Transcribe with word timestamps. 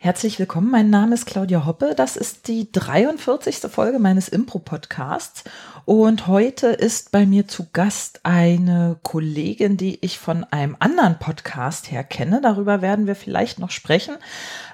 Herzlich 0.00 0.38
willkommen, 0.38 0.70
mein 0.70 0.90
Name 0.90 1.14
ist 1.14 1.26
Claudia 1.26 1.66
Hoppe. 1.66 1.94
Das 1.96 2.16
ist 2.16 2.46
die 2.46 2.70
43. 2.70 3.68
Folge 3.68 3.98
meines 3.98 4.28
Impro-Podcasts. 4.28 5.42
Und 5.86 6.28
heute 6.28 6.68
ist 6.68 7.10
bei 7.10 7.26
mir 7.26 7.48
zu 7.48 7.66
Gast 7.72 8.20
eine 8.22 9.00
Kollegin, 9.02 9.76
die 9.76 9.98
ich 10.00 10.20
von 10.20 10.44
einem 10.44 10.76
anderen 10.78 11.18
Podcast 11.18 11.90
her 11.90 12.04
kenne. 12.04 12.40
Darüber 12.40 12.80
werden 12.80 13.08
wir 13.08 13.16
vielleicht 13.16 13.58
noch 13.58 13.72
sprechen. 13.72 14.14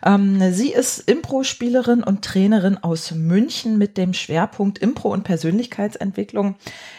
Ähm, 0.04 0.52
sie 0.52 0.74
ist 0.74 0.98
Impro-Spielerin 0.98 2.02
und 2.02 2.22
Trainerin 2.22 2.76
aus 2.76 3.12
München 3.12 3.78
mit 3.78 3.96
dem 3.96 4.12
Schwerpunkt 4.12 4.78
Impro 4.78 5.10
und 5.10 5.24
Persönlichkeitsentwicklung. 5.24 6.56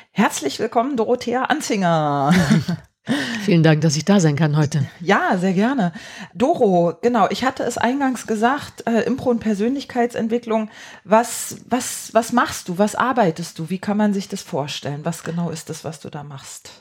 Herzlich 0.09 0.57
willkommen, 0.57 0.97
Dorothea 0.97 1.43
Anzinger. 1.43 2.33
Vielen 3.41 3.61
Dank, 3.61 3.81
dass 3.81 3.95
ich 3.95 4.05
da 4.05 4.19
sein 4.19 4.35
kann 4.35 4.57
heute. 4.57 4.87
Ja, 4.99 5.37
sehr 5.37 5.53
gerne. 5.53 5.93
Doro, 6.33 6.95
genau, 7.01 7.27
ich 7.29 7.43
hatte 7.43 7.63
es 7.63 7.77
eingangs 7.77 8.25
gesagt, 8.25 8.87
äh, 8.87 9.01
Impro 9.01 9.29
und 9.29 9.39
Persönlichkeitsentwicklung. 9.39 10.69
Was, 11.03 11.57
was, 11.69 12.13
was 12.13 12.33
machst 12.33 12.67
du? 12.67 12.79
Was 12.79 12.95
arbeitest 12.95 13.59
du? 13.59 13.69
Wie 13.69 13.77
kann 13.77 13.97
man 13.97 14.13
sich 14.13 14.27
das 14.27 14.41
vorstellen? 14.41 15.01
Was 15.03 15.23
genau 15.23 15.51
ist 15.51 15.69
das, 15.69 15.83
was 15.83 15.99
du 15.99 16.09
da 16.09 16.23
machst? 16.23 16.71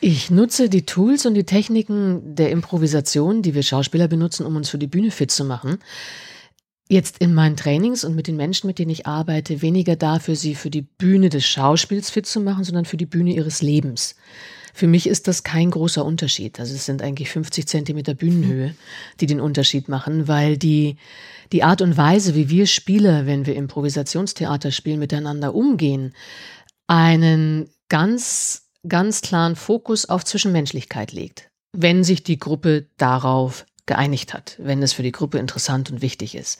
Ich 0.00 0.30
nutze 0.30 0.68
die 0.68 0.86
Tools 0.86 1.26
und 1.26 1.34
die 1.34 1.44
Techniken 1.44 2.34
der 2.34 2.50
Improvisation, 2.50 3.42
die 3.42 3.54
wir 3.54 3.62
Schauspieler 3.62 4.08
benutzen, 4.08 4.46
um 4.46 4.56
uns 4.56 4.68
für 4.68 4.78
die 4.78 4.86
Bühne 4.86 5.10
fit 5.10 5.30
zu 5.30 5.44
machen. 5.44 5.78
Jetzt 6.88 7.18
in 7.18 7.34
meinen 7.34 7.56
Trainings 7.56 8.02
und 8.02 8.14
mit 8.14 8.28
den 8.28 8.36
Menschen, 8.36 8.66
mit 8.66 8.78
denen 8.78 8.90
ich 8.90 9.06
arbeite, 9.06 9.60
weniger 9.60 9.94
dafür, 9.94 10.36
sie 10.36 10.54
für 10.54 10.70
die 10.70 10.82
Bühne 10.82 11.28
des 11.28 11.44
Schauspiels 11.44 12.10
fit 12.10 12.26
zu 12.26 12.40
machen, 12.40 12.64
sondern 12.64 12.84
für 12.84 12.96
die 12.96 13.06
Bühne 13.06 13.34
ihres 13.34 13.60
Lebens. 13.60 14.16
Für 14.74 14.86
mich 14.86 15.06
ist 15.06 15.28
das 15.28 15.42
kein 15.42 15.70
großer 15.70 16.04
Unterschied. 16.04 16.60
Also 16.60 16.74
es 16.74 16.86
sind 16.86 17.02
eigentlich 17.02 17.30
50 17.30 17.66
Zentimeter 17.66 18.14
Bühnenhöhe, 18.14 18.74
die 19.20 19.26
den 19.26 19.40
Unterschied 19.40 19.88
machen, 19.88 20.28
weil 20.28 20.56
die, 20.56 20.96
die 21.52 21.62
Art 21.62 21.82
und 21.82 21.96
Weise, 21.96 22.34
wie 22.34 22.48
wir 22.48 22.66
Spieler, 22.66 23.26
wenn 23.26 23.46
wir 23.46 23.56
Improvisationstheater 23.56 24.70
spielen, 24.70 24.98
miteinander 24.98 25.54
umgehen, 25.54 26.14
einen 26.86 27.68
ganz, 27.88 28.68
ganz 28.86 29.20
klaren 29.20 29.56
Fokus 29.56 30.06
auf 30.08 30.24
Zwischenmenschlichkeit 30.24 31.12
legt. 31.12 31.50
Wenn 31.72 32.04
sich 32.04 32.22
die 32.22 32.38
Gruppe 32.38 32.86
darauf 32.96 33.66
geeinigt 33.86 34.34
hat, 34.34 34.56
wenn 34.58 34.82
es 34.82 34.92
für 34.92 35.02
die 35.02 35.12
Gruppe 35.12 35.38
interessant 35.38 35.90
und 35.90 36.02
wichtig 36.02 36.34
ist 36.34 36.58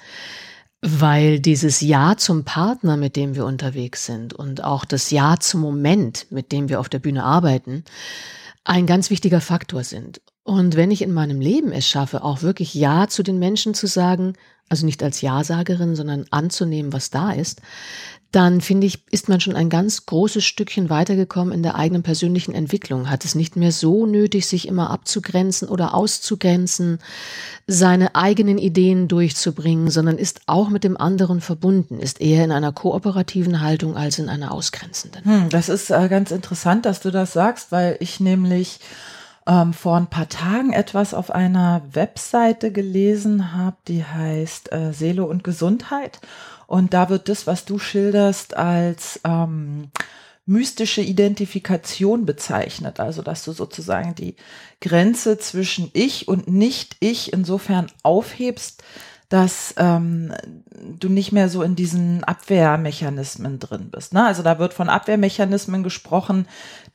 weil 0.81 1.41
dieses 1.41 1.81
Ja 1.81 2.17
zum 2.17 2.45
Partner, 2.45 2.97
mit 2.97 3.17
dem 3.17 3.35
wir 3.35 3.45
unterwegs 3.45 4.07
sind 4.07 4.33
und 4.33 4.63
auch 4.63 4.85
das 4.85 5.11
Ja 5.11 5.37
zum 5.41 5.61
Moment, 5.61 6.31
mit 6.31 6.53
dem 6.53 6.69
wir 6.69 6.81
auf 6.81 6.89
der 6.89 7.01
Bühne 7.01 7.25
arbeiten, 7.25 7.85
ein 8.65 8.87
ganz 8.87 9.11
wichtiger 9.11 9.41
Faktor 9.41 9.83
sind. 9.83 10.21
Und 10.49 10.77
wenn 10.77 10.91
ich 10.91 11.03
in 11.03 11.13
meinem 11.13 11.43
Leben 11.43 11.73
es 11.73 11.87
schaffe, 11.87 12.25
auch 12.25 12.41
wirklich 12.41 12.73
Ja 12.73 13.07
zu 13.07 13.23
den 13.23 13.39
Menschen 13.39 13.75
zu 13.75 13.87
sagen, 13.87 14.33
also 14.71 14.87
nicht 14.87 15.03
als 15.03 15.21
Ja-Sagerin, 15.21 15.95
sondern 15.95 16.25
anzunehmen, 16.31 16.91
was 16.95 17.11
da 17.11 17.33
ist, 17.33 17.61
dann 18.33 18.63
finde 18.63 18.87
ich, 18.87 19.03
ist 19.11 19.29
man 19.29 19.41
schon 19.41 19.57
ein 19.57 19.69
ganz 19.69 20.07
großes 20.07 20.43
Stückchen 20.47 20.89
weitergekommen 20.89 21.53
in 21.53 21.63
der 21.63 21.75
eigenen 21.75 22.03
persönlichen 22.03 22.55
Entwicklung, 22.55 23.11
hat 23.11 23.27
es 23.27 23.35
nicht 23.35 23.57
mehr 23.57 23.73
so 23.73 24.07
nötig, 24.07 24.47
sich 24.47 24.67
immer 24.67 24.89
abzugrenzen 24.89 25.69
oder 25.69 25.93
auszugrenzen, 25.93 26.99
seine 27.67 28.15
eigenen 28.15 28.57
Ideen 28.57 29.07
durchzubringen, 29.07 29.91
sondern 29.91 30.17
ist 30.17 30.41
auch 30.47 30.71
mit 30.71 30.83
dem 30.83 30.97
anderen 30.97 31.43
verbunden, 31.43 32.01
ist 32.01 32.23
eher 32.23 32.43
in 32.43 32.53
einer 32.53 32.73
kooperativen 32.73 33.61
Haltung 33.61 33.99
als 33.99 34.19
in 34.19 34.31
einer 34.31 34.53
ausgrenzenden. 34.53 35.27
Hm, 35.27 35.49
das 35.51 35.69
ist 35.69 35.91
äh, 35.91 36.09
ganz 36.09 36.31
interessant, 36.31 36.87
dass 36.87 37.01
du 37.01 37.11
das 37.11 37.35
sagst, 37.35 37.71
weil 37.71 37.99
ich 38.01 38.19
nämlich 38.19 38.81
ähm, 39.49 39.73
vor 39.73 39.97
ein 39.97 40.09
paar 40.09 40.29
Tagen 40.29 40.73
etwas 40.73 41.15
auf 41.15 41.31
einer 41.31 41.83
Webseite 41.93 42.71
gelesen 42.71 43.55
habe, 43.55 43.77
die 43.89 44.05
heißt 44.05 44.73
äh, 44.73 44.93
Seele 44.93 45.25
und 45.25 45.43
Gesundheit. 45.43 46.21
Und 46.67 46.93
da 46.93 47.09
wird 47.09 47.31
das, 47.31 47.47
was 47.47 47.65
du 47.65 47.79
schilderst, 47.79 48.55
als 48.57 49.21
ähm, 49.25 49.91
mystische 50.45 51.01
Identifikation 51.01 52.27
bezeichnet. 52.27 53.01
Also, 53.01 53.23
dass 53.23 53.45
du 53.45 53.53
sozusagen 53.53 54.15
die 54.15 54.37
Grenze 54.81 55.39
zwischen 55.39 55.91
ich 55.95 56.29
und 56.29 56.49
nicht 56.49 56.97
ich 57.01 57.33
insofern 57.33 57.91
aufhebst, 58.03 58.83
dass 59.29 59.75
ähm, 59.77 60.33
du 60.99 61.11
nicht 61.11 61.33
mehr 61.33 61.51
so 61.51 61.63
in 61.63 61.77
diesen 61.77 62.25
Abwehrmechanismen 62.25 63.59
drin 63.59 63.91
bist. 63.91 64.15
Ne? 64.15 64.25
Also 64.25 64.43
da 64.43 64.59
wird 64.59 64.73
von 64.73 64.89
Abwehrmechanismen 64.89 65.83
gesprochen, 65.83 66.47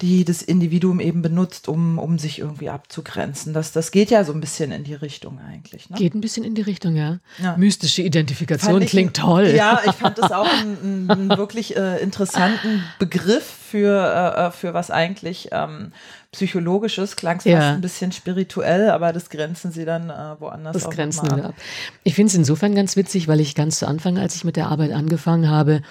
die 0.02 0.26
das 0.26 0.42
Individuum 0.42 1.00
eben 1.00 1.22
benutzt, 1.22 1.68
um, 1.68 2.00
um 2.00 2.18
sich 2.18 2.40
irgendwie 2.40 2.70
abzugrenzen. 2.70 3.54
Das, 3.54 3.72
das 3.72 3.92
geht 3.92 4.10
ja 4.10 4.24
so 4.24 4.34
ein 4.34 4.42
bisschen 4.42 4.72
in 4.72 4.84
die 4.84 4.96
Richtung 4.96 5.40
eigentlich. 5.40 5.92
Ne? 5.92 5.98
Geht 5.98 6.16
ein 6.16 6.22
bisschen 6.22 6.44
in 6.44 6.56
die 6.56 6.64
Richtung, 6.64 6.96
ja. 6.96 7.20
ja. 7.38 7.56
Mystische 7.58 8.02
Identifikation 8.02 8.82
ich, 8.82 8.90
klingt 8.90 9.16
toll. 9.16 9.54
Ja, 9.56 9.82
ich 9.86 9.92
fand 9.92 10.18
das 10.18 10.32
auch 10.32 10.52
einen, 10.52 11.12
einen 11.12 11.30
wirklich 11.38 11.78
äh, 11.78 12.02
interessanten 12.02 12.84
Begriff 12.98 13.46
für, 13.46 14.36
äh, 14.38 14.48
äh 14.48 14.52
für 14.52 14.74
was 14.74 14.90
eigentlich 14.90 15.50
ähm, 15.52 15.92
Psychologisches, 16.34 17.16
klang 17.16 17.38
es 17.38 17.46
ja. 17.46 17.60
fast 17.60 17.70
ein 17.70 17.82
bisschen 17.82 18.12
spirituell, 18.12 18.90
aber 18.90 19.14
das 19.14 19.30
grenzen 19.30 19.72
sie 19.72 19.86
dann 19.86 20.10
äh, 20.10 20.36
woanders 20.40 20.74
das 20.74 20.90
grenzen 20.90 21.32
ab. 21.32 21.46
ab. 21.46 21.56
Ich 22.04 22.16
finde 22.16 22.30
es 22.30 22.36
insofern 22.36 22.76
ganz 22.76 22.96
witzig, 22.98 23.28
weil 23.28 23.40
ich 23.40 23.56
ganz 23.56 23.80
zu 23.80 23.88
Anfang, 23.88 24.18
als 24.18 24.36
ich 24.36 24.44
mit 24.44 24.56
der 24.56 24.68
Arbeit 24.68 24.92
angefangen 24.92 25.50
habe, 25.50 25.82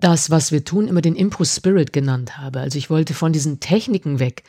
das, 0.00 0.30
was 0.30 0.52
wir 0.52 0.64
tun, 0.64 0.88
immer 0.88 1.00
den 1.00 1.16
Impro-Spirit 1.16 1.92
genannt 1.92 2.36
habe. 2.36 2.60
Also 2.60 2.76
ich 2.76 2.90
wollte 2.90 3.14
von 3.14 3.32
diesen 3.32 3.60
Techniken 3.60 4.18
weg. 4.18 4.42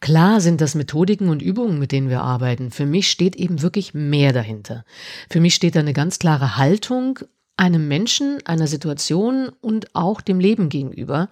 Klar 0.00 0.40
sind 0.40 0.60
das 0.60 0.74
Methodiken 0.74 1.28
und 1.28 1.42
Übungen, 1.42 1.78
mit 1.78 1.92
denen 1.92 2.08
wir 2.08 2.22
arbeiten. 2.22 2.70
Für 2.70 2.86
mich 2.86 3.10
steht 3.10 3.36
eben 3.36 3.60
wirklich 3.60 3.92
mehr 3.92 4.32
dahinter. 4.32 4.84
Für 5.28 5.40
mich 5.40 5.54
steht 5.54 5.76
da 5.76 5.80
eine 5.80 5.92
ganz 5.92 6.18
klare 6.18 6.56
Haltung 6.56 7.18
einem 7.56 7.86
Menschen, 7.86 8.38
einer 8.44 8.66
Situation 8.66 9.50
und 9.60 9.94
auch 9.94 10.20
dem 10.20 10.40
Leben 10.40 10.68
gegenüber, 10.68 11.28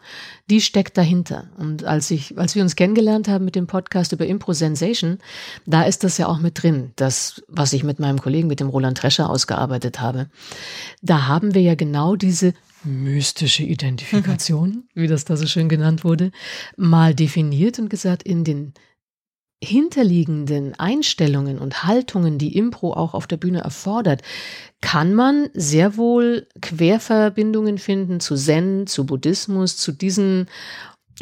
die 0.48 0.60
steckt 0.60 0.96
dahinter. 0.96 1.48
Und 1.58 1.84
als 1.84 2.10
ich, 2.12 2.38
als 2.38 2.54
wir 2.54 2.62
uns 2.62 2.76
kennengelernt 2.76 3.26
haben 3.26 3.44
mit 3.44 3.56
dem 3.56 3.66
Podcast 3.66 4.12
über 4.12 4.24
Impro 4.26 4.52
Sensation, 4.52 5.18
da 5.66 5.82
ist 5.82 6.04
das 6.04 6.18
ja 6.18 6.28
auch 6.28 6.38
mit 6.38 6.62
drin, 6.62 6.92
das, 6.94 7.42
was 7.48 7.72
ich 7.72 7.82
mit 7.82 7.98
meinem 7.98 8.20
Kollegen, 8.20 8.46
mit 8.46 8.60
dem 8.60 8.68
Roland 8.68 8.98
Trescher 8.98 9.28
ausgearbeitet 9.28 10.00
habe. 10.00 10.28
Da 11.02 11.26
haben 11.26 11.54
wir 11.54 11.62
ja 11.62 11.74
genau 11.74 12.14
diese 12.14 12.54
mystische 12.84 13.64
Identifikation, 13.64 14.84
wie 14.94 15.08
das 15.08 15.24
da 15.24 15.36
so 15.36 15.46
schön 15.46 15.68
genannt 15.68 16.04
wurde, 16.04 16.30
mal 16.76 17.14
definiert 17.14 17.80
und 17.80 17.90
gesagt, 17.90 18.22
in 18.22 18.44
den 18.44 18.74
hinterliegenden 19.62 20.78
Einstellungen 20.78 21.58
und 21.58 21.84
Haltungen, 21.84 22.36
die 22.38 22.56
Impro 22.56 22.92
auch 22.92 23.14
auf 23.14 23.28
der 23.28 23.36
Bühne 23.36 23.60
erfordert, 23.60 24.22
kann 24.80 25.14
man 25.14 25.48
sehr 25.54 25.96
wohl 25.96 26.48
Querverbindungen 26.60 27.78
finden 27.78 28.18
zu 28.18 28.34
Zen, 28.34 28.88
zu 28.88 29.06
Buddhismus, 29.06 29.76
zu 29.76 29.92
diesen 29.92 30.48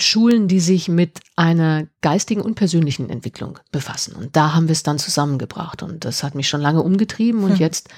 Schulen, 0.00 0.48
die 0.48 0.60
sich 0.60 0.88
mit 0.88 1.20
einer 1.36 1.86
geistigen 2.00 2.40
und 2.40 2.54
persönlichen 2.54 3.10
Entwicklung 3.10 3.58
befassen. 3.72 4.14
Und 4.14 4.36
da 4.36 4.54
haben 4.54 4.68
wir 4.68 4.72
es 4.72 4.82
dann 4.82 4.98
zusammengebracht. 4.98 5.82
Und 5.82 6.04
das 6.04 6.22
hat 6.22 6.34
mich 6.34 6.48
schon 6.48 6.60
lange 6.60 6.82
umgetrieben 6.82 7.44
und 7.44 7.52
hm. 7.52 7.58
jetzt 7.58 7.88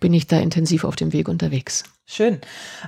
bin 0.00 0.14
ich 0.14 0.26
da 0.26 0.38
intensiv 0.38 0.84
auf 0.84 0.96
dem 0.96 1.12
Weg 1.12 1.28
unterwegs. 1.28 1.84
Schön. 2.06 2.40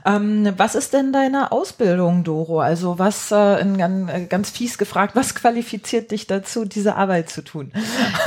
Ähm, 0.04 0.52
was 0.56 0.74
ist 0.74 0.94
denn 0.94 1.12
deine 1.12 1.52
Ausbildung, 1.52 2.24
Doro? 2.24 2.58
Also 2.58 2.98
was, 2.98 3.30
äh, 3.30 3.60
in, 3.60 3.78
äh, 4.08 4.26
ganz 4.28 4.50
fies 4.50 4.78
gefragt, 4.78 5.14
was 5.14 5.36
qualifiziert 5.36 6.10
dich 6.10 6.26
dazu, 6.26 6.64
diese 6.64 6.96
Arbeit 6.96 7.30
zu 7.30 7.44
tun? 7.44 7.72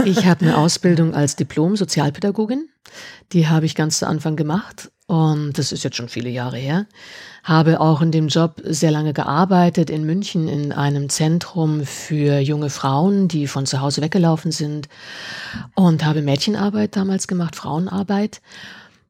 Ich 0.06 0.26
habe 0.26 0.46
eine 0.46 0.58
Ausbildung 0.58 1.14
als 1.14 1.36
Diplom-Sozialpädagogin. 1.36 2.70
Die 3.34 3.50
habe 3.50 3.66
ich 3.66 3.76
ganz 3.76 4.00
zu 4.00 4.08
Anfang 4.08 4.38
gemacht 4.38 4.90
und 5.08 5.58
das 5.58 5.72
ist 5.72 5.84
jetzt 5.84 5.98
schon 5.98 6.10
viele 6.10 6.30
Jahre 6.30 6.58
her. 6.58 6.88
Habe 7.44 7.80
auch 7.80 8.02
in 8.02 8.12
dem 8.12 8.28
Job 8.28 8.62
sehr 8.64 8.90
lange 8.90 9.14
gearbeitet 9.14 9.92
in 9.92 10.04
München 10.04 10.48
in 10.48 10.72
einem 10.72 11.10
Zentrum 11.10 11.86
für 11.86 12.40
junge 12.40 12.72
Frauen, 12.72 13.28
die 13.28 13.46
von 13.46 13.68
zu 13.68 13.82
Hause 13.82 14.02
weggelaufen 14.02 14.52
sind 14.52 14.90
und 15.76 16.04
habe 16.04 16.24
Mädchenarbeit 16.24 16.96
damals 16.96 17.28
gemacht, 17.28 17.56
Frauenarbeit. 17.56 18.42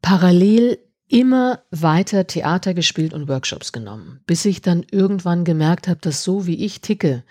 Parallel 0.02 0.80
immer 1.08 1.60
weiter 1.72 2.28
Theater 2.28 2.74
gespielt 2.74 3.14
und 3.14 3.30
Workshops 3.30 3.72
genommen, 3.72 4.20
bis 4.28 4.44
ich 4.44 4.62
dann 4.62 4.86
irgendwann 4.92 5.46
gemerkt 5.46 5.88
habe, 5.88 6.00
dass 6.02 6.24
so 6.24 6.46
wie 6.46 6.66
ich 6.66 6.82
ticke, 6.82 7.24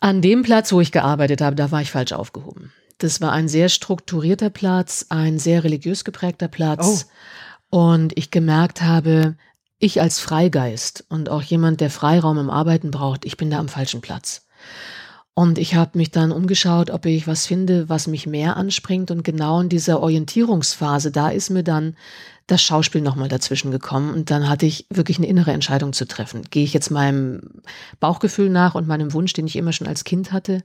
an 0.00 0.20
dem 0.20 0.42
Platz, 0.42 0.72
wo 0.72 0.80
ich 0.80 0.92
gearbeitet 0.92 1.40
habe, 1.40 1.56
da 1.56 1.70
war 1.70 1.80
ich 1.80 1.90
falsch 1.90 2.12
aufgehoben. 2.12 2.72
Das 2.98 3.20
war 3.20 3.32
ein 3.32 3.48
sehr 3.48 3.68
strukturierter 3.68 4.50
Platz, 4.50 5.06
ein 5.08 5.38
sehr 5.38 5.64
religiös 5.64 6.04
geprägter 6.04 6.48
Platz. 6.48 7.06
Oh. 7.06 7.10
Und 7.74 8.16
ich 8.16 8.30
gemerkt 8.30 8.82
habe, 8.82 9.34
ich 9.80 10.00
als 10.00 10.20
Freigeist 10.20 11.04
und 11.08 11.28
auch 11.28 11.42
jemand, 11.42 11.80
der 11.80 11.90
Freiraum 11.90 12.38
im 12.38 12.48
Arbeiten 12.48 12.92
braucht, 12.92 13.24
ich 13.24 13.36
bin 13.36 13.50
da 13.50 13.58
am 13.58 13.66
falschen 13.66 14.00
Platz. 14.00 14.46
Und 15.34 15.58
ich 15.58 15.74
habe 15.74 15.98
mich 15.98 16.12
dann 16.12 16.30
umgeschaut, 16.30 16.90
ob 16.90 17.04
ich 17.04 17.26
was 17.26 17.46
finde, 17.46 17.88
was 17.88 18.06
mich 18.06 18.28
mehr 18.28 18.56
anspringt. 18.56 19.10
Und 19.10 19.24
genau 19.24 19.60
in 19.60 19.68
dieser 19.70 19.98
Orientierungsphase, 19.98 21.10
da 21.10 21.30
ist 21.30 21.50
mir 21.50 21.64
dann 21.64 21.96
das 22.46 22.62
Schauspiel 22.62 23.00
nochmal 23.00 23.28
dazwischen 23.28 23.72
gekommen. 23.72 24.14
Und 24.14 24.30
dann 24.30 24.48
hatte 24.48 24.66
ich 24.66 24.86
wirklich 24.88 25.18
eine 25.18 25.26
innere 25.26 25.50
Entscheidung 25.50 25.92
zu 25.92 26.06
treffen. 26.06 26.42
Gehe 26.50 26.62
ich 26.62 26.74
jetzt 26.74 26.92
meinem 26.92 27.60
Bauchgefühl 27.98 28.50
nach 28.50 28.76
und 28.76 28.86
meinem 28.86 29.12
Wunsch, 29.14 29.32
den 29.32 29.48
ich 29.48 29.56
immer 29.56 29.72
schon 29.72 29.88
als 29.88 30.04
Kind 30.04 30.30
hatte? 30.30 30.62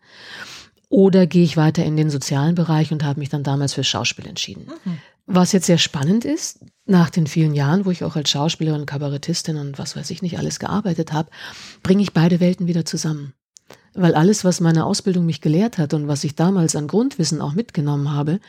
Oder 0.90 1.26
gehe 1.26 1.44
ich 1.44 1.58
weiter 1.58 1.84
in 1.84 1.98
den 1.98 2.12
sozialen 2.12 2.54
Bereich 2.54 2.92
und 2.92 3.04
habe 3.04 3.20
mich 3.20 3.30
dann 3.30 3.42
damals 3.42 3.74
für 3.74 3.84
Schauspiel 3.84 4.28
entschieden. 4.28 4.68
Mhm. 4.86 5.00
Was 5.32 5.52
jetzt 5.52 5.68
sehr 5.68 5.78
spannend 5.78 6.26
ist, 6.26 6.66
nach 6.88 7.12
den 7.12 7.28
vielen 7.28 7.54
Jahren, 7.54 7.86
wo 7.86 7.92
ich 7.92 8.04
auch 8.04 8.16
als 8.16 8.32
Schauspielerin, 8.32 8.88
Kabarettistin 8.88 9.58
und 9.58 9.78
was 9.78 9.96
weiß 9.96 10.10
ich 10.10 10.24
nicht 10.24 10.40
alles 10.40 10.58
gearbeitet 10.58 11.14
habe, 11.14 11.30
bringe 11.84 12.02
ich 12.02 12.14
beide 12.14 12.40
Welten 12.40 12.66
wieder 12.66 12.84
zusammen. 12.84 13.34
Weil 13.94 14.16
alles, 14.16 14.44
was 14.44 14.60
meine 14.60 14.86
Ausbildung 14.86 15.28
mich 15.28 15.40
gelehrt 15.40 15.78
hat 15.78 15.94
und 15.94 16.08
was 16.08 16.24
ich 16.24 16.34
damals 16.34 16.76
an 16.76 16.88
Grundwissen 16.88 17.42
auch 17.42 17.54
mitgenommen 17.54 18.12
habe, 18.12 18.40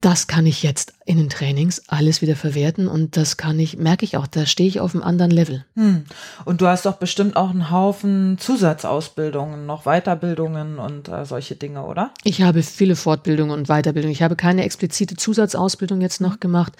das 0.00 0.26
kann 0.26 0.44
ich 0.44 0.64
jetzt 0.64 0.94
in 1.08 1.18
den 1.18 1.28
Trainings 1.28 1.82
alles 1.88 2.22
wieder 2.22 2.36
verwerten 2.36 2.88
und 2.88 3.16
das 3.16 3.36
kann 3.36 3.58
ich, 3.58 3.78
merke 3.78 4.04
ich 4.04 4.16
auch, 4.16 4.26
da 4.26 4.46
stehe 4.46 4.68
ich 4.68 4.80
auf 4.80 4.94
einem 4.94 5.02
anderen 5.02 5.30
Level. 5.30 5.64
Hm. 5.74 6.04
Und 6.44 6.60
du 6.60 6.66
hast 6.66 6.86
doch 6.86 6.96
bestimmt 6.96 7.36
auch 7.36 7.50
einen 7.50 7.70
Haufen 7.70 8.36
Zusatzausbildungen, 8.38 9.66
noch 9.66 9.84
Weiterbildungen 9.84 10.78
und 10.78 11.08
äh, 11.08 11.24
solche 11.24 11.56
Dinge, 11.56 11.84
oder? 11.84 12.10
Ich 12.24 12.42
habe 12.42 12.62
viele 12.62 12.96
Fortbildungen 12.96 13.56
und 13.56 13.68
Weiterbildungen. 13.68 14.12
Ich 14.12 14.22
habe 14.22 14.36
keine 14.36 14.64
explizite 14.64 15.16
Zusatzausbildung 15.16 16.00
jetzt 16.00 16.20
noch 16.20 16.40
gemacht, 16.40 16.74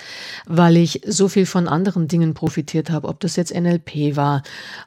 weil 0.47 0.77
ich 0.77 1.03
so 1.07 1.29
viel 1.29 1.47
von 1.47 1.69
anderen 1.69 2.09
Dingen 2.09 2.35
profitiert 2.35 2.91
habe, 2.91 3.09
ob 3.09 3.21
das 3.21 3.37
jetzt 3.37 3.55
NLP 3.55 4.17
war, 4.17 4.43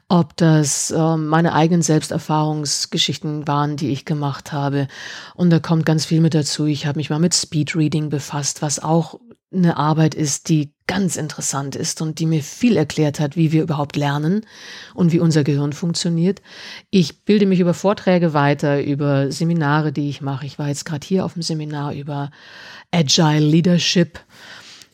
ob 0.08 0.36
das 0.36 0.90
äh, 0.90 1.16
meine 1.16 1.52
eigenen 1.52 1.82
Selbsterfahrungsgeschichten 1.82 3.46
waren, 3.46 3.76
die 3.76 3.90
ich 3.90 4.04
gemacht 4.04 4.52
habe. 4.52 4.88
Und 5.34 5.50
da 5.50 5.58
kommt 5.58 5.86
ganz 5.86 6.04
viel 6.04 6.20
mit 6.20 6.34
dazu. 6.34 6.66
Ich 6.66 6.86
habe 6.86 6.98
mich 6.98 7.10
mal 7.10 7.18
mit 7.18 7.34
Speedreading 7.34 8.08
befasst 8.08 8.42
befasst, 8.42 8.62
was 8.62 8.82
auch 8.82 9.18
eine 9.52 9.76
Arbeit 9.76 10.14
ist, 10.14 10.48
die 10.48 10.72
ganz 10.86 11.16
interessant 11.16 11.76
ist 11.76 12.02
und 12.02 12.18
die 12.18 12.26
mir 12.26 12.42
viel 12.42 12.76
erklärt 12.76 13.20
hat, 13.20 13.36
wie 13.36 13.52
wir 13.52 13.62
überhaupt 13.62 13.96
lernen 13.96 14.44
und 14.94 15.12
wie 15.12 15.20
unser 15.20 15.44
Gehirn 15.44 15.72
funktioniert. 15.72 16.42
Ich 16.90 17.24
bilde 17.24 17.46
mich 17.46 17.60
über 17.60 17.74
Vorträge 17.74 18.34
weiter, 18.34 18.82
über 18.82 19.30
Seminare, 19.32 19.92
die 19.92 20.08
ich 20.08 20.20
mache. 20.20 20.46
Ich 20.46 20.58
war 20.58 20.68
jetzt 20.68 20.84
gerade 20.84 21.06
hier 21.06 21.24
auf 21.24 21.34
dem 21.34 21.42
Seminar 21.42 21.94
über 21.94 22.30
Agile 22.90 23.38
Leadership, 23.40 24.20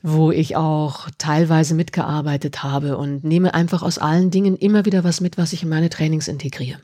wo 0.02 0.30
ich 0.30 0.56
auch 0.56 1.08
teilweise 1.18 1.74
mitgearbeitet 1.74 2.62
habe 2.62 2.96
und 2.96 3.24
nehme 3.24 3.54
einfach 3.54 3.82
aus 3.82 3.98
allen 3.98 4.30
Dingen 4.30 4.56
immer 4.56 4.84
wieder 4.84 5.02
was 5.04 5.20
mit, 5.20 5.36
was 5.38 5.52
ich 5.52 5.62
in 5.62 5.68
meine 5.68 5.88
Trainings 5.88 6.28
integriere. 6.28 6.78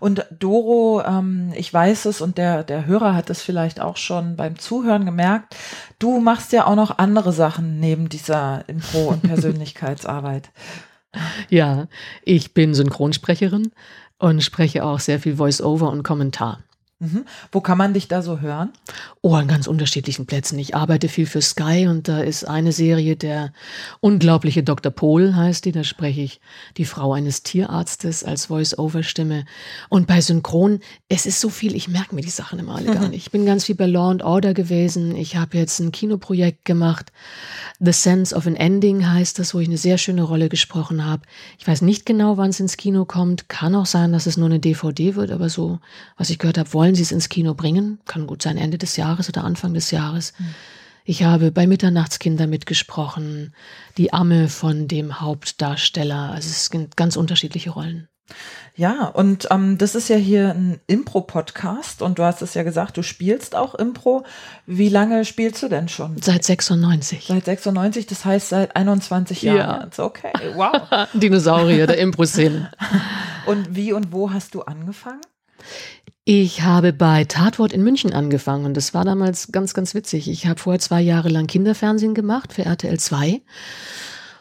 Und 0.00 0.26
Doro, 0.30 1.02
ähm, 1.06 1.52
ich 1.54 1.72
weiß 1.72 2.06
es 2.06 2.20
und 2.20 2.38
der, 2.38 2.64
der 2.64 2.86
Hörer 2.86 3.14
hat 3.14 3.30
es 3.30 3.42
vielleicht 3.42 3.80
auch 3.80 3.96
schon 3.96 4.36
beim 4.36 4.58
Zuhören 4.58 5.04
gemerkt, 5.04 5.56
du 5.98 6.20
machst 6.20 6.52
ja 6.52 6.66
auch 6.66 6.76
noch 6.76 6.98
andere 6.98 7.32
Sachen 7.32 7.80
neben 7.80 8.08
dieser 8.08 8.64
Impro- 8.68 9.08
und 9.08 9.22
Persönlichkeitsarbeit. 9.22 10.50
ja, 11.48 11.86
ich 12.24 12.54
bin 12.54 12.74
Synchronsprecherin 12.74 13.72
und 14.18 14.42
spreche 14.42 14.84
auch 14.84 15.00
sehr 15.00 15.20
viel 15.20 15.36
Voice-Over 15.36 15.90
und 15.90 16.02
Kommentar. 16.02 16.60
Mhm. 17.02 17.24
Wo 17.50 17.60
kann 17.60 17.78
man 17.78 17.94
dich 17.94 18.06
da 18.06 18.22
so 18.22 18.38
hören? 18.38 18.70
Oh, 19.22 19.34
an 19.34 19.48
ganz 19.48 19.66
unterschiedlichen 19.66 20.24
Plätzen. 20.24 20.56
Ich 20.60 20.76
arbeite 20.76 21.08
viel 21.08 21.26
für 21.26 21.42
Sky 21.42 21.88
und 21.88 22.06
da 22.06 22.20
ist 22.20 22.44
eine 22.44 22.70
Serie, 22.70 23.16
der 23.16 23.52
unglaubliche 23.98 24.62
Dr. 24.62 24.92
Pohl 24.92 25.34
heißt 25.34 25.64
die. 25.64 25.72
Da 25.72 25.82
spreche 25.82 26.20
ich 26.20 26.40
die 26.76 26.84
Frau 26.84 27.12
eines 27.12 27.42
Tierarztes 27.42 28.22
als 28.22 28.46
Voice-Over-Stimme. 28.46 29.46
Und 29.88 30.06
bei 30.06 30.20
Synchron, 30.20 30.78
es 31.08 31.26
ist 31.26 31.40
so 31.40 31.48
viel, 31.48 31.74
ich 31.74 31.88
merke 31.88 32.14
mir 32.14 32.20
die 32.20 32.30
Sachen 32.30 32.60
immer 32.60 32.76
alle 32.76 32.94
gar 32.94 33.08
nicht. 33.08 33.26
Ich 33.26 33.32
bin 33.32 33.46
ganz 33.46 33.64
viel 33.64 33.74
bei 33.74 33.86
Law 33.86 34.10
and 34.12 34.22
Order 34.22 34.54
gewesen. 34.54 35.16
Ich 35.16 35.34
habe 35.34 35.58
jetzt 35.58 35.80
ein 35.80 35.90
Kinoprojekt 35.90 36.64
gemacht. 36.64 37.10
The 37.80 37.92
Sense 37.92 38.32
of 38.32 38.46
an 38.46 38.54
Ending 38.54 39.10
heißt 39.10 39.40
das, 39.40 39.54
wo 39.54 39.58
ich 39.58 39.66
eine 39.66 39.76
sehr 39.76 39.98
schöne 39.98 40.22
Rolle 40.22 40.48
gesprochen 40.48 41.04
habe. 41.04 41.22
Ich 41.58 41.66
weiß 41.66 41.82
nicht 41.82 42.06
genau, 42.06 42.36
wann 42.36 42.50
es 42.50 42.60
ins 42.60 42.76
Kino 42.76 43.06
kommt. 43.06 43.48
Kann 43.48 43.74
auch 43.74 43.86
sein, 43.86 44.12
dass 44.12 44.26
es 44.26 44.36
nur 44.36 44.46
eine 44.46 44.60
DVD 44.60 45.16
wird, 45.16 45.32
aber 45.32 45.48
so, 45.48 45.80
was 46.16 46.30
ich 46.30 46.38
gehört 46.38 46.58
habe, 46.58 46.72
wollen 46.72 46.91
wollen 46.92 46.96
Sie 46.96 47.04
es 47.04 47.12
ins 47.12 47.30
Kino 47.30 47.54
bringen? 47.54 48.00
Kann 48.04 48.26
gut 48.26 48.42
sein, 48.42 48.58
Ende 48.58 48.76
des 48.76 48.98
Jahres 48.98 49.26
oder 49.26 49.44
Anfang 49.44 49.72
des 49.72 49.92
Jahres. 49.92 50.34
Mhm. 50.38 50.54
Ich 51.06 51.22
habe 51.22 51.50
bei 51.50 51.66
Mitternachtskinder 51.66 52.46
mitgesprochen, 52.46 53.54
die 53.96 54.12
Amme 54.12 54.50
von 54.50 54.88
dem 54.88 55.18
Hauptdarsteller. 55.22 56.32
Also 56.32 56.50
es 56.50 56.66
sind 56.66 56.94
ganz 56.98 57.16
unterschiedliche 57.16 57.70
Rollen. 57.70 58.08
Ja, 58.76 59.06
und 59.06 59.48
ähm, 59.50 59.78
das 59.78 59.94
ist 59.94 60.10
ja 60.10 60.16
hier 60.16 60.50
ein 60.50 60.80
Impro-Podcast 60.86 62.02
und 62.02 62.18
du 62.18 62.24
hast 62.24 62.42
es 62.42 62.52
ja 62.52 62.62
gesagt, 62.62 62.98
du 62.98 63.02
spielst 63.02 63.56
auch 63.56 63.74
Impro. 63.74 64.26
Wie 64.66 64.90
lange 64.90 65.24
spielst 65.24 65.62
du 65.62 65.68
denn 65.68 65.88
schon? 65.88 66.20
Seit 66.20 66.44
96. 66.44 67.24
Seit 67.26 67.46
96, 67.46 68.04
das 68.04 68.26
heißt 68.26 68.50
seit 68.50 68.76
21 68.76 69.40
Jahren. 69.40 69.58
Ja. 69.58 69.84
Jetzt. 69.84 69.98
Okay, 69.98 70.32
wow. 70.56 71.08
Dinosaurier 71.14 71.86
der 71.86 71.96
Impro-Szene. 71.96 72.70
und 73.46 73.74
wie 73.74 73.94
und 73.94 74.12
wo 74.12 74.30
hast 74.30 74.54
du 74.54 74.60
angefangen? 74.60 75.22
Ich 76.24 76.62
habe 76.62 76.92
bei 76.92 77.24
Tatwort 77.24 77.72
in 77.72 77.82
München 77.82 78.12
angefangen 78.12 78.64
und 78.64 78.76
das 78.76 78.94
war 78.94 79.04
damals 79.04 79.50
ganz, 79.50 79.74
ganz 79.74 79.92
witzig. 79.92 80.28
Ich 80.28 80.46
habe 80.46 80.60
vorher 80.60 80.78
zwei 80.78 81.00
Jahre 81.00 81.28
lang 81.28 81.48
Kinderfernsehen 81.48 82.14
gemacht 82.14 82.52
für 82.52 82.64
RTL 82.64 82.96
2 82.96 83.42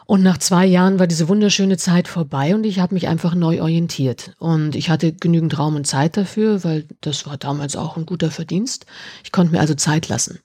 und 0.05 0.21
nach 0.21 0.37
zwei 0.37 0.67
Jahren 0.67 0.99
war 0.99 1.07
diese 1.07 1.27
wunderschöne 1.27 1.77
Zeit 1.77 2.07
vorbei 2.07 2.53
und 2.53 2.65
ich 2.67 2.77
habe 2.77 2.93
mich 2.93 3.07
einfach 3.07 3.33
neu 3.33 3.61
orientiert. 3.61 4.35
Und 4.37 4.75
ich 4.75 4.91
hatte 4.91 5.11
genügend 5.11 5.57
Raum 5.57 5.75
und 5.75 5.87
Zeit 5.87 6.17
dafür, 6.17 6.63
weil 6.63 6.85
das 6.99 7.25
war 7.25 7.37
damals 7.37 7.75
auch 7.75 7.97
ein 7.97 8.05
guter 8.05 8.29
Verdienst. 8.29 8.85
Ich 9.23 9.31
konnte 9.31 9.53
mir 9.53 9.59
also 9.59 9.73
Zeit 9.73 10.07
lassen 10.07 10.39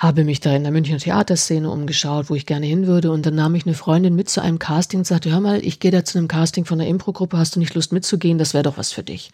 habe 0.00 0.24
mich 0.24 0.40
da 0.40 0.56
in 0.56 0.62
der 0.62 0.72
Münchner 0.72 0.96
Theaterszene 0.96 1.70
umgeschaut, 1.70 2.30
wo 2.30 2.34
ich 2.34 2.46
gerne 2.46 2.64
hin 2.64 2.86
würde. 2.86 3.10
Und 3.10 3.26
dann 3.26 3.34
nahm 3.34 3.54
ich 3.54 3.66
eine 3.66 3.74
Freundin 3.74 4.14
mit 4.14 4.30
zu 4.30 4.40
einem 4.40 4.58
Casting 4.58 5.00
und 5.00 5.04
sagte, 5.04 5.30
hör 5.30 5.40
mal, 5.40 5.62
ich 5.62 5.78
gehe 5.78 5.90
da 5.90 6.06
zu 6.06 6.16
einem 6.16 6.26
Casting 6.26 6.64
von 6.64 6.78
der 6.78 6.88
Impro-Gruppe, 6.88 7.36
hast 7.36 7.54
du 7.54 7.60
nicht 7.60 7.74
Lust 7.74 7.92
mitzugehen? 7.92 8.38
Das 8.38 8.54
wäre 8.54 8.62
doch 8.62 8.78
was 8.78 8.92
für 8.92 9.02
dich. 9.02 9.30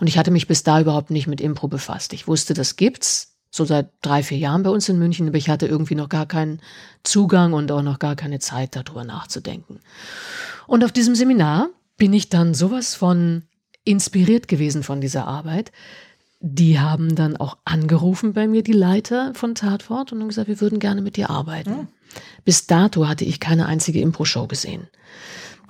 Und 0.00 0.08
ich 0.08 0.18
hatte 0.18 0.30
mich 0.30 0.46
bis 0.46 0.64
da 0.64 0.82
überhaupt 0.82 1.10
nicht 1.10 1.28
mit 1.28 1.40
Impro 1.40 1.66
befasst. 1.66 2.12
Ich 2.12 2.28
wusste, 2.28 2.52
das 2.52 2.76
gibt's, 2.76 3.32
so 3.50 3.64
seit 3.64 3.88
drei, 4.02 4.22
vier 4.22 4.36
Jahren 4.36 4.62
bei 4.62 4.70
uns 4.70 4.86
in 4.90 4.98
München, 4.98 5.28
aber 5.28 5.38
ich 5.38 5.48
hatte 5.48 5.66
irgendwie 5.66 5.94
noch 5.94 6.10
gar 6.10 6.26
keinen 6.26 6.60
Zugang 7.04 7.54
und 7.54 7.72
auch 7.72 7.82
noch 7.82 7.98
gar 7.98 8.14
keine 8.14 8.38
Zeit, 8.38 8.76
darüber 8.76 9.04
nachzudenken. 9.04 9.80
Und 10.66 10.84
auf 10.84 10.92
diesem 10.92 11.14
Seminar 11.14 11.70
bin 11.96 12.12
ich 12.12 12.28
dann 12.28 12.52
sowas 12.52 12.94
von 12.94 13.44
inspiriert 13.84 14.46
gewesen 14.46 14.82
von 14.82 15.00
dieser 15.00 15.26
Arbeit, 15.26 15.72
die 16.44 16.80
haben 16.80 17.14
dann 17.14 17.36
auch 17.36 17.56
angerufen 17.64 18.32
bei 18.32 18.48
mir, 18.48 18.62
die 18.64 18.72
Leiter 18.72 19.32
von 19.34 19.54
Tatwort, 19.54 20.12
und 20.12 20.20
haben 20.20 20.28
gesagt, 20.28 20.48
wir 20.48 20.60
würden 20.60 20.80
gerne 20.80 21.00
mit 21.00 21.16
dir 21.16 21.30
arbeiten. 21.30 21.70
Mhm. 21.70 21.88
Bis 22.44 22.66
dato 22.66 23.06
hatte 23.08 23.24
ich 23.24 23.38
keine 23.38 23.66
einzige 23.66 24.00
Impro-Show 24.00 24.48
gesehen. 24.48 24.88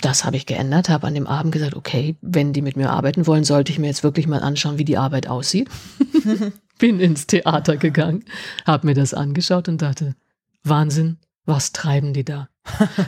Das 0.00 0.24
habe 0.24 0.36
ich 0.36 0.46
geändert, 0.46 0.88
habe 0.88 1.06
an 1.06 1.14
dem 1.14 1.26
Abend 1.26 1.52
gesagt, 1.52 1.76
okay, 1.76 2.16
wenn 2.22 2.54
die 2.54 2.62
mit 2.62 2.76
mir 2.76 2.90
arbeiten 2.90 3.26
wollen, 3.26 3.44
sollte 3.44 3.70
ich 3.70 3.78
mir 3.78 3.86
jetzt 3.86 4.02
wirklich 4.02 4.26
mal 4.26 4.40
anschauen, 4.40 4.78
wie 4.78 4.84
die 4.84 4.96
Arbeit 4.96 5.28
aussieht. 5.28 5.68
Bin 6.78 6.98
ins 6.98 7.26
Theater 7.26 7.76
gegangen, 7.76 8.24
habe 8.66 8.86
mir 8.86 8.94
das 8.94 9.14
angeschaut 9.14 9.68
und 9.68 9.82
dachte, 9.82 10.16
Wahnsinn, 10.64 11.18
was 11.44 11.72
treiben 11.72 12.14
die 12.14 12.24
da? 12.24 12.48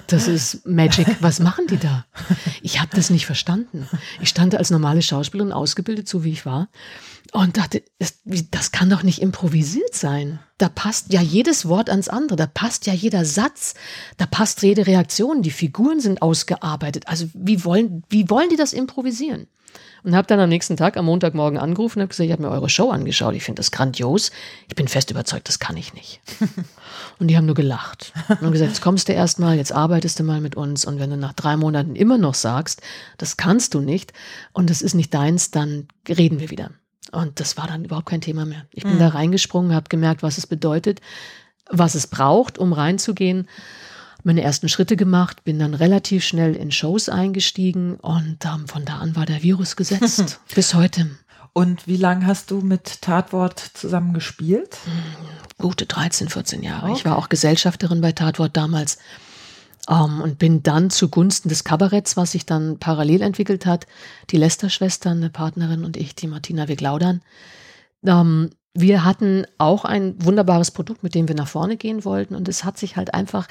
Das 0.09 0.27
ist 0.27 0.67
Magic. 0.67 1.07
Was 1.21 1.39
machen 1.39 1.67
die 1.69 1.79
da? 1.79 2.07
Ich 2.63 2.81
habe 2.81 2.91
das 2.95 3.11
nicht 3.11 3.27
verstanden. 3.27 3.89
Ich 4.21 4.29
stand 4.29 4.55
als 4.55 4.71
normale 4.71 5.03
Schauspielerin 5.03 5.53
ausgebildet, 5.53 6.09
so 6.09 6.25
wie 6.25 6.33
ich 6.33 6.45
war, 6.45 6.69
und 7.33 7.57
dachte, 7.57 7.83
das 8.51 8.73
kann 8.73 8.91
doch 8.91 9.03
nicht 9.03 9.21
improvisiert 9.23 9.95
sein. 9.95 10.41
Da 10.59 10.69
passt 10.69 11.13
ja 11.13 11.21
jedes 11.21 11.69
Wort 11.69 11.91
ans 11.91 12.09
andere, 12.09 12.37
da 12.37 12.47
passt 12.47 12.87
ja 12.87 12.93
jeder 12.93 13.25
Satz, 13.25 13.75
da 14.17 14.27
passt 14.27 14.63
jede 14.63 14.87
Reaktion, 14.87 15.43
die 15.43 15.51
Figuren 15.51 16.01
sind 16.01 16.23
ausgearbeitet. 16.23 17.09
Also 17.09 17.27
wie 17.35 17.65
wollen, 17.65 18.05
wie 18.09 18.31
wollen 18.31 18.51
die 18.51 18.57
das 18.57 18.73
improvisieren? 18.73 19.47
Und 20.05 20.15
habe 20.15 20.29
dann 20.29 20.39
am 20.39 20.51
nächsten 20.51 20.77
Tag, 20.77 20.97
am 20.97 21.07
Montagmorgen 21.07 21.59
angerufen 21.59 21.99
und 21.99 22.03
habe 22.03 22.09
gesagt, 22.11 22.27
ich 22.27 22.33
habe 22.33 22.43
mir 22.43 22.51
eure 22.51 22.69
Show 22.69 22.91
angeschaut, 22.91 23.35
ich 23.35 23.43
finde 23.43 23.61
das 23.61 23.71
grandios. 23.71 24.31
Ich 24.69 24.75
bin 24.75 24.87
fest 24.87 25.11
überzeugt, 25.11 25.49
das 25.49 25.59
kann 25.59 25.77
ich 25.77 25.95
nicht. 25.95 26.21
Und 27.19 27.29
die 27.29 27.37
haben 27.37 27.47
nur 27.47 27.55
gelacht 27.55 28.13
und 28.41 28.53
gesagt, 28.53 28.71
jetzt 28.71 28.83
kommst 28.83 29.09
du 29.09 29.13
erst 29.13 29.39
mal, 29.39 29.57
jetzt 29.57 29.73
arbeitest 29.73 30.19
du 30.19 30.25
mal 30.25 30.41
mit 30.41 30.57
uns 30.57 30.85
und 30.85 30.99
wenn 30.99 31.11
du 31.11 31.17
nach 31.17 31.33
drei 31.33 31.57
Monaten 31.57 31.97
immer 31.97 32.19
noch 32.19 32.35
sagst, 32.35 32.83
das 33.19 33.37
kannst 33.37 33.75
du 33.75 33.81
nicht 33.81 34.13
und 34.53 34.71
das 34.71 34.83
ist 34.83 34.95
nicht 34.95 35.13
deins, 35.15 35.51
dann 35.51 35.89
reden 36.09 36.41
wir 36.41 36.51
wieder. 36.51 36.71
Und 37.13 37.39
das 37.39 37.57
war 37.57 37.67
dann 37.67 37.85
überhaupt 37.85 38.07
kein 38.07 38.21
Thema 38.21 38.45
mehr. 38.45 38.67
Ich 38.73 38.83
bin 38.83 38.95
mhm. 38.95 38.99
da 38.99 39.09
reingesprungen, 39.09 39.75
habe 39.75 39.89
gemerkt, 39.89 40.23
was 40.23 40.39
es 40.39 40.47
bedeutet, 40.47 41.01
was 41.71 41.95
es 41.95 42.07
braucht, 42.07 42.59
um 42.59 42.73
reinzugehen 42.73 43.47
meine 44.25 44.43
ersten 44.43 44.69
Schritte 44.69 44.97
gemacht, 44.97 45.45
bin 45.45 45.59
dann 45.59 45.75
relativ 45.75 46.25
schnell 46.25 46.57
in 46.57 46.73
Shows 46.73 47.09
eingestiegen 47.09 47.97
und 47.97 48.39
ähm, 48.45 48.67
von 48.67 48.85
da 48.85 48.97
an 48.99 49.15
war 49.15 49.27
der 49.27 49.43
Virus 49.43 49.77
gesetzt. 49.77 50.41
bis 50.55 50.75
heute. 50.75 51.11
Und 51.55 51.87
wie 51.87 51.97
lange 51.97 52.27
hast 52.27 52.51
du 52.51 52.61
mit 52.61 53.01
Tatwort 53.01 53.61
zusammen 53.61 54.13
gespielt? 54.13 54.77
Gute 55.57 55.87
13, 55.87 56.29
14 56.29 56.65
Jahre. 56.65 56.87
Okay. 56.87 56.97
Ich 56.97 57.05
war 57.05 57.17
auch 57.17 57.29
Gesellschafterin 57.29 58.01
bei 58.01 58.11
Tatwort 58.11 58.57
damals. 58.57 58.99
Ähm, 59.89 60.21
und 60.21 60.39
bin 60.39 60.65
dann 60.65 60.91
zugunsten 60.91 61.49
des 61.49 61.63
Kabaretts, 61.63 62.17
was 62.17 62.33
sich 62.33 62.45
dann 62.45 62.81
parallel 62.81 63.23
entwickelt 63.23 63.67
hat, 63.67 63.87
die 64.31 64.37
Lester-Schwestern, 64.37 65.19
eine 65.19 65.31
Partnerin 65.31 65.85
und 65.85 65.97
ich, 65.97 66.17
die 66.17 66.27
Martina 66.27 66.67
Weglaudern. 66.67 67.23
Ähm, 68.05 68.51
wir 68.75 69.05
hatten 69.05 69.47
auch 69.57 69.85
ein 69.85 70.17
wunderbares 70.25 70.73
Produkt, 70.73 71.05
mit 71.05 71.15
dem 71.15 71.29
wir 71.29 71.37
nach 71.37 71.47
vorne 71.47 71.77
gehen 71.77 72.05
wollten. 72.05 72.35
Und 72.35 72.49
es 72.49 72.65
hat 72.65 72.79
sich 72.79 72.97
halt 72.97 73.15
einfach, 73.15 73.47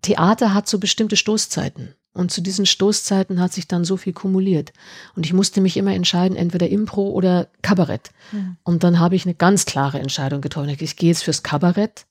Theater 0.00 0.54
hat 0.54 0.68
so 0.68 0.78
bestimmte 0.78 1.16
Stoßzeiten. 1.16 1.94
Und 2.14 2.30
zu 2.30 2.42
diesen 2.42 2.66
Stoßzeiten 2.66 3.40
hat 3.40 3.52
sich 3.52 3.68
dann 3.68 3.84
so 3.84 3.96
viel 3.96 4.12
kumuliert. 4.12 4.72
Und 5.16 5.24
ich 5.24 5.32
musste 5.32 5.60
mich 5.60 5.76
immer 5.76 5.94
entscheiden, 5.94 6.36
entweder 6.36 6.68
Impro 6.68 7.08
oder 7.08 7.48
Kabarett. 7.62 8.10
Mhm. 8.32 8.56
Und 8.64 8.84
dann 8.84 8.98
habe 8.98 9.16
ich 9.16 9.24
eine 9.24 9.34
ganz 9.34 9.64
klare 9.64 9.98
Entscheidung 9.98 10.42
getroffen. 10.42 10.68
Ich 10.68 10.96
gehe 10.96 11.08
jetzt 11.08 11.24
fürs 11.24 11.42
Kabarett 11.42 12.06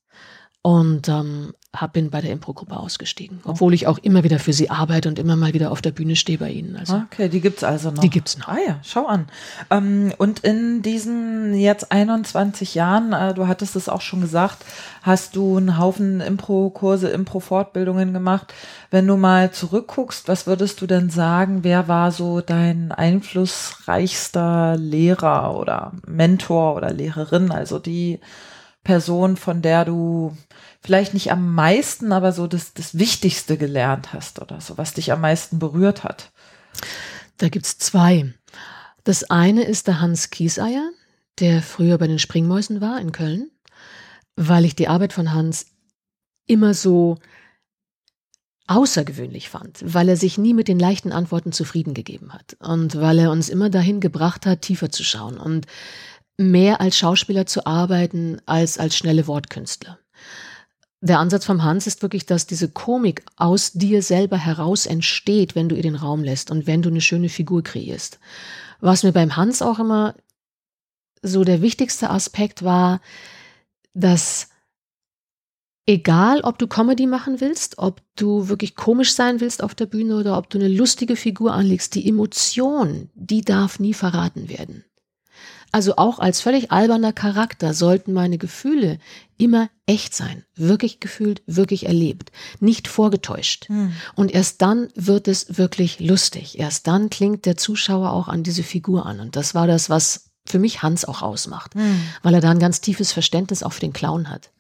und 0.63 1.07
ähm, 1.07 1.53
hab, 1.73 1.93
bin 1.93 2.09
bei 2.09 2.19
der 2.19 2.31
Impro-Gruppe 2.31 2.75
ausgestiegen, 2.75 3.39
obwohl 3.45 3.73
ich 3.73 3.87
auch 3.87 3.97
immer 3.97 4.25
wieder 4.25 4.39
für 4.39 4.51
sie 4.51 4.69
arbeite 4.69 5.07
und 5.07 5.17
immer 5.17 5.37
mal 5.37 5.53
wieder 5.53 5.71
auf 5.71 5.81
der 5.81 5.91
Bühne 5.91 6.17
stehe 6.17 6.37
bei 6.37 6.49
ihnen. 6.49 6.75
Also, 6.75 7.01
okay, 7.09 7.29
die 7.29 7.39
gibt's 7.39 7.63
also 7.63 7.91
noch. 7.91 8.01
Die 8.01 8.09
gibt's 8.09 8.37
noch. 8.37 8.49
Ah 8.49 8.57
ja, 8.65 8.79
schau 8.83 9.05
an. 9.05 9.27
Ähm, 9.69 10.13
und 10.17 10.39
in 10.39 10.81
diesen 10.81 11.53
jetzt 11.53 11.91
21 11.91 12.75
Jahren, 12.75 13.13
äh, 13.13 13.33
du 13.33 13.47
hattest 13.47 13.77
es 13.77 13.87
auch 13.87 14.01
schon 14.01 14.19
gesagt, 14.19 14.65
hast 15.01 15.37
du 15.37 15.55
einen 15.55 15.77
Haufen 15.77 16.19
Impro-Kurse, 16.19 17.07
Impro-Fortbildungen 17.09 18.11
gemacht. 18.11 18.53
Wenn 18.89 19.07
du 19.07 19.15
mal 19.15 19.51
zurückguckst, 19.51 20.27
was 20.27 20.47
würdest 20.47 20.81
du 20.81 20.87
denn 20.87 21.09
sagen, 21.09 21.63
wer 21.63 21.87
war 21.87 22.11
so 22.11 22.41
dein 22.41 22.91
einflussreichster 22.91 24.75
Lehrer 24.77 25.57
oder 25.57 25.93
Mentor 26.05 26.75
oder 26.75 26.91
Lehrerin, 26.91 27.49
also 27.49 27.79
die 27.79 28.19
Person, 28.83 29.37
von 29.37 29.61
der 29.61 29.85
du 29.85 30.35
vielleicht 30.81 31.13
nicht 31.13 31.31
am 31.31 31.53
meisten, 31.53 32.11
aber 32.11 32.31
so 32.31 32.47
das, 32.47 32.73
das 32.73 32.97
Wichtigste 32.97 33.57
gelernt 33.57 34.13
hast 34.13 34.41
oder 34.41 34.59
so, 34.61 34.77
was 34.77 34.93
dich 34.93 35.11
am 35.11 35.21
meisten 35.21 35.59
berührt 35.59 36.03
hat? 36.03 36.31
Da 37.37 37.49
gibt's 37.49 37.77
zwei. 37.77 38.33
Das 39.03 39.29
eine 39.29 39.63
ist 39.63 39.87
der 39.87 40.01
Hans 40.01 40.29
Kieseier, 40.29 40.89
der 41.39 41.61
früher 41.61 41.97
bei 41.97 42.07
den 42.07 42.19
Springmäusen 42.19 42.81
war 42.81 42.99
in 42.99 43.11
Köln, 43.11 43.49
weil 44.35 44.65
ich 44.65 44.75
die 44.75 44.87
Arbeit 44.87 45.13
von 45.13 45.33
Hans 45.33 45.67
immer 46.47 46.73
so 46.73 47.17
außergewöhnlich 48.67 49.49
fand, 49.49 49.79
weil 49.81 50.07
er 50.09 50.17
sich 50.17 50.37
nie 50.37 50.53
mit 50.53 50.67
den 50.67 50.79
leichten 50.79 51.11
Antworten 51.11 51.51
zufrieden 51.51 51.93
gegeben 51.93 52.33
hat 52.33 52.55
und 52.59 52.95
weil 52.95 53.19
er 53.19 53.31
uns 53.31 53.49
immer 53.49 53.69
dahin 53.69 53.99
gebracht 53.99 54.45
hat, 54.45 54.61
tiefer 54.61 54.91
zu 54.91 55.03
schauen 55.03 55.37
und 55.37 55.65
mehr 56.37 56.79
als 56.79 56.97
Schauspieler 56.97 57.45
zu 57.45 57.65
arbeiten 57.65 58.39
als 58.45 58.77
als 58.77 58.95
schnelle 58.95 59.27
Wortkünstler 59.27 59.99
der 61.01 61.17
Ansatz 61.17 61.45
vom 61.45 61.63
Hans 61.63 61.87
ist 61.87 62.03
wirklich, 62.03 62.27
dass 62.27 62.45
diese 62.45 62.69
Komik 62.69 63.23
aus 63.35 63.73
dir 63.73 64.03
selber 64.03 64.37
heraus 64.37 64.85
entsteht, 64.85 65.55
wenn 65.55 65.67
du 65.67 65.75
ihr 65.75 65.81
den 65.81 65.95
Raum 65.95 66.23
lässt 66.23 66.51
und 66.51 66.67
wenn 66.67 66.83
du 66.83 66.89
eine 66.89 67.01
schöne 67.01 67.29
Figur 67.29 67.63
kreierst. 67.63 68.19
Was 68.79 69.03
mir 69.03 69.11
beim 69.11 69.35
Hans 69.35 69.63
auch 69.63 69.79
immer 69.79 70.15
so 71.23 71.43
der 71.43 71.61
wichtigste 71.61 72.11
Aspekt 72.11 72.63
war, 72.63 73.01
dass 73.93 74.49
egal, 75.87 76.41
ob 76.41 76.59
du 76.59 76.67
Comedy 76.67 77.07
machen 77.07 77.41
willst, 77.41 77.79
ob 77.79 78.01
du 78.15 78.47
wirklich 78.47 78.75
komisch 78.75 79.13
sein 79.13 79.41
willst 79.41 79.63
auf 79.63 79.73
der 79.73 79.87
Bühne 79.87 80.17
oder 80.17 80.37
ob 80.37 80.51
du 80.51 80.59
eine 80.59 80.67
lustige 80.67 81.15
Figur 81.15 81.53
anlegst, 81.53 81.95
die 81.95 82.07
Emotion, 82.07 83.09
die 83.15 83.41
darf 83.41 83.79
nie 83.79 83.95
verraten 83.95 84.49
werden. 84.49 84.85
Also 85.71 85.95
auch 85.95 86.19
als 86.19 86.41
völlig 86.41 86.71
alberner 86.71 87.13
Charakter 87.13 87.73
sollten 87.73 88.13
meine 88.13 88.37
Gefühle 88.37 88.99
immer 89.37 89.69
echt 89.85 90.13
sein, 90.13 90.43
wirklich 90.55 90.99
gefühlt, 90.99 91.41
wirklich 91.47 91.85
erlebt, 91.85 92.31
nicht 92.59 92.87
vorgetäuscht. 92.87 93.69
Hm. 93.69 93.93
Und 94.15 94.31
erst 94.33 94.61
dann 94.61 94.89
wird 94.95 95.27
es 95.27 95.57
wirklich 95.57 95.99
lustig. 95.99 96.59
Erst 96.59 96.87
dann 96.87 97.09
klingt 97.09 97.45
der 97.45 97.57
Zuschauer 97.57 98.11
auch 98.11 98.27
an 98.27 98.43
diese 98.43 98.63
Figur 98.63 99.05
an. 99.05 99.19
Und 99.19 99.35
das 99.35 99.55
war 99.55 99.65
das, 99.65 99.89
was 99.89 100.31
für 100.45 100.59
mich 100.59 100.83
Hans 100.83 101.05
auch 101.05 101.21
ausmacht, 101.21 101.75
hm. 101.75 102.01
weil 102.21 102.33
er 102.33 102.41
da 102.41 102.51
ein 102.51 102.59
ganz 102.59 102.81
tiefes 102.81 103.11
Verständnis 103.11 103.63
auch 103.63 103.73
für 103.73 103.81
den 103.81 103.93
Clown 103.93 104.29
hat. 104.29 104.51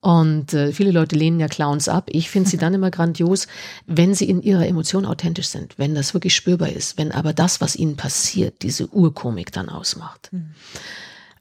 Und 0.00 0.54
äh, 0.54 0.72
viele 0.72 0.92
Leute 0.92 1.14
lehnen 1.14 1.40
ja 1.40 1.48
Clowns 1.48 1.88
ab. 1.88 2.08
Ich 2.10 2.30
finde 2.30 2.48
sie 2.48 2.56
dann 2.56 2.74
immer 2.74 2.90
grandios, 2.90 3.46
wenn 3.86 4.14
sie 4.14 4.28
in 4.28 4.42
ihrer 4.42 4.66
Emotion 4.66 5.04
authentisch 5.04 5.48
sind, 5.48 5.78
wenn 5.78 5.94
das 5.94 6.14
wirklich 6.14 6.34
spürbar 6.34 6.70
ist, 6.70 6.96
wenn 6.98 7.12
aber 7.12 7.32
das, 7.32 7.60
was 7.60 7.76
ihnen 7.76 7.96
passiert, 7.96 8.62
diese 8.62 8.88
Urkomik 8.88 9.52
dann 9.52 9.68
ausmacht. 9.68 10.30
Mhm. 10.32 10.54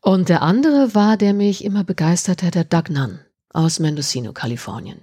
Und 0.02 0.30
der 0.30 0.42
andere 0.42 0.96
war, 0.96 1.18
der 1.18 1.34
mich 1.34 1.64
immer 1.64 1.84
begeistert 1.84 2.44
hat, 2.44 2.56
der 2.56 2.64
Doug 2.64 2.90
Nunn 2.90 3.20
aus 3.52 3.80
Mendocino, 3.80 4.32
Kalifornien. 4.34 5.02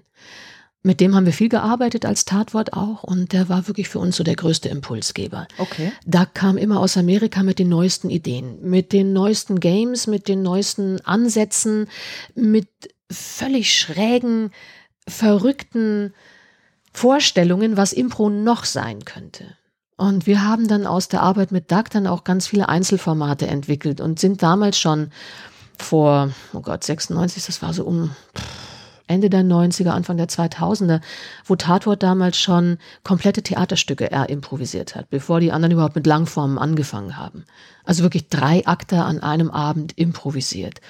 Mit 0.82 1.00
dem 1.00 1.16
haben 1.16 1.26
wir 1.26 1.32
viel 1.32 1.48
gearbeitet 1.48 2.06
als 2.06 2.26
Tatwort 2.26 2.72
auch 2.72 3.02
und 3.02 3.32
der 3.32 3.48
war 3.48 3.66
wirklich 3.66 3.88
für 3.88 3.98
uns 3.98 4.14
so 4.16 4.22
der 4.22 4.36
größte 4.36 4.68
Impulsgeber. 4.68 5.48
Okay. 5.58 5.90
Doug 6.06 6.28
kam 6.32 6.56
immer 6.56 6.78
aus 6.78 6.96
Amerika 6.96 7.42
mit 7.42 7.58
den 7.58 7.68
neuesten 7.68 8.08
Ideen, 8.08 8.58
mit 8.62 8.92
den 8.92 9.12
neuesten 9.12 9.58
Games, 9.58 10.06
mit 10.06 10.28
den 10.28 10.42
neuesten 10.42 11.00
Ansätzen, 11.04 11.88
mit 12.36 12.68
völlig 13.10 13.78
schrägen, 13.78 14.50
verrückten 15.08 16.14
Vorstellungen, 16.92 17.76
was 17.76 17.92
Impro 17.92 18.30
noch 18.30 18.64
sein 18.64 19.04
könnte. 19.04 19.56
Und 19.96 20.26
wir 20.26 20.42
haben 20.42 20.68
dann 20.68 20.86
aus 20.86 21.08
der 21.08 21.22
Arbeit 21.22 21.52
mit 21.52 21.70
Doug 21.72 21.84
dann 21.90 22.06
auch 22.06 22.24
ganz 22.24 22.46
viele 22.48 22.68
Einzelformate 22.68 23.46
entwickelt 23.46 24.00
und 24.00 24.18
sind 24.18 24.42
damals 24.42 24.78
schon 24.78 25.10
vor, 25.78 26.30
oh 26.52 26.60
Gott, 26.60 26.84
96, 26.84 27.46
das 27.46 27.62
war 27.62 27.72
so 27.72 27.84
um 27.84 28.14
Ende 29.06 29.30
der 29.30 29.42
90er, 29.42 29.90
Anfang 29.90 30.16
der 30.16 30.28
2000er, 30.28 31.00
wo 31.44 31.56
Tatort 31.56 32.02
damals 32.02 32.38
schon 32.38 32.78
komplette 33.04 33.42
Theaterstücke 33.42 34.10
er 34.10 34.28
improvisiert 34.28 34.94
hat, 34.96 35.10
bevor 35.10 35.40
die 35.40 35.52
anderen 35.52 35.72
überhaupt 35.72 35.96
mit 35.96 36.06
Langformen 36.06 36.58
angefangen 36.58 37.16
haben. 37.16 37.44
Also 37.84 38.02
wirklich 38.02 38.28
drei 38.28 38.66
Akte 38.66 39.02
an 39.02 39.20
einem 39.20 39.50
Abend 39.50 39.96
improvisiert. 39.96 40.80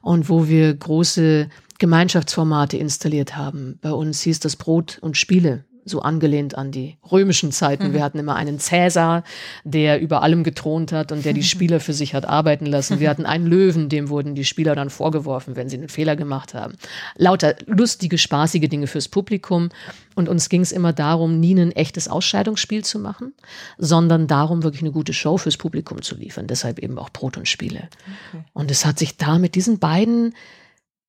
Und 0.00 0.28
wo 0.28 0.48
wir 0.48 0.74
große 0.74 1.48
Gemeinschaftsformate 1.78 2.76
installiert 2.76 3.36
haben. 3.36 3.78
Bei 3.82 3.92
uns 3.92 4.22
hieß 4.22 4.40
das 4.40 4.56
Brot 4.56 4.98
und 5.00 5.16
Spiele, 5.16 5.64
so 5.86 6.02
angelehnt 6.02 6.58
an 6.58 6.72
die 6.72 6.96
römischen 7.10 7.52
Zeiten. 7.52 7.88
Mhm. 7.88 7.92
Wir 7.94 8.02
hatten 8.02 8.18
immer 8.18 8.34
einen 8.34 8.58
Cäsar, 8.58 9.22
der 9.64 10.00
über 10.00 10.22
allem 10.22 10.42
gethront 10.42 10.92
hat 10.92 11.12
und 11.12 11.24
der 11.24 11.32
die 11.32 11.42
Spieler 11.44 11.80
für 11.80 11.92
sich 11.92 12.12
hat 12.12 12.28
arbeiten 12.28 12.66
lassen. 12.66 13.00
Wir 13.00 13.08
hatten 13.08 13.24
einen 13.24 13.46
Löwen, 13.46 13.88
dem 13.88 14.08
wurden 14.08 14.34
die 14.34 14.44
Spieler 14.44 14.74
dann 14.74 14.90
vorgeworfen, 14.90 15.56
wenn 15.56 15.68
sie 15.68 15.76
einen 15.76 15.88
Fehler 15.88 16.16
gemacht 16.16 16.54
haben. 16.54 16.74
Lauter 17.16 17.54
lustige, 17.66 18.18
spaßige 18.18 18.68
Dinge 18.68 18.88
fürs 18.88 19.08
Publikum. 19.08 19.70
Und 20.16 20.28
uns 20.28 20.48
ging 20.48 20.62
es 20.62 20.72
immer 20.72 20.92
darum, 20.92 21.40
nie 21.40 21.54
ein 21.54 21.72
echtes 21.72 22.08
Ausscheidungsspiel 22.08 22.84
zu 22.84 22.98
machen, 22.98 23.34
sondern 23.78 24.26
darum, 24.26 24.62
wirklich 24.62 24.82
eine 24.82 24.92
gute 24.92 25.12
Show 25.12 25.36
fürs 25.36 25.58
Publikum 25.58 26.02
zu 26.02 26.16
liefern. 26.16 26.46
Deshalb 26.46 26.78
eben 26.78 26.98
auch 26.98 27.10
Brot 27.10 27.36
und 27.36 27.46
Spiele. 27.46 27.88
Okay. 28.30 28.44
Und 28.54 28.70
es 28.70 28.86
hat 28.86 28.98
sich 28.98 29.18
da 29.18 29.38
mit 29.38 29.54
diesen 29.54 29.78
beiden 29.78 30.34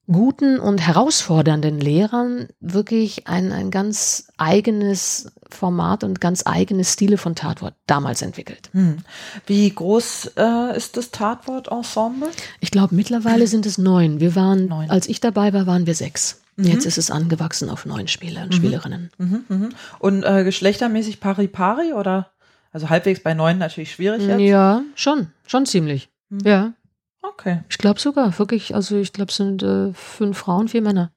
guten 0.07 0.59
und 0.59 0.79
herausfordernden 0.79 1.79
Lehrern 1.79 2.47
wirklich 2.59 3.27
ein, 3.27 3.51
ein 3.51 3.71
ganz 3.71 4.29
eigenes 4.37 5.31
Format 5.49 6.03
und 6.03 6.21
ganz 6.21 6.43
eigene 6.45 6.83
Stile 6.83 7.17
von 7.17 7.35
Tatwort 7.35 7.75
damals 7.85 8.21
entwickelt. 8.21 8.69
Hm. 8.71 8.97
Wie 9.45 9.69
groß 9.69 10.31
äh, 10.37 10.77
ist 10.77 10.97
das 10.97 11.11
Tatwort-Ensemble? 11.11 12.29
Ich 12.59 12.71
glaube, 12.71 12.95
mittlerweile 12.95 13.47
sind 13.47 13.65
es 13.65 13.77
neun. 13.77 14.19
Wir 14.19 14.35
waren, 14.35 14.67
neun. 14.67 14.89
als 14.89 15.07
ich 15.07 15.19
dabei 15.19 15.53
war, 15.53 15.67
waren 15.67 15.85
wir 15.85 15.95
sechs. 15.95 16.41
Mhm. 16.55 16.65
Jetzt 16.65 16.85
ist 16.85 16.97
es 16.97 17.11
angewachsen 17.11 17.69
auf 17.69 17.85
neun 17.85 18.07
Spieler 18.07 18.43
und 18.43 18.49
mhm. 18.49 18.57
Spielerinnen. 18.57 19.11
Mhm, 19.17 19.45
mhm. 19.47 19.69
Und 19.99 20.23
äh, 20.23 20.43
geschlechtermäßig 20.43 21.19
pari-pari 21.19 21.93
oder? 21.93 22.31
Also 22.71 22.89
halbwegs 22.89 23.21
bei 23.21 23.33
neun 23.33 23.57
natürlich 23.57 23.91
schwierig 23.91 24.23
jetzt? 24.23 24.39
Ja, 24.39 24.83
schon. 24.95 25.27
Schon 25.45 25.65
ziemlich. 25.65 26.09
Mhm. 26.29 26.39
Ja. 26.45 26.73
Okay. 27.37 27.59
Ich 27.69 27.77
glaube 27.77 27.99
sogar, 27.99 28.37
wirklich. 28.39 28.73
Also 28.73 28.97
ich 28.97 29.13
glaube, 29.13 29.29
es 29.29 29.37
sind 29.37 29.61
äh, 29.61 29.93
fünf 29.93 30.39
Frauen, 30.39 30.67
vier 30.67 30.81
Männer. 30.81 31.11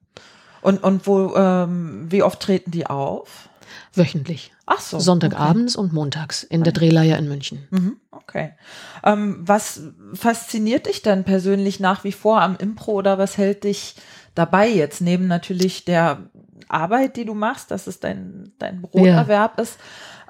Und, 0.60 0.82
und 0.82 1.06
wo, 1.06 1.34
ähm, 1.34 2.06
wie 2.10 2.22
oft 2.22 2.40
treten 2.40 2.70
die 2.70 2.86
auf? 2.86 3.48
Wöchentlich. 3.94 4.52
Ach 4.66 4.80
so. 4.80 4.98
Sonntagabends 4.98 5.76
okay. 5.76 5.86
und 5.86 5.92
montags 5.94 6.42
in 6.42 6.62
der 6.62 6.74
Drehleier 6.74 7.16
in 7.18 7.26
München. 7.26 7.66
Mhm, 7.70 7.96
okay. 8.10 8.52
Ähm, 9.02 9.38
was 9.40 9.80
fasziniert 10.12 10.86
dich 10.86 11.00
denn 11.00 11.24
persönlich 11.24 11.80
nach 11.80 12.04
wie 12.04 12.12
vor 12.12 12.42
am 12.42 12.56
Impro 12.56 12.92
oder 12.92 13.16
was 13.16 13.38
hält 13.38 13.64
dich 13.64 13.96
dabei 14.34 14.68
jetzt 14.68 15.00
neben 15.00 15.26
natürlich 15.26 15.86
der 15.86 16.18
Arbeit, 16.68 17.16
die 17.16 17.24
du 17.24 17.34
machst, 17.34 17.70
dass 17.70 17.86
es 17.86 17.98
dein, 17.98 18.52
dein 18.58 18.82
Broterwerb 18.82 19.54
ja. 19.56 19.62
ist? 19.62 19.78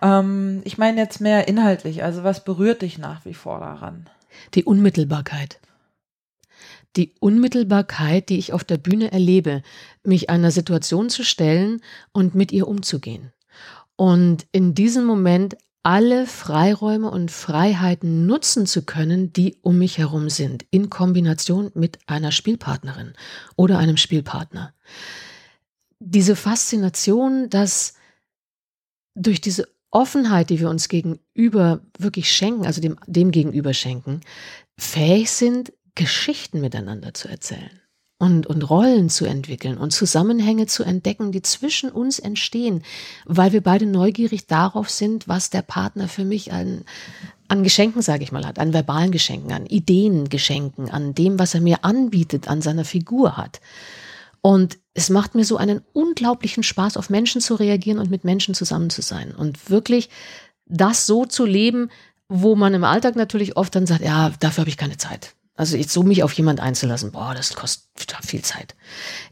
Ähm, 0.00 0.60
ich 0.64 0.78
meine 0.78 1.00
jetzt 1.00 1.20
mehr 1.20 1.48
inhaltlich. 1.48 2.04
Also 2.04 2.22
was 2.22 2.44
berührt 2.44 2.82
dich 2.82 2.96
nach 2.98 3.24
wie 3.24 3.34
vor 3.34 3.58
daran? 3.58 4.08
Die 4.54 4.64
Unmittelbarkeit 4.64 5.58
die 6.96 7.14
Unmittelbarkeit, 7.20 8.28
die 8.28 8.38
ich 8.38 8.52
auf 8.52 8.64
der 8.64 8.78
Bühne 8.78 9.12
erlebe, 9.12 9.62
mich 10.02 10.30
einer 10.30 10.50
Situation 10.50 11.08
zu 11.08 11.24
stellen 11.24 11.80
und 12.12 12.34
mit 12.34 12.52
ihr 12.52 12.66
umzugehen. 12.66 13.32
Und 13.96 14.46
in 14.52 14.74
diesem 14.74 15.04
Moment 15.04 15.56
alle 15.82 16.26
Freiräume 16.26 17.10
und 17.10 17.30
Freiheiten 17.30 18.26
nutzen 18.26 18.66
zu 18.66 18.82
können, 18.82 19.32
die 19.32 19.56
um 19.62 19.78
mich 19.78 19.98
herum 19.98 20.28
sind, 20.28 20.66
in 20.70 20.90
Kombination 20.90 21.70
mit 21.74 21.98
einer 22.06 22.32
Spielpartnerin 22.32 23.14
oder 23.56 23.78
einem 23.78 23.96
Spielpartner. 23.96 24.74
Diese 25.98 26.36
Faszination, 26.36 27.48
dass 27.48 27.94
durch 29.14 29.40
diese 29.40 29.68
Offenheit, 29.90 30.50
die 30.50 30.60
wir 30.60 30.70
uns 30.70 30.88
gegenüber 30.88 31.80
wirklich 31.98 32.30
schenken, 32.30 32.66
also 32.66 32.80
dem, 32.80 32.96
dem 33.06 33.30
gegenüber 33.30 33.74
schenken, 33.74 34.20
fähig 34.78 35.30
sind, 35.30 35.72
Geschichten 36.00 36.62
miteinander 36.62 37.12
zu 37.12 37.28
erzählen 37.28 37.78
und, 38.18 38.46
und 38.46 38.62
Rollen 38.62 39.10
zu 39.10 39.26
entwickeln 39.26 39.76
und 39.76 39.92
Zusammenhänge 39.92 40.64
zu 40.64 40.82
entdecken, 40.82 41.30
die 41.30 41.42
zwischen 41.42 41.90
uns 41.90 42.18
entstehen, 42.18 42.82
weil 43.26 43.52
wir 43.52 43.60
beide 43.60 43.84
neugierig 43.84 44.46
darauf 44.46 44.88
sind, 44.88 45.28
was 45.28 45.50
der 45.50 45.60
Partner 45.60 46.08
für 46.08 46.24
mich 46.24 46.54
an, 46.54 46.86
an 47.48 47.62
Geschenken, 47.64 48.00
sage 48.00 48.22
ich 48.22 48.32
mal, 48.32 48.46
hat, 48.46 48.58
an 48.58 48.72
verbalen 48.72 49.10
Geschenken, 49.10 49.52
an 49.52 49.66
Ideengeschenken, 49.66 50.88
an 50.88 51.14
dem, 51.14 51.38
was 51.38 51.52
er 51.52 51.60
mir 51.60 51.84
anbietet, 51.84 52.48
an 52.48 52.62
seiner 52.62 52.86
Figur 52.86 53.36
hat. 53.36 53.60
Und 54.40 54.78
es 54.94 55.10
macht 55.10 55.34
mir 55.34 55.44
so 55.44 55.58
einen 55.58 55.82
unglaublichen 55.92 56.62
Spaß, 56.62 56.96
auf 56.96 57.10
Menschen 57.10 57.42
zu 57.42 57.56
reagieren 57.56 57.98
und 57.98 58.10
mit 58.10 58.24
Menschen 58.24 58.54
zusammen 58.54 58.88
zu 58.88 59.02
sein 59.02 59.34
und 59.34 59.68
wirklich 59.68 60.08
das 60.64 61.04
so 61.04 61.26
zu 61.26 61.44
leben, 61.44 61.90
wo 62.30 62.56
man 62.56 62.72
im 62.72 62.84
Alltag 62.84 63.16
natürlich 63.16 63.58
oft 63.58 63.74
dann 63.74 63.86
sagt, 63.86 64.02
ja, 64.02 64.32
dafür 64.40 64.62
habe 64.62 64.70
ich 64.70 64.78
keine 64.78 64.96
Zeit. 64.96 65.34
Also 65.60 65.76
ich 65.76 65.88
so 65.90 66.02
mich 66.02 66.22
auf 66.22 66.32
jemand 66.32 66.58
einzulassen, 66.58 67.12
boah, 67.12 67.34
das 67.36 67.54
kostet 67.54 67.84
viel 68.22 68.40
Zeit. 68.40 68.74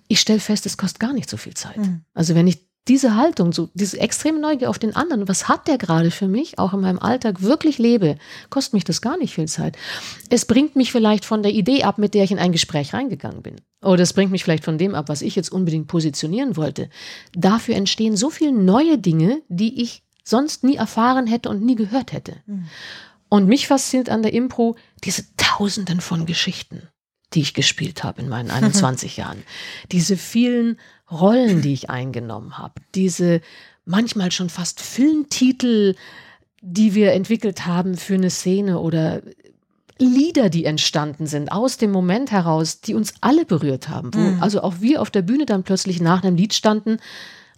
Ich 0.09 0.21
stelle 0.21 0.41
fest, 0.41 0.67
es 0.67 0.77
kostet 0.77 1.01
gar 1.01 1.15
nicht 1.15 1.31
so 1.31 1.39
viel 1.39 1.55
Zeit. 1.55 1.79
Mhm. 1.79 2.03
Also 2.13 2.35
wenn 2.35 2.47
ich 2.47 2.69
diese 2.87 3.17
Haltung, 3.17 3.55
so 3.55 3.71
diese 3.73 3.99
extreme 3.99 4.39
Neugier 4.39 4.69
auf 4.69 4.79
den 4.79 4.95
anderen, 4.95 5.27
was 5.27 5.49
hat 5.49 5.69
der 5.69 5.79
gerade 5.79 6.11
für 6.11 6.29
mich, 6.29 6.59
auch 6.59 6.75
in 6.75 6.81
meinem 6.81 6.99
Alltag 6.99 7.41
wirklich 7.41 7.79
lebe, 7.79 8.19
kostet 8.51 8.75
mich 8.75 8.85
das 8.85 9.01
gar 9.01 9.17
nicht 9.17 9.33
viel 9.33 9.49
Zeit. 9.49 9.79
Es 10.29 10.45
bringt 10.45 10.77
mich 10.77 10.93
vielleicht 10.93 11.25
von 11.25 11.43
der 11.43 11.53
Idee 11.53 11.85
ab, 11.85 11.97
mit 11.97 12.13
der 12.13 12.25
ich 12.25 12.31
in 12.31 12.39
ein 12.39 12.53
Gespräch 12.53 12.93
reingegangen 12.93 13.41
bin. 13.41 13.57
Oder 13.83 14.03
es 14.03 14.13
bringt 14.13 14.31
mich 14.31 14.45
vielleicht 14.45 14.65
von 14.67 14.77
dem 14.77 14.95
ab, 14.95 15.09
was 15.09 15.23
ich 15.23 15.35
jetzt 15.35 15.51
unbedingt 15.51 15.87
positionieren 15.87 16.59
wollte. 16.59 16.91
Dafür 17.33 17.75
entstehen 17.75 18.19
so 18.19 18.29
viele 18.29 18.53
neue 18.53 18.99
Dinge, 18.99 19.41
die 19.49 19.83
ich 19.83 20.03
sonst 20.25 20.63
nie 20.63 20.77
erfahren 20.77 21.27
hätte 21.27 21.49
und 21.49 21.65
nie 21.65 21.75
gehört 21.75 22.13
hätte. 22.13 22.37
Mhm. 22.45 22.67
Und 23.31 23.47
mich 23.47 23.67
fasziniert 23.67 24.09
an 24.09 24.23
der 24.23 24.33
Impro 24.33 24.77
diese 25.05 25.25
Tausenden 25.49 26.00
von 26.00 26.26
Geschichten, 26.26 26.88
die 27.33 27.40
ich 27.40 27.55
gespielt 27.55 28.05
habe 28.05 28.21
in 28.21 28.28
meinen 28.28 28.50
21 28.50 29.17
Jahren. 29.17 29.43
Diese 29.90 30.17
vielen 30.17 30.78
Rollen, 31.11 31.62
die 31.62 31.73
ich 31.73 31.88
eingenommen 31.88 32.59
habe. 32.59 32.75
Diese 32.95 33.40
manchmal 33.87 34.31
schon 34.31 34.50
fast 34.50 34.81
Filmtitel, 34.81 35.95
die 36.61 36.95
wir 36.95 37.12
entwickelt 37.12 37.64
haben 37.64 37.97
für 37.97 38.14
eine 38.14 38.31
Szene 38.31 38.78
oder 38.78 39.23
Lieder, 39.99 40.50
die 40.50 40.64
entstanden 40.64 41.26
sind 41.26 41.50
aus 41.50 41.76
dem 41.78 41.90
Moment 41.90 42.31
heraus, 42.31 42.81
die 42.81 42.95
uns 42.95 43.14
alle 43.21 43.45
berührt 43.45 43.88
haben. 43.88 44.14
Wo 44.14 44.19
mhm. 44.19 44.43
also 44.43 44.62
auch 44.62 44.81
wir 44.81 45.00
auf 45.00 45.11
der 45.11 45.23
Bühne 45.23 45.47
dann 45.47 45.64
plötzlich 45.64 46.00
nach 46.00 46.23
einem 46.23 46.37
Lied 46.37 46.55
standen 46.55 46.99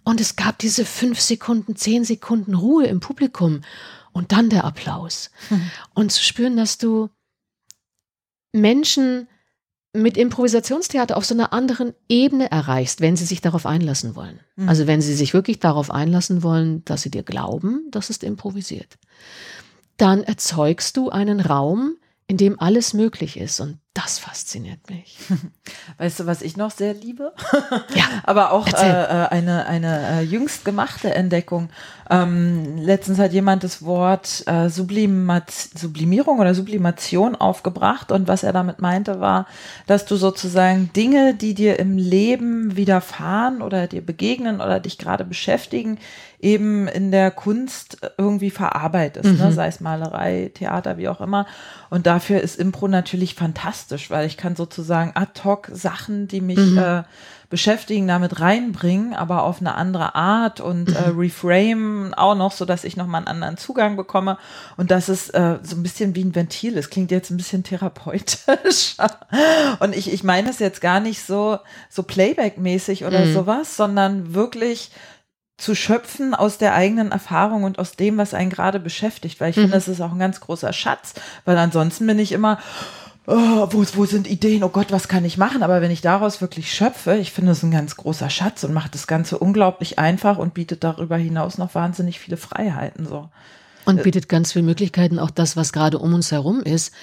und 0.03 0.21
es 0.21 0.37
gab 0.37 0.57
diese 0.57 0.85
fünf 0.85 1.19
Sekunden, 1.19 1.75
zehn 1.75 2.03
Sekunden 2.05 2.55
Ruhe 2.55 2.87
im 2.87 2.99
Publikum 2.99 3.61
und 4.13 4.31
dann 4.31 4.49
der 4.49 4.63
Applaus. 4.63 5.29
Mhm. 5.49 5.71
Und 5.93 6.11
zu 6.11 6.23
spüren, 6.23 6.57
dass 6.57 6.77
du 6.77 7.09
Menschen 8.51 9.27
mit 9.93 10.17
Improvisationstheater 10.17 11.17
auf 11.17 11.25
so 11.25 11.33
einer 11.33 11.51
anderen 11.51 11.93
Ebene 12.07 12.49
erreichst, 12.49 13.01
wenn 13.01 13.17
sie 13.17 13.25
sich 13.25 13.41
darauf 13.41 13.65
einlassen 13.65 14.15
wollen. 14.15 14.39
Mhm. 14.55 14.69
Also 14.69 14.87
wenn 14.87 15.01
sie 15.01 15.13
sich 15.13 15.33
wirklich 15.33 15.59
darauf 15.59 15.91
einlassen 15.91 16.43
wollen, 16.43 16.85
dass 16.85 17.01
sie 17.01 17.11
dir 17.11 17.23
glauben, 17.23 17.87
das 17.91 18.09
ist 18.09 18.23
improvisiert. 18.23 18.97
Dann 19.97 20.23
erzeugst 20.23 20.95
du 20.95 21.09
einen 21.09 21.41
Raum, 21.41 21.97
in 22.27 22.37
dem 22.37 22.59
alles 22.59 22.93
möglich 22.93 23.37
ist. 23.37 23.59
Und 23.59 23.79
das 23.93 24.19
fasziniert 24.19 24.89
mich. 24.89 25.17
Weißt 25.97 26.21
du, 26.21 26.25
was 26.25 26.41
ich 26.41 26.55
noch 26.55 26.71
sehr 26.71 26.93
liebe? 26.93 27.33
Ja. 27.95 28.03
Aber 28.23 28.51
auch 28.51 28.67
äh, 28.67 28.71
äh, 28.71 29.27
eine, 29.27 29.65
eine 29.65 30.19
äh, 30.19 30.21
jüngst 30.21 30.65
gemachte 30.65 31.13
Entdeckung. 31.13 31.69
Ähm, 32.09 32.77
letztens 32.77 33.19
hat 33.19 33.33
jemand 33.33 33.63
das 33.63 33.83
Wort 33.83 34.43
äh, 34.47 34.69
Sublimat 34.69 35.51
Sublimierung 35.51 36.39
oder 36.39 36.53
Sublimation 36.53 37.35
aufgebracht 37.35 38.11
und 38.11 38.27
was 38.27 38.43
er 38.43 38.53
damit 38.53 38.81
meinte 38.81 39.19
war, 39.19 39.47
dass 39.87 40.05
du 40.05 40.15
sozusagen 40.15 40.91
Dinge, 40.93 41.33
die 41.33 41.53
dir 41.53 41.79
im 41.79 41.97
Leben 41.97 42.75
widerfahren 42.75 43.61
oder 43.61 43.87
dir 43.87 44.05
begegnen 44.05 44.61
oder 44.61 44.79
dich 44.79 44.97
gerade 44.97 45.25
beschäftigen, 45.25 45.97
eben 46.41 46.87
in 46.87 47.11
der 47.11 47.31
Kunst 47.31 47.97
irgendwie 48.17 48.49
verarbeitest, 48.49 49.25
ne? 49.25 49.31
mhm. 49.31 49.39
ne? 49.39 49.51
sei 49.51 49.67
es 49.67 49.79
Malerei, 49.79 50.51
Theater, 50.53 50.97
wie 50.97 51.07
auch 51.07 51.21
immer. 51.21 51.45
Und 51.89 52.07
dafür 52.07 52.41
ist 52.41 52.57
Impro 52.59 52.87
natürlich 52.87 53.35
fantastisch, 53.35 53.80
weil 54.09 54.27
ich 54.27 54.37
kann 54.37 54.55
sozusagen 54.55 55.11
ad 55.15 55.41
hoc 55.43 55.69
Sachen, 55.73 56.27
die 56.27 56.41
mich 56.41 56.57
mhm. 56.57 56.77
äh, 56.77 57.03
beschäftigen, 57.51 58.07
damit 58.07 58.39
reinbringen, 58.39 59.13
aber 59.13 59.43
auf 59.43 59.59
eine 59.59 59.75
andere 59.75 60.15
Art 60.15 60.61
und 60.61 60.95
äh, 60.95 61.11
mhm. 61.11 61.19
reframe 61.19 62.13
auch 62.15 62.33
noch, 62.33 62.53
so 62.53 62.63
dass 62.63 62.85
ich 62.85 62.95
nochmal 62.95 63.19
einen 63.19 63.27
anderen 63.27 63.57
Zugang 63.57 63.97
bekomme. 63.97 64.37
Und 64.77 64.89
das 64.89 65.09
ist 65.09 65.31
äh, 65.31 65.59
so 65.61 65.75
ein 65.75 65.83
bisschen 65.83 66.15
wie 66.15 66.23
ein 66.23 66.33
Ventil. 66.33 66.77
Es 66.77 66.89
klingt 66.89 67.11
jetzt 67.11 67.29
ein 67.29 67.37
bisschen 67.37 67.63
therapeutisch. 67.63 68.95
und 69.79 69.95
ich, 69.95 70.11
ich 70.13 70.23
meine 70.23 70.49
es 70.49 70.59
jetzt 70.59 70.79
gar 70.79 71.01
nicht 71.01 71.23
so, 71.23 71.59
so 71.89 72.03
Playback-mäßig 72.03 73.03
oder 73.03 73.25
mhm. 73.25 73.33
sowas, 73.33 73.75
sondern 73.75 74.33
wirklich 74.33 74.91
zu 75.57 75.75
schöpfen 75.75 76.33
aus 76.33 76.57
der 76.57 76.73
eigenen 76.73 77.11
Erfahrung 77.11 77.63
und 77.63 77.77
aus 77.77 77.97
dem, 77.97 78.17
was 78.17 78.33
einen 78.33 78.49
gerade 78.49 78.79
beschäftigt, 78.79 79.39
weil 79.39 79.51
ich 79.51 79.57
mhm. 79.57 79.63
finde, 79.63 79.75
das 79.75 79.89
ist 79.89 80.01
auch 80.01 80.11
ein 80.11 80.19
ganz 80.19 80.39
großer 80.39 80.73
Schatz, 80.73 81.13
weil 81.45 81.57
ansonsten 81.57 82.07
bin 82.07 82.17
ich 82.17 82.31
immer, 82.31 82.59
oh, 83.27 83.67
wo, 83.71 83.85
wo 83.93 84.05
sind 84.05 84.29
Ideen, 84.29 84.63
oh 84.63 84.69
Gott, 84.69 84.91
was 84.91 85.07
kann 85.07 85.25
ich 85.25 85.37
machen? 85.37 85.63
Aber 85.63 85.81
wenn 85.81 85.91
ich 85.91 86.01
daraus 86.01 86.41
wirklich 86.41 86.73
schöpfe, 86.73 87.15
ich 87.15 87.31
finde 87.31 87.51
es 87.51 87.63
ein 87.63 87.71
ganz 87.71 87.95
großer 87.95 88.29
Schatz 88.29 88.63
und 88.63 88.73
macht 88.73 88.93
das 88.93 89.07
Ganze 89.07 89.37
unglaublich 89.37 89.99
einfach 89.99 90.37
und 90.37 90.53
bietet 90.53 90.83
darüber 90.83 91.17
hinaus 91.17 91.57
noch 91.57 91.75
wahnsinnig 91.75 92.19
viele 92.19 92.37
Freiheiten, 92.37 93.05
so. 93.05 93.29
Und 93.83 94.03
bietet 94.03 94.29
ganz 94.29 94.53
viele 94.53 94.63
Möglichkeiten, 94.63 95.17
auch 95.17 95.31
das, 95.31 95.57
was 95.57 95.73
gerade 95.73 95.97
um 95.97 96.13
uns 96.13 96.31
herum 96.31 96.61
ist, 96.61 96.93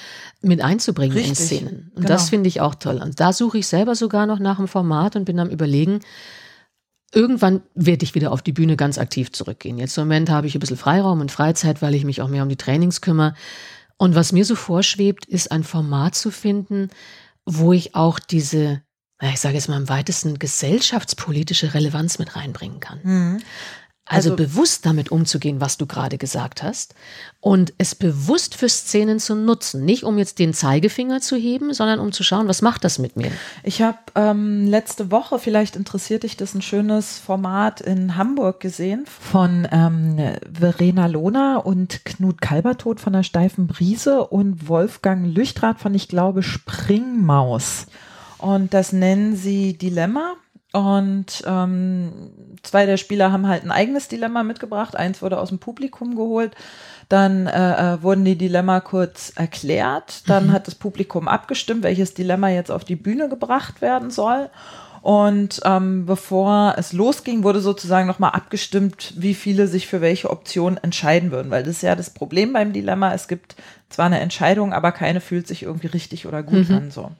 mit 0.42 0.62
einzubringen 0.62 1.12
Richtig, 1.12 1.30
in 1.30 1.34
Szenen. 1.34 1.90
Und 1.94 2.02
genau. 2.02 2.08
das 2.08 2.30
finde 2.30 2.46
ich 2.48 2.60
auch 2.60 2.76
toll. 2.76 3.02
Und 3.02 3.18
da 3.18 3.32
suche 3.32 3.58
ich 3.58 3.66
selber 3.66 3.96
sogar 3.96 4.26
noch 4.26 4.38
nach 4.38 4.58
einem 4.58 4.68
Format 4.68 5.16
und 5.16 5.24
bin 5.24 5.40
am 5.40 5.50
überlegen, 5.50 6.00
Irgendwann 7.14 7.62
werde 7.74 8.04
ich 8.04 8.14
wieder 8.14 8.32
auf 8.32 8.42
die 8.42 8.52
Bühne 8.52 8.76
ganz 8.76 8.98
aktiv 8.98 9.32
zurückgehen. 9.32 9.78
Jetzt 9.78 9.96
im 9.96 10.04
Moment 10.04 10.28
habe 10.28 10.46
ich 10.46 10.54
ein 10.54 10.60
bisschen 10.60 10.76
Freiraum 10.76 11.22
und 11.22 11.32
Freizeit, 11.32 11.80
weil 11.80 11.94
ich 11.94 12.04
mich 12.04 12.20
auch 12.20 12.28
mehr 12.28 12.42
um 12.42 12.50
die 12.50 12.56
Trainings 12.56 13.00
kümmere. 13.00 13.34
Und 13.98 14.14
was 14.14 14.32
mir 14.32 14.44
so 14.44 14.54
vorschwebt, 14.54 15.26
ist 15.26 15.52
ein 15.52 15.64
Format 15.64 16.14
zu 16.14 16.30
finden, 16.30 16.88
wo 17.44 17.72
ich 17.72 17.94
auch 17.94 18.18
diese, 18.18 18.82
ich 19.20 19.40
sage 19.40 19.56
jetzt 19.56 19.68
mal 19.68 19.76
im 19.76 19.88
weitesten, 19.88 20.38
gesellschaftspolitische 20.38 21.74
Relevanz 21.74 22.18
mit 22.18 22.36
reinbringen 22.36 22.80
kann. 22.80 23.00
Mhm. 23.02 23.42
Also, 24.08 24.32
also, 24.32 24.42
bewusst 24.42 24.86
damit 24.86 25.10
umzugehen, 25.12 25.60
was 25.60 25.76
du 25.76 25.86
gerade 25.86 26.16
gesagt 26.16 26.62
hast, 26.62 26.94
und 27.40 27.74
es 27.78 27.94
bewusst 27.94 28.54
für 28.54 28.68
Szenen 28.68 29.20
zu 29.20 29.34
nutzen. 29.34 29.84
Nicht 29.84 30.02
um 30.02 30.18
jetzt 30.18 30.38
den 30.38 30.54
Zeigefinger 30.54 31.20
zu 31.20 31.36
heben, 31.36 31.74
sondern 31.74 32.00
um 32.00 32.10
zu 32.10 32.22
schauen, 32.22 32.48
was 32.48 32.62
macht 32.62 32.84
das 32.84 32.98
mit 32.98 33.16
mir. 33.16 33.30
Ich 33.62 33.82
habe 33.82 33.98
ähm, 34.14 34.66
letzte 34.66 35.10
Woche, 35.10 35.38
vielleicht 35.38 35.76
interessiert 35.76 36.22
dich 36.22 36.36
das, 36.36 36.54
ein 36.54 36.62
schönes 36.62 37.18
Format 37.18 37.80
in 37.80 38.16
Hamburg 38.16 38.60
gesehen 38.60 39.04
von 39.06 39.68
ähm, 39.70 40.16
Verena 40.50 41.06
Lohner 41.06 41.66
und 41.66 42.04
Knut 42.04 42.40
Kalbertod 42.40 43.00
von 43.00 43.12
der 43.12 43.22
Steifen 43.22 43.66
Brise 43.66 44.26
und 44.26 44.68
Wolfgang 44.68 45.34
Lüchtrath 45.34 45.80
von, 45.80 45.94
ich 45.94 46.08
glaube, 46.08 46.42
Springmaus. 46.42 47.86
Und 48.38 48.72
das 48.72 48.92
nennen 48.92 49.36
sie 49.36 49.76
Dilemma. 49.76 50.34
Und 50.72 51.42
ähm, 51.46 52.30
zwei 52.62 52.84
der 52.84 52.98
Spieler 52.98 53.32
haben 53.32 53.46
halt 53.46 53.64
ein 53.64 53.70
eigenes 53.70 54.08
Dilemma 54.08 54.42
mitgebracht. 54.42 54.96
Eins 54.96 55.22
wurde 55.22 55.38
aus 55.38 55.48
dem 55.48 55.58
Publikum 55.58 56.14
geholt. 56.14 56.54
Dann 57.08 57.46
äh, 57.46 57.94
äh, 57.94 58.02
wurden 58.02 58.24
die 58.26 58.36
Dilemma 58.36 58.80
kurz 58.80 59.32
erklärt. 59.34 60.28
Dann 60.28 60.48
mhm. 60.48 60.52
hat 60.52 60.66
das 60.66 60.74
Publikum 60.74 61.26
abgestimmt, 61.26 61.84
welches 61.84 62.12
Dilemma 62.12 62.50
jetzt 62.50 62.70
auf 62.70 62.84
die 62.84 62.96
Bühne 62.96 63.30
gebracht 63.30 63.80
werden 63.80 64.10
soll. 64.10 64.50
Und 65.00 65.60
ähm, 65.64 66.04
bevor 66.04 66.74
es 66.76 66.92
losging, 66.92 67.44
wurde 67.44 67.60
sozusagen 67.60 68.06
nochmal 68.06 68.32
abgestimmt, 68.32 69.14
wie 69.16 69.32
viele 69.32 69.68
sich 69.68 69.86
für 69.86 70.02
welche 70.02 70.28
Option 70.28 70.76
entscheiden 70.76 71.30
würden. 71.30 71.50
Weil 71.50 71.62
das 71.62 71.76
ist 71.76 71.82
ja 71.82 71.96
das 71.96 72.10
Problem 72.10 72.52
beim 72.52 72.74
Dilemma. 72.74 73.14
Es 73.14 73.26
gibt 73.26 73.56
zwar 73.88 74.06
eine 74.06 74.20
Entscheidung, 74.20 74.74
aber 74.74 74.92
keine 74.92 75.22
fühlt 75.22 75.48
sich 75.48 75.62
irgendwie 75.62 75.86
richtig 75.86 76.26
oder 76.26 76.42
gut 76.42 76.68
mhm. 76.68 76.74
an. 76.74 76.90
So. 76.90 77.12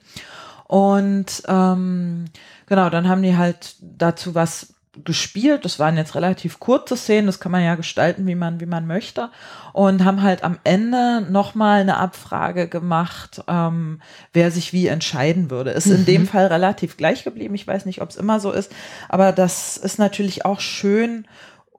Und 0.68 1.42
ähm, 1.48 2.26
genau, 2.66 2.90
dann 2.90 3.08
haben 3.08 3.22
die 3.22 3.36
halt 3.36 3.74
dazu 3.80 4.34
was 4.34 4.74
gespielt. 5.04 5.64
Das 5.64 5.78
waren 5.78 5.96
jetzt 5.96 6.14
relativ 6.14 6.60
kurze 6.60 6.96
Szenen, 6.96 7.26
das 7.26 7.40
kann 7.40 7.52
man 7.52 7.64
ja 7.64 7.74
gestalten, 7.74 8.26
wie 8.26 8.34
man, 8.34 8.60
wie 8.60 8.66
man 8.66 8.86
möchte. 8.86 9.30
Und 9.72 10.04
haben 10.04 10.22
halt 10.22 10.44
am 10.44 10.58
Ende 10.64 11.26
nochmal 11.30 11.80
eine 11.80 11.96
Abfrage 11.96 12.68
gemacht, 12.68 13.42
ähm, 13.48 14.00
wer 14.34 14.50
sich 14.50 14.74
wie 14.74 14.88
entscheiden 14.88 15.50
würde. 15.50 15.70
Ist 15.70 15.86
mhm. 15.86 15.94
in 15.94 16.04
dem 16.04 16.22
mhm. 16.22 16.26
Fall 16.26 16.46
relativ 16.46 16.98
gleich 16.98 17.24
geblieben. 17.24 17.54
Ich 17.54 17.66
weiß 17.66 17.86
nicht, 17.86 18.02
ob 18.02 18.10
es 18.10 18.16
immer 18.16 18.38
so 18.38 18.52
ist, 18.52 18.70
aber 19.08 19.32
das 19.32 19.78
ist 19.78 19.98
natürlich 19.98 20.44
auch 20.44 20.60
schön. 20.60 21.26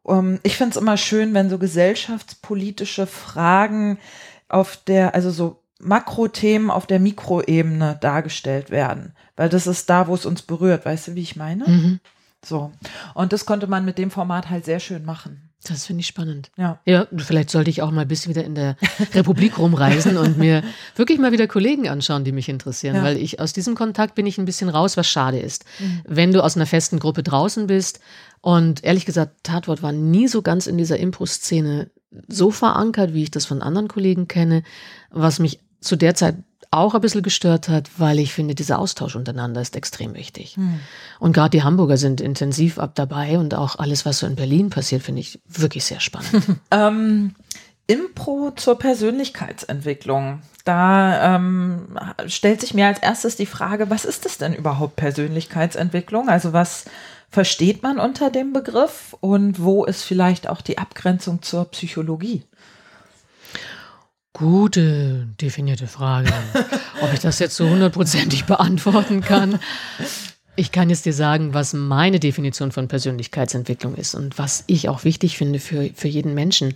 Ähm, 0.07 0.39
ich 0.41 0.57
finde 0.57 0.71
es 0.71 0.81
immer 0.81 0.97
schön, 0.97 1.35
wenn 1.35 1.49
so 1.49 1.59
gesellschaftspolitische 1.59 3.05
Fragen 3.05 3.99
auf 4.47 4.77
der, 4.77 5.13
also 5.13 5.29
so 5.29 5.58
Makrothemen 5.79 6.69
auf 6.69 6.85
der 6.87 6.99
Mikroebene 6.99 7.97
dargestellt 8.01 8.69
werden, 8.69 9.13
weil 9.35 9.49
das 9.49 9.65
ist 9.67 9.89
da, 9.89 10.07
wo 10.07 10.15
es 10.15 10.25
uns 10.25 10.41
berührt. 10.41 10.85
Weißt 10.85 11.07
du, 11.09 11.15
wie 11.15 11.21
ich 11.21 11.35
meine? 11.35 11.65
Mhm. 11.67 11.99
So. 12.45 12.71
Und 13.15 13.33
das 13.33 13.45
konnte 13.45 13.67
man 13.67 13.85
mit 13.85 13.97
dem 13.97 14.11
Format 14.11 14.49
halt 14.49 14.65
sehr 14.65 14.79
schön 14.79 15.05
machen. 15.05 15.49
Das 15.67 15.85
finde 15.85 15.99
ich 16.01 16.07
spannend. 16.07 16.51
Ja. 16.55 16.79
Ja, 16.85 17.05
vielleicht 17.17 17.49
sollte 17.49 17.69
ich 17.69 17.81
auch 17.81 17.91
mal 17.91 18.05
bis 18.05 18.29
wieder 18.29 18.45
in 18.45 18.55
der 18.55 18.77
Republik 19.13 19.57
rumreisen 19.57 20.15
und 20.17 20.37
mir 20.37 20.63
wirklich 20.95 21.19
mal 21.19 21.33
wieder 21.33 21.47
Kollegen 21.47 21.89
anschauen, 21.89 22.23
die 22.23 22.31
mich 22.31 22.47
interessieren, 22.47 22.95
Ja. 22.95 23.03
weil 23.03 23.17
ich 23.17 23.41
aus 23.41 23.51
diesem 23.51 23.75
Kontakt 23.75 24.15
bin 24.15 24.25
ich 24.25 24.37
ein 24.37 24.45
bisschen 24.45 24.69
raus, 24.69 24.95
was 24.95 25.07
schade 25.07 25.37
ist. 25.39 25.65
Wenn 26.07 26.31
du 26.31 26.41
aus 26.41 26.55
einer 26.55 26.65
festen 26.65 26.97
Gruppe 26.97 27.23
draußen 27.23 27.67
bist 27.67 27.99
und 28.39 28.85
ehrlich 28.85 29.05
gesagt, 29.05 29.43
Tatwort 29.43 29.83
war 29.83 29.91
nie 29.91 30.29
so 30.29 30.41
ganz 30.41 30.65
in 30.65 30.77
dieser 30.77 30.97
Impro-Szene 30.97 31.89
so 32.29 32.51
verankert, 32.51 33.13
wie 33.13 33.23
ich 33.23 33.31
das 33.31 33.45
von 33.45 33.61
anderen 33.61 33.89
Kollegen 33.89 34.29
kenne, 34.29 34.63
was 35.11 35.39
mich 35.39 35.59
zu 35.81 35.95
der 35.95 36.15
Zeit 36.15 36.35
auch 36.71 36.93
ein 36.93 37.01
bisschen 37.01 37.23
gestört 37.23 37.67
hat, 37.67 37.89
weil 37.97 38.19
ich 38.19 38.33
finde, 38.33 38.53
dieser 38.53 38.77
Austausch 38.77 39.15
untereinander 39.15 39.59
ist 39.61 39.75
extrem 39.75 40.13
wichtig. 40.13 40.55
Und 41.19 41.33
gerade 41.33 41.49
die 41.49 41.63
Hamburger 41.63 41.97
sind 41.97 42.21
intensiv 42.21 42.77
ab 42.77 42.91
dabei 42.93 43.39
und 43.39 43.55
auch 43.55 43.77
alles, 43.79 44.05
was 44.05 44.19
so 44.19 44.27
in 44.27 44.35
Berlin 44.35 44.69
passiert, 44.69 45.01
finde 45.01 45.21
ich 45.21 45.39
wirklich 45.47 45.85
sehr 45.85 45.99
spannend. 45.99 46.43
Ähm, 46.71 47.33
Impro 47.87 48.51
zur 48.55 48.77
Persönlichkeitsentwicklung. 48.77 50.41
Da 50.63 51.35
ähm, 51.35 51.97
stellt 52.27 52.61
sich 52.61 52.75
mir 52.75 52.85
als 52.85 52.99
erstes 52.99 53.35
die 53.35 53.47
Frage, 53.47 53.89
was 53.89 54.05
ist 54.05 54.27
es 54.27 54.37
denn 54.37 54.53
überhaupt 54.53 54.95
Persönlichkeitsentwicklung? 54.95 56.29
Also 56.29 56.53
was 56.53 56.85
versteht 57.29 57.81
man 57.81 57.97
unter 57.97 58.29
dem 58.29 58.53
Begriff 58.53 59.15
und 59.19 59.63
wo 59.63 59.85
ist 59.85 60.03
vielleicht 60.03 60.47
auch 60.47 60.61
die 60.61 60.77
Abgrenzung 60.77 61.41
zur 61.41 61.65
Psychologie? 61.65 62.43
Gute 64.39 65.27
definierte 65.41 65.85
Frage. 65.85 66.31
Ob 67.01 67.11
ich 67.11 67.19
das 67.19 67.39
jetzt 67.39 67.57
so 67.57 67.67
hundertprozentig 67.67 68.45
beantworten 68.45 69.19
kann. 69.19 69.59
Ich 70.55 70.71
kann 70.71 70.89
jetzt 70.89 71.05
dir 71.05 71.11
sagen, 71.11 71.53
was 71.53 71.73
meine 71.73 72.21
Definition 72.21 72.71
von 72.71 72.87
Persönlichkeitsentwicklung 72.87 73.95
ist 73.95 74.15
und 74.15 74.37
was 74.37 74.63
ich 74.67 74.87
auch 74.87 75.03
wichtig 75.03 75.37
finde 75.37 75.59
für, 75.59 75.89
für 75.93 76.07
jeden 76.07 76.35
Menschen. 76.35 76.71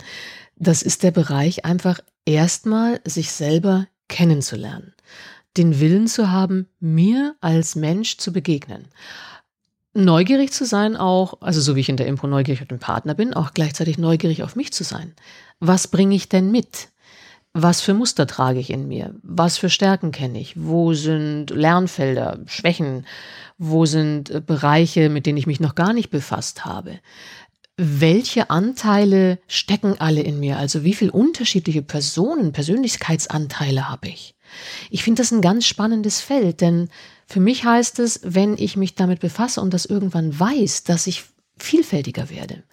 Das 0.56 0.82
ist 0.82 1.04
der 1.04 1.10
Bereich, 1.10 1.64
einfach 1.64 2.00
erstmal 2.26 3.00
sich 3.06 3.32
selber 3.32 3.86
kennenzulernen. 4.08 4.92
Den 5.56 5.80
Willen 5.80 6.06
zu 6.06 6.30
haben, 6.30 6.68
mir 6.80 7.34
als 7.40 7.76
Mensch 7.76 8.18
zu 8.18 8.30
begegnen. 8.30 8.88
Neugierig 9.94 10.52
zu 10.52 10.66
sein 10.66 10.96
auch, 10.98 11.40
also 11.40 11.62
so 11.62 11.76
wie 11.76 11.80
ich 11.80 11.88
in 11.88 11.96
der 11.96 12.08
Impro 12.08 12.26
neugierig 12.26 12.60
auf 12.60 12.68
den 12.68 12.78
Partner 12.78 13.14
bin, 13.14 13.32
auch 13.32 13.54
gleichzeitig 13.54 13.96
neugierig 13.96 14.42
auf 14.42 14.54
mich 14.54 14.70
zu 14.70 14.84
sein. 14.84 15.14
Was 15.60 15.88
bringe 15.88 16.14
ich 16.14 16.28
denn 16.28 16.50
mit? 16.50 16.88
Was 17.56 17.80
für 17.80 17.94
Muster 17.94 18.26
trage 18.26 18.58
ich 18.58 18.70
in 18.70 18.88
mir? 18.88 19.14
Was 19.22 19.58
für 19.58 19.70
Stärken 19.70 20.10
kenne 20.10 20.40
ich? 20.40 20.54
Wo 20.56 20.92
sind 20.92 21.50
Lernfelder, 21.50 22.40
Schwächen? 22.46 23.06
Wo 23.58 23.86
sind 23.86 24.28
äh, 24.30 24.42
Bereiche, 24.44 25.08
mit 25.08 25.24
denen 25.24 25.38
ich 25.38 25.46
mich 25.46 25.60
noch 25.60 25.76
gar 25.76 25.92
nicht 25.92 26.10
befasst 26.10 26.64
habe? 26.64 26.98
Welche 27.76 28.50
Anteile 28.50 29.38
stecken 29.46 29.94
alle 30.00 30.22
in 30.22 30.40
mir? 30.40 30.58
Also 30.58 30.82
wie 30.82 30.94
viele 30.94 31.12
unterschiedliche 31.12 31.82
Personen, 31.82 32.52
Persönlichkeitsanteile 32.52 33.88
habe 33.88 34.08
ich? 34.08 34.34
Ich 34.90 35.04
finde 35.04 35.22
das 35.22 35.30
ein 35.30 35.40
ganz 35.40 35.64
spannendes 35.64 36.20
Feld, 36.20 36.60
denn 36.60 36.88
für 37.26 37.40
mich 37.40 37.64
heißt 37.64 38.00
es, 38.00 38.20
wenn 38.24 38.58
ich 38.58 38.76
mich 38.76 38.96
damit 38.96 39.20
befasse 39.20 39.60
und 39.60 39.72
das 39.72 39.86
irgendwann 39.86 40.38
weiß, 40.38 40.82
dass 40.84 41.06
ich 41.06 41.24
vielfältiger 41.56 42.30
werde 42.30 42.64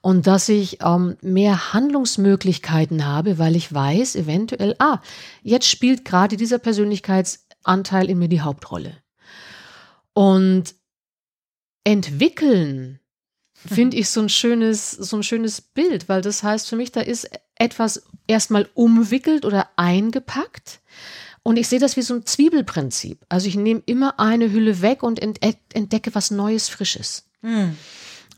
und 0.00 0.26
dass 0.26 0.48
ich 0.48 0.78
ähm, 0.82 1.16
mehr 1.20 1.72
Handlungsmöglichkeiten 1.72 3.06
habe, 3.06 3.38
weil 3.38 3.56
ich 3.56 3.72
weiß, 3.72 4.16
eventuell, 4.16 4.74
ah, 4.78 5.00
jetzt 5.42 5.68
spielt 5.68 6.04
gerade 6.04 6.36
dieser 6.36 6.58
Persönlichkeitsanteil 6.58 8.08
in 8.08 8.18
mir 8.18 8.28
die 8.28 8.40
Hauptrolle. 8.40 8.96
Und 10.14 10.74
entwickeln 11.84 13.00
finde 13.54 13.96
ich 13.96 14.08
so 14.08 14.20
ein 14.20 14.28
schönes, 14.28 14.90
so 14.90 15.16
ein 15.16 15.22
schönes 15.22 15.60
Bild, 15.60 16.08
weil 16.08 16.22
das 16.22 16.42
heißt 16.42 16.68
für 16.68 16.76
mich, 16.76 16.90
da 16.90 17.00
ist 17.00 17.30
etwas 17.56 18.04
erstmal 18.26 18.68
umwickelt 18.74 19.44
oder 19.44 19.68
eingepackt. 19.76 20.80
Und 21.44 21.56
ich 21.56 21.68
sehe 21.68 21.80
das 21.80 21.96
wie 21.96 22.02
so 22.02 22.14
ein 22.14 22.24
Zwiebelprinzip. 22.24 23.24
Also 23.28 23.48
ich 23.48 23.56
nehme 23.56 23.82
immer 23.86 24.20
eine 24.20 24.52
Hülle 24.52 24.80
weg 24.80 25.02
und 25.02 25.20
entdecke 25.20 26.14
was 26.14 26.30
Neues, 26.30 26.68
Frisches. 26.68 27.28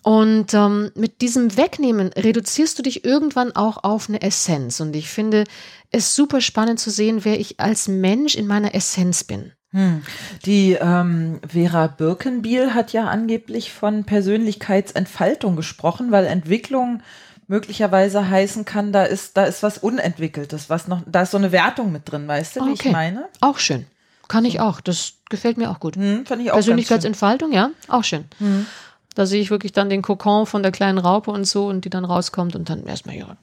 Und 0.05 0.53
ähm, 0.53 0.91
mit 0.95 1.23
diesem 1.23 1.57
Wegnehmen 1.57 2.09
reduzierst 2.13 2.79
du 2.79 2.83
dich 2.83 3.07
irgendwann 3.07 3.57
auch 3.57 3.85
auf 3.85 4.09
eine 4.09 4.21
Essenz. 4.21 4.81
Und 4.81 4.95
ich 4.95 5.09
finde 5.09 5.45
es 5.91 6.15
super 6.15 6.43
spannend 6.43 6.79
zu 6.79 6.91
sehen, 6.91 7.25
wer 7.25 7.41
ich 7.41 7.59
als 7.59 7.89
Mensch 7.89 8.35
in 8.35 8.47
meiner 8.47 8.75
Essenz 8.75 9.25
bin. 9.25 9.53
Hm. 9.71 10.03
Die 10.45 10.75
ähm, 10.75 11.41
Vera 11.49 11.87
Birkenbiel 11.87 12.75
hat 12.75 12.93
ja 12.93 13.07
angeblich 13.09 13.73
von 13.73 14.05
Persönlichkeitsentfaltung 14.05 15.57
gesprochen, 15.57 16.13
weil 16.13 16.27
Entwicklung 16.27 17.03
möglicherweise 17.47 18.29
heißen 18.29 18.65
kann, 18.65 18.93
da 18.93 19.05
ist, 19.05 19.37
da 19.37 19.45
ist 19.45 19.63
was 19.63 19.79
Unentwickeltes, 19.79 20.71
was 20.71 20.87
noch, 20.87 21.03
da 21.07 21.23
ist 21.23 21.31
so 21.31 21.39
eine 21.39 21.51
Wertung 21.51 21.93
mit 21.93 22.11
drin, 22.11 22.29
weißt 22.29 22.57
du, 22.57 22.67
wie 22.67 22.71
Okay. 22.73 22.89
ich 22.89 22.93
meine? 22.93 23.29
Auch 23.41 23.59
schön. 23.59 23.87
Kann 24.29 24.45
ich 24.45 24.61
auch. 24.61 24.81
Das 24.81 25.15
gefällt 25.29 25.59
mir 25.59 25.71
auch 25.71 25.81
gut. 25.81 25.97
Hm, 25.97 26.25
fand 26.27 26.43
ich 26.43 26.51
auch 26.51 26.55
Persönlichkeitsentfaltung, 26.55 27.53
ja, 27.53 27.71
auch 27.89 28.05
schön. 28.05 28.25
Mhm. 28.39 28.67
Da 29.15 29.27
sehe 29.27 29.41
ich 29.41 29.51
wirklich 29.51 29.73
dann 29.73 29.89
den 29.89 30.03
Kokon 30.03 30.47
von 30.47 30.63
der 30.63 30.73
kleinen 30.73 30.99
Raupe 30.99 31.31
und 31.31 31.47
so 31.47 31.67
und 31.69 31.85
die 31.85 31.91
dann 31.91 32.05
rauskommt 32.05 32.57
und 32.57 32.69
dann 32.69 32.85
erstmal 32.87 33.17
ihre 33.17 33.37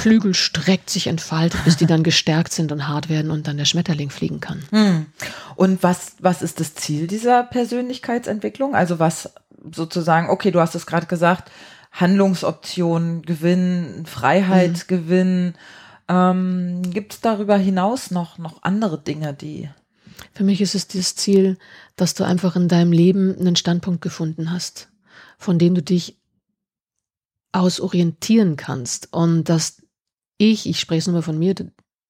Flügel 0.00 0.34
streckt, 0.34 0.90
sich 0.90 1.08
entfaltet, 1.08 1.64
bis 1.64 1.76
die 1.76 1.86
dann 1.86 2.02
gestärkt 2.02 2.52
sind 2.52 2.72
und 2.72 2.88
hart 2.88 3.08
werden 3.08 3.30
und 3.30 3.48
dann 3.48 3.56
der 3.56 3.64
Schmetterling 3.64 4.10
fliegen 4.10 4.40
kann. 4.40 4.62
Hm. 4.70 5.06
Und 5.56 5.82
was, 5.82 6.12
was 6.20 6.42
ist 6.42 6.60
das 6.60 6.74
Ziel 6.74 7.06
dieser 7.06 7.42
Persönlichkeitsentwicklung? 7.42 8.74
Also 8.74 8.98
was 8.98 9.32
sozusagen, 9.72 10.30
okay, 10.30 10.50
du 10.50 10.60
hast 10.60 10.74
es 10.74 10.86
gerade 10.86 11.06
gesagt, 11.06 11.50
Handlungsoptionen 11.92 13.22
gewinnen, 13.22 14.06
Freiheit 14.06 14.88
gewinnen. 14.88 15.54
Ähm, 16.08 16.82
Gibt 16.90 17.12
es 17.12 17.20
darüber 17.20 17.56
hinaus 17.56 18.10
noch, 18.10 18.38
noch 18.38 18.62
andere 18.62 18.98
Dinge, 18.98 19.34
die 19.34 19.68
Für 20.32 20.44
mich 20.44 20.60
ist 20.60 20.74
es 20.74 20.88
das 20.88 21.14
Ziel, 21.14 21.58
dass 21.96 22.14
du 22.14 22.24
einfach 22.24 22.56
in 22.56 22.68
deinem 22.68 22.92
Leben 22.92 23.36
einen 23.38 23.56
Standpunkt 23.56 24.00
gefunden 24.00 24.50
hast, 24.50 24.88
von 25.38 25.58
dem 25.58 25.74
du 25.74 25.82
dich 25.82 26.18
aus 27.52 27.80
orientieren 27.80 28.56
kannst 28.56 29.12
und 29.12 29.44
dass 29.44 29.82
ich, 30.38 30.66
ich 30.66 30.80
spreche 30.80 31.00
es 31.00 31.06
nur 31.06 31.16
mal 31.16 31.22
von 31.22 31.38
mir, 31.38 31.54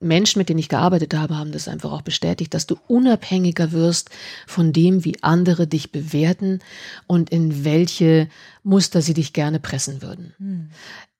Menschen, 0.02 0.38
mit 0.38 0.48
denen 0.48 0.58
ich 0.58 0.68
gearbeitet 0.68 1.14
habe, 1.14 1.36
haben 1.36 1.52
das 1.52 1.68
einfach 1.68 1.92
auch 1.92 2.02
bestätigt, 2.02 2.54
dass 2.54 2.66
du 2.66 2.76
unabhängiger 2.88 3.72
wirst 3.72 4.10
von 4.46 4.72
dem, 4.72 5.04
wie 5.04 5.22
andere 5.22 5.66
dich 5.66 5.92
bewerten 5.92 6.60
und 7.06 7.30
in 7.30 7.64
welche 7.64 8.28
Muster 8.64 9.00
sie 9.00 9.14
dich 9.14 9.32
gerne 9.32 9.60
pressen 9.60 10.02
würden. 10.02 10.34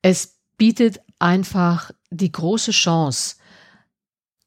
Es 0.03 0.37
bietet 0.59 1.01
einfach 1.19 1.93
die 2.11 2.33
große 2.33 2.73
Chance, 2.73 3.37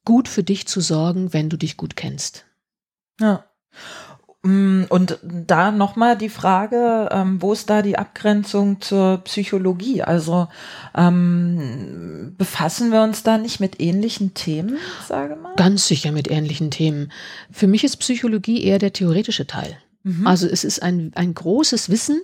gut 0.06 0.28
für 0.28 0.44
dich 0.44 0.68
zu 0.68 0.82
sorgen, 0.82 1.34
wenn 1.34 1.50
du 1.50 1.58
dich 1.58 1.78
gut 1.78 1.96
kennst. 1.96 2.46
Ja. 3.20 3.46
Mm, 4.44 4.84
Und 4.90 5.20
da 5.24 5.72
nochmal 5.72 6.18
die 6.18 6.30
Frage, 6.30 7.10
ähm, 7.12 7.42
wo 7.42 7.52
ist 7.52 7.70
da 7.70 7.82
die 7.82 7.98
Abgrenzung 7.98 8.80
zur 8.80 9.18
Psychologie? 9.24 10.04
Also 10.04 10.48
ähm, 10.96 12.36
befassen 12.38 12.92
wir 12.92 13.02
uns 13.02 13.24
da 13.24 13.38
nicht 13.40 13.60
mit 13.60 13.82
ähnlichen 13.82 14.36
Themen, 14.36 14.78
sage 15.08 15.36
mal? 15.36 15.56
Ganz 15.56 15.88
sicher 15.88 16.12
mit 16.12 16.30
ähnlichen 16.30 16.70
Themen. 16.70 17.12
Für 17.52 17.68
mich 17.68 17.84
ist 17.84 17.98
Psychologie 17.98 18.64
eher 18.64 18.78
der 18.80 18.94
theoretische 18.94 19.48
Teil. 19.48 19.78
Also 20.24 20.46
es 20.48 20.64
ist 20.64 20.84
ein, 20.84 21.12
ein 21.16 21.34
großes 21.34 21.90
Wissen, 21.90 22.22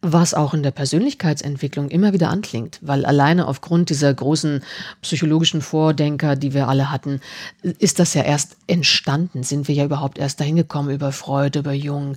was 0.00 0.32
auch 0.32 0.54
in 0.54 0.62
der 0.62 0.70
Persönlichkeitsentwicklung 0.70 1.88
immer 1.88 2.12
wieder 2.12 2.30
anklingt, 2.30 2.78
weil 2.82 3.04
alleine 3.04 3.48
aufgrund 3.48 3.90
dieser 3.90 4.14
großen 4.14 4.62
psychologischen 5.02 5.60
Vordenker, 5.60 6.36
die 6.36 6.54
wir 6.54 6.68
alle 6.68 6.92
hatten, 6.92 7.20
ist 7.62 7.98
das 7.98 8.14
ja 8.14 8.22
erst 8.22 8.56
entstanden, 8.68 9.42
sind 9.42 9.66
wir 9.66 9.74
ja 9.74 9.84
überhaupt 9.84 10.18
erst 10.18 10.38
dahin 10.38 10.54
gekommen 10.54 10.90
über 10.90 11.10
Freud, 11.10 11.58
über 11.58 11.72
Jung, 11.72 12.16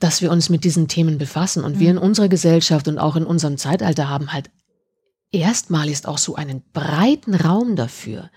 dass 0.00 0.20
wir 0.20 0.30
uns 0.30 0.50
mit 0.50 0.64
diesen 0.64 0.86
Themen 0.86 1.16
befassen. 1.16 1.64
Und 1.64 1.78
wir 1.78 1.90
in 1.90 1.98
unserer 1.98 2.28
Gesellschaft 2.28 2.88
und 2.88 2.98
auch 2.98 3.16
in 3.16 3.24
unserem 3.24 3.56
Zeitalter 3.56 4.10
haben 4.10 4.32
halt 4.32 4.50
erstmalig 5.34 6.06
auch 6.06 6.18
so 6.18 6.36
einen 6.36 6.62
breiten 6.72 7.34
Raum 7.34 7.74
dafür. 7.76 8.30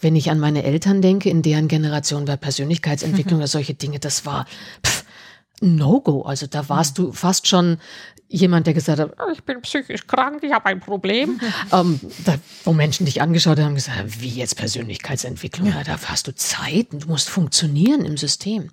Wenn 0.00 0.14
ich 0.14 0.30
an 0.30 0.38
meine 0.38 0.62
Eltern 0.62 1.02
denke, 1.02 1.28
in 1.28 1.42
deren 1.42 1.68
Generation 1.68 2.28
war 2.28 2.36
Persönlichkeitsentwicklung 2.36 3.38
oder 3.38 3.48
solche 3.48 3.74
Dinge, 3.74 3.98
das 3.98 4.24
war 4.26 4.46
pff, 4.84 4.95
No-Go. 5.60 6.22
Also 6.22 6.46
da 6.46 6.68
warst 6.68 6.98
du 6.98 7.12
fast 7.12 7.46
schon 7.48 7.78
jemand, 8.28 8.66
der 8.66 8.74
gesagt 8.74 8.98
hat, 8.98 9.12
"Oh, 9.20 9.30
ich 9.32 9.44
bin 9.44 9.62
psychisch 9.62 10.06
krank, 10.08 10.42
ich 10.42 10.52
habe 10.52 10.66
ein 10.66 10.80
Problem. 10.80 11.40
ähm, 11.72 12.00
da, 12.24 12.34
wo 12.64 12.72
Menschen 12.72 13.06
dich 13.06 13.22
angeschaut 13.22 13.58
haben 13.60 13.76
gesagt, 13.76 14.20
wie 14.20 14.28
jetzt 14.28 14.56
Persönlichkeitsentwicklung? 14.56 15.68
Ja, 15.68 15.84
da 15.84 15.96
hast 16.06 16.26
du 16.26 16.34
Zeit 16.34 16.92
und 16.92 17.04
du 17.04 17.08
musst 17.08 17.28
funktionieren 17.28 18.04
im 18.04 18.16
System. 18.16 18.68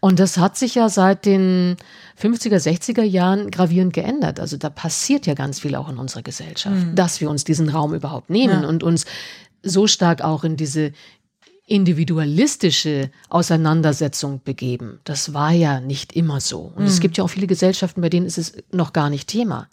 Und 0.00 0.18
das 0.18 0.38
hat 0.38 0.56
sich 0.56 0.74
ja 0.74 0.88
seit 0.88 1.26
den 1.26 1.76
50er, 2.20 2.56
60er 2.56 3.02
Jahren 3.02 3.50
gravierend 3.50 3.92
geändert. 3.92 4.40
Also 4.40 4.56
da 4.56 4.70
passiert 4.70 5.26
ja 5.26 5.34
ganz 5.34 5.60
viel 5.60 5.74
auch 5.74 5.90
in 5.90 5.98
unserer 5.98 6.22
Gesellschaft, 6.22 6.86
dass 6.94 7.20
wir 7.20 7.28
uns 7.28 7.44
diesen 7.44 7.68
Raum 7.68 7.92
überhaupt 7.94 8.30
nehmen 8.30 8.62
Ja. 8.62 8.68
und 8.68 8.82
uns 8.82 9.04
so 9.62 9.86
stark 9.86 10.22
auch 10.22 10.44
in 10.44 10.56
diese 10.56 10.92
individualistische 11.72 13.10
Auseinandersetzung 13.30 14.42
begeben. 14.44 15.00
Das 15.04 15.32
war 15.32 15.52
ja 15.52 15.80
nicht 15.80 16.12
immer 16.12 16.38
so. 16.38 16.70
Und 16.76 16.82
mhm. 16.82 16.86
es 16.86 17.00
gibt 17.00 17.16
ja 17.16 17.24
auch 17.24 17.28
viele 17.28 17.46
Gesellschaften, 17.46 18.02
bei 18.02 18.10
denen 18.10 18.26
ist 18.26 18.36
es 18.36 18.52
noch 18.72 18.92
gar 18.92 19.08
nicht 19.08 19.26
Thema. 19.26 19.70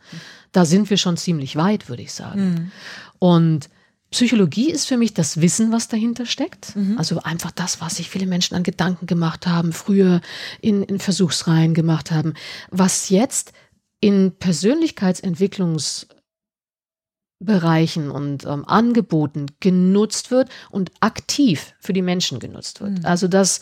Da 0.54 0.64
sind 0.64 0.90
wir 0.90 0.96
schon 0.96 1.18
ziemlich 1.18 1.58
weit, 1.58 1.90
würde 1.90 2.02
ich 2.02 2.14
sagen. 2.14 2.54
Mhm. 2.54 2.72
Und 3.20 3.70
Psychologie 4.12 4.72
ist 4.72 4.88
für 4.88 4.96
mich 4.96 5.14
das 5.14 5.42
Wissen, 5.42 5.74
was 5.74 5.90
dahinter 5.90 6.26
steckt. 6.26 6.74
Mhm. 6.74 6.98
Also 6.98 7.22
einfach 7.22 7.52
das, 7.52 7.82
was 7.82 7.98
sich 7.98 8.10
viele 8.10 8.28
Menschen 8.28 8.56
an 8.56 8.64
Gedanken 8.64 9.06
gemacht 9.06 9.46
haben, 9.46 9.74
früher 9.74 10.22
in, 10.62 10.84
in 10.84 11.00
Versuchsreihen 11.00 11.74
gemacht 11.74 12.12
haben, 12.12 12.34
was 12.72 13.10
jetzt 13.10 13.52
in 14.00 14.32
Persönlichkeitsentwicklungsbereichen 17.40 18.12
und 18.12 18.46
ähm, 18.46 18.66
Angeboten 18.68 19.48
genutzt 19.60 20.32
wird 20.32 20.50
und 20.70 20.92
aktiv 21.00 21.74
für 21.80 21.94
die 21.94 22.02
Menschen 22.02 22.40
genutzt 22.40 22.82
wird. 22.82 23.00
Mhm. 23.00 23.06
Also 23.06 23.28
dass 23.28 23.62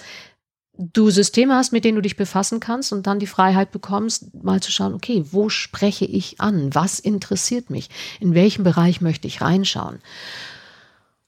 du 0.78 1.10
Systeme 1.10 1.56
hast, 1.56 1.72
mit 1.72 1.86
denen 1.86 1.96
du 1.96 2.02
dich 2.02 2.18
befassen 2.18 2.60
kannst 2.60 2.94
und 2.94 3.08
dann 3.08 3.20
die 3.20 3.28
Freiheit 3.28 3.72
bekommst, 3.72 4.34
mal 4.36 4.62
zu 4.62 4.72
schauen, 4.72 4.94
okay, 4.94 5.24
wo 5.32 5.50
spreche 5.50 6.06
ich 6.06 6.40
an? 6.40 6.74
Was 6.76 7.00
interessiert 7.00 7.72
mich? 7.72 7.90
In 8.20 8.36
welchem 8.36 8.64
Bereich 8.64 9.02
möchte 9.02 9.28
ich 9.28 9.42
reinschauen? 9.42 10.00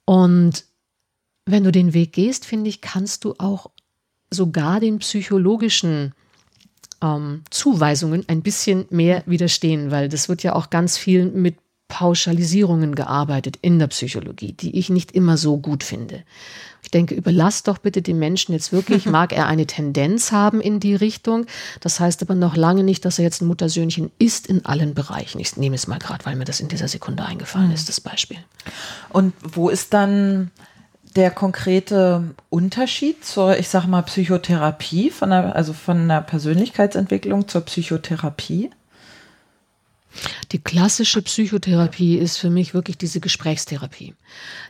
Und 0.06 0.66
wenn 1.46 1.64
du 1.64 1.72
den 1.72 1.94
Weg 1.94 2.14
gehst, 2.14 2.46
finde 2.46 2.70
ich, 2.70 2.82
kannst 2.82 3.24
du 3.24 3.34
auch 3.40 3.72
sogar 4.30 4.80
den 4.80 5.00
psychologischen 5.00 6.14
ähm, 7.02 7.44
Zuweisungen 7.50 8.26
ein 8.28 8.44
bisschen 8.44 8.86
mehr 8.92 9.24
widerstehen, 9.26 9.90
weil 9.90 10.10
das 10.10 10.30
wird 10.30 10.44
ja 10.44 10.54
auch 10.54 10.70
ganz 10.70 10.96
viel 10.96 11.26
mit 11.26 11.56
Pauschalisierungen 11.90 12.96
gearbeitet 12.96 13.58
in 13.62 13.80
der 13.80 13.88
Psychologie, 13.88 14.54
die 14.54 14.78
ich 14.78 14.90
nicht 14.90 15.12
immer 15.12 15.36
so 15.36 15.58
gut 15.58 15.84
finde. 15.84 16.24
Ich 16.82 16.92
denke, 16.92 17.16
überlass 17.16 17.64
doch 17.64 17.80
bitte 17.80 18.02
den 18.02 18.20
Menschen 18.20 18.54
jetzt 18.54 18.72
wirklich, 18.72 19.06
mag 19.08 19.34
er 19.34 19.48
eine 19.48 19.66
Tendenz 19.66 20.32
haben 20.32 20.62
in 20.62 20.80
die 20.80 20.96
Richtung. 20.96 21.46
Das 21.82 22.00
heißt 22.00 22.22
aber 22.22 22.36
noch 22.36 22.56
lange 22.56 22.84
nicht, 22.84 23.04
dass 23.04 23.20
er 23.20 23.26
jetzt 23.26 23.42
ein 23.42 23.48
Muttersöhnchen 23.48 24.12
ist 24.20 24.48
in 24.48 24.66
allen 24.66 24.94
Bereichen. 24.94 25.40
Ich 25.40 25.58
nehme 25.58 25.76
es 25.76 25.88
mal 25.88 26.00
gerade, 26.00 26.26
weil 26.26 26.38
mir 26.38 26.46
das 26.46 26.62
in 26.62 26.70
dieser 26.70 26.88
Sekunde 26.88 27.26
eingefallen 27.26 27.74
ist, 27.74 27.90
das 27.90 28.00
Beispiel. 28.00 28.38
Und 29.10 29.34
wo 29.42 29.70
ist 29.70 29.94
dann 29.94 30.52
der 31.16 31.32
konkrete 31.32 32.36
Unterschied 32.50 33.26
zur, 33.26 33.58
ich 33.58 33.68
sag 33.68 33.88
mal, 33.88 34.04
Psychotherapie, 34.04 35.10
von 35.10 35.32
der, 35.32 35.56
also 35.56 35.74
von 35.74 36.08
der 36.08 36.22
Persönlichkeitsentwicklung 36.22 37.48
zur 37.48 37.62
Psychotherapie? 37.62 38.70
Die 40.52 40.60
klassische 40.60 41.22
Psychotherapie 41.22 42.18
ist 42.18 42.38
für 42.38 42.50
mich 42.50 42.74
wirklich 42.74 42.98
diese 42.98 43.20
Gesprächstherapie. 43.20 44.16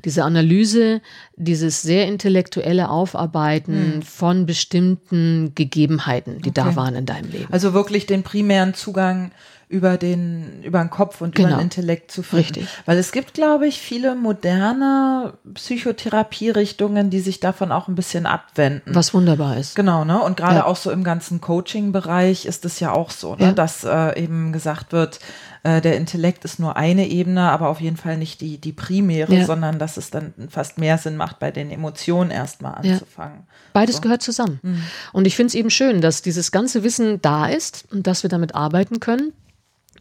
Diese 0.04 0.26
Analyse, 0.26 1.02
dieses 1.38 1.82
sehr 1.82 2.08
intellektuelle 2.08 2.90
Aufarbeiten 2.90 3.94
hm. 3.94 4.02
von 4.02 4.46
bestimmten 4.46 5.54
Gegebenheiten, 5.56 6.42
die 6.42 6.50
okay. 6.50 6.62
da 6.66 6.76
waren 6.76 6.96
in 6.96 7.06
deinem 7.06 7.32
Leben. 7.32 7.48
Also 7.52 7.74
wirklich 7.74 8.06
den 8.06 8.24
primären 8.24 8.74
Zugang 8.74 9.32
über 9.70 9.98
den, 9.98 10.64
über 10.64 10.80
den 10.80 10.90
Kopf 10.90 11.22
und 11.22 11.36
genau. 11.36 11.50
über 11.50 11.58
den 11.58 11.66
Intellekt 11.66 12.12
zu 12.12 12.24
finden. 12.24 12.56
Richtig. 12.56 12.68
Weil 12.88 12.98
es 12.98 13.12
gibt, 13.12 13.36
glaube 13.36 13.68
ich, 13.68 13.80
viele 13.80 14.16
moderne 14.16 15.34
Psychotherapierichtungen, 15.54 17.12
die 17.12 17.20
sich 17.20 17.40
davon 17.40 17.72
auch 17.72 17.88
ein 17.88 17.94
bisschen 17.94 18.26
abwenden. 18.26 18.96
Was 18.96 19.14
wunderbar 19.14 19.58
ist. 19.58 19.76
Genau, 19.76 20.06
ne? 20.06 20.20
Und 20.24 20.38
gerade 20.38 20.56
ja. 20.56 20.66
auch 20.66 20.76
so 20.76 20.90
im 20.90 21.04
ganzen 21.04 21.40
Coaching-Bereich 21.40 22.48
ist 22.48 22.66
es 22.66 22.80
ja 22.80 22.92
auch 22.92 23.12
so, 23.12 23.36
ne? 23.36 23.46
Ja. 23.46 23.52
dass 23.52 23.84
äh, 23.84 24.20
eben 24.20 24.52
gesagt 24.54 24.92
wird, 24.92 25.20
äh, 25.62 25.82
der 25.82 25.98
Intellekt 25.98 26.46
ist 26.46 26.60
nur 26.60 26.76
eine 26.76 27.08
Ebene, 27.08 27.52
aber 27.52 27.70
auf 27.70 27.80
jeden 27.80 27.98
Fall 27.98 28.18
nicht 28.18 28.42
die, 28.42 28.58
die 28.58 28.72
primäre, 28.72 29.36
ja. 29.36 29.46
sondern 29.46 29.78
dass 29.78 29.98
es 29.98 30.10
dann 30.10 30.34
fast 30.50 30.80
mehr 30.80 30.98
Sinn 30.98 31.16
macht, 31.16 31.38
bei 31.38 31.52
den 31.52 31.70
Emotionen 31.70 32.32
erstmal 32.32 32.74
anzufangen. 32.74 33.46
Beides 33.74 33.98
so. 33.98 34.02
gehört 34.02 34.24
zusammen. 34.24 34.60
Mhm. 34.64 34.84
Und 35.14 35.28
ich 35.28 35.36
finde 35.36 35.50
es 35.50 35.56
eben 35.56 35.70
schön, 35.70 36.02
dass 36.02 36.24
dieses 36.24 36.52
ganze 36.52 36.84
Wissen 36.84 37.22
da 37.22 37.48
ist 37.48 37.86
und 37.92 38.08
dass 38.08 38.24
wir 38.24 38.32
damit 38.32 38.56
arbeiten 38.56 39.00
können. 39.00 39.32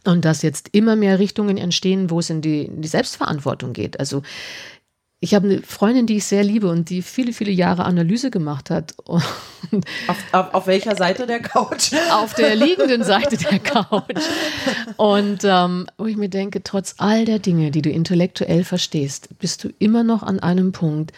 Und 0.05 0.25
dass 0.25 0.41
jetzt 0.41 0.69
immer 0.71 0.95
mehr 0.95 1.19
Richtungen 1.19 1.57
entstehen, 1.57 2.09
wo 2.09 2.19
es 2.19 2.29
in 2.29 2.41
die, 2.41 2.63
in 2.63 2.81
die 2.81 2.87
Selbstverantwortung 2.87 3.73
geht. 3.73 3.99
Also 3.99 4.21
ich 5.21 5.35
habe 5.35 5.49
eine 5.49 5.61
Freundin, 5.61 6.05
die 6.05 6.17
ich 6.17 6.25
sehr 6.25 6.45
liebe 6.45 6.69
und 6.69 6.89
die 6.89 7.01
viele, 7.01 7.33
viele 7.33 7.51
Jahre 7.51 7.83
Analyse 7.83 8.31
gemacht 8.31 8.69
hat. 8.69 8.93
Auf, 9.05 9.43
auf, 10.31 10.53
auf, 10.53 10.67
welcher 10.67 10.95
Seite 10.95 11.27
der 11.27 11.41
Couch? 11.41 11.91
Auf 12.11 12.33
der 12.35 12.55
liegenden 12.55 13.03
Seite 13.03 13.35
der 13.35 13.59
Couch. 13.59 14.23
Und 14.95 15.39
ähm, 15.43 15.87
wo 15.97 16.05
ich 16.05 16.15
mir 16.15 16.29
denke, 16.29 16.63
trotz 16.63 16.95
all 16.99 17.25
der 17.25 17.39
Dinge, 17.39 17.71
die 17.71 17.81
du 17.81 17.89
intellektuell 17.89 18.63
verstehst, 18.63 19.27
bist 19.39 19.65
du 19.65 19.69
immer 19.77 20.03
noch 20.03 20.23
an 20.23 20.39
einem 20.39 20.71
Punkt, 20.71 21.11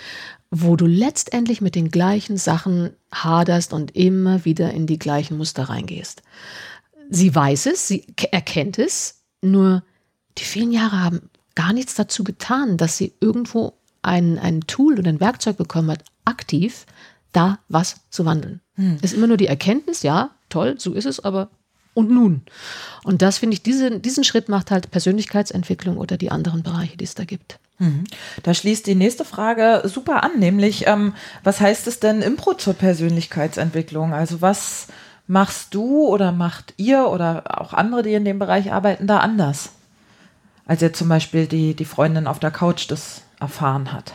wo 0.50 0.76
du 0.76 0.88
letztendlich 0.88 1.62
mit 1.62 1.76
den 1.76 1.92
gleichen 1.92 2.38
Sachen 2.38 2.90
haderst 3.14 3.72
und 3.72 3.96
immer 3.96 4.46
wieder 4.46 4.72
in 4.72 4.88
die 4.88 4.98
gleichen 4.98 5.38
Muster 5.38 5.64
reingehst. 5.66 6.24
Sie 7.14 7.36
weiß 7.36 7.66
es, 7.68 7.88
sie 7.88 8.06
erkennt 8.32 8.80
es, 8.80 9.22
nur 9.42 9.84
die 10.38 10.46
vielen 10.46 10.72
Jahre 10.72 11.02
haben 11.02 11.30
gar 11.56 11.74
nichts 11.74 11.96
dazu 11.96 12.24
getan, 12.24 12.78
dass 12.78 12.98
sie 12.98 13.14
irgendwo 13.20 13.74
ein, 14.02 14.40
ein 14.40 14.62
Tool 14.62 14.98
oder 14.98 15.10
ein 15.10 15.20
Werkzeug 15.20 15.58
bekommen 15.58 15.92
hat, 15.92 16.06
aktiv 16.24 16.86
da 17.34 17.60
was 17.68 17.98
zu 18.10 18.26
wandeln. 18.26 18.62
Hm. 18.76 18.98
Ist 19.02 19.14
immer 19.14 19.28
nur 19.28 19.38
die 19.38 19.48
Erkenntnis, 19.48 20.04
ja, 20.04 20.32
toll, 20.50 20.76
so 20.78 20.94
ist 20.94 21.06
es, 21.06 21.20
aber 21.20 21.50
und 21.94 22.10
nun? 22.10 22.44
Und 23.04 23.22
das 23.22 23.40
finde 23.40 23.56
ich, 23.56 23.64
diese, 23.64 24.00
diesen 24.00 24.24
Schritt 24.24 24.48
macht 24.48 24.72
halt 24.72 24.92
Persönlichkeitsentwicklung 24.92 25.98
oder 25.98 26.18
die 26.18 26.32
anderen 26.32 26.64
Bereiche, 26.64 26.96
die 26.96 27.04
es 27.04 27.16
da 27.16 27.26
gibt. 27.26 27.60
Mhm. 27.80 28.06
Da 28.44 28.54
schließt 28.54 28.88
die 28.88 28.96
nächste 28.96 29.26
Frage 29.26 29.82
super 29.86 30.24
an, 30.24 30.40
nämlich, 30.40 30.88
ähm, 30.88 31.14
was 31.44 31.60
heißt 31.60 31.88
es 31.88 32.00
denn 32.00 32.22
Impro 32.22 32.54
zur 32.54 32.76
Persönlichkeitsentwicklung? 32.76 34.14
Also 34.14 34.42
was 34.42 34.88
machst 35.32 35.74
du 35.74 36.08
oder 36.08 36.34
macht 36.34 36.74
ihr 36.76 37.08
oder 37.08 37.62
auch 37.62 37.74
andere, 37.74 38.04
die 38.04 38.14
in 38.14 38.26
dem 38.26 38.38
Bereich 38.38 38.74
arbeiten, 38.74 39.08
da 39.08 39.20
anders? 39.20 39.72
Als 40.66 40.82
jetzt 40.82 40.98
zum 40.98 41.08
Beispiel 41.08 41.48
die, 41.48 41.74
die 41.74 41.86
Freundin 41.86 42.28
auf 42.28 42.40
der 42.40 42.52
Couch 42.52 42.92
das 42.92 43.22
erfahren 43.40 43.94
hat. 43.94 44.14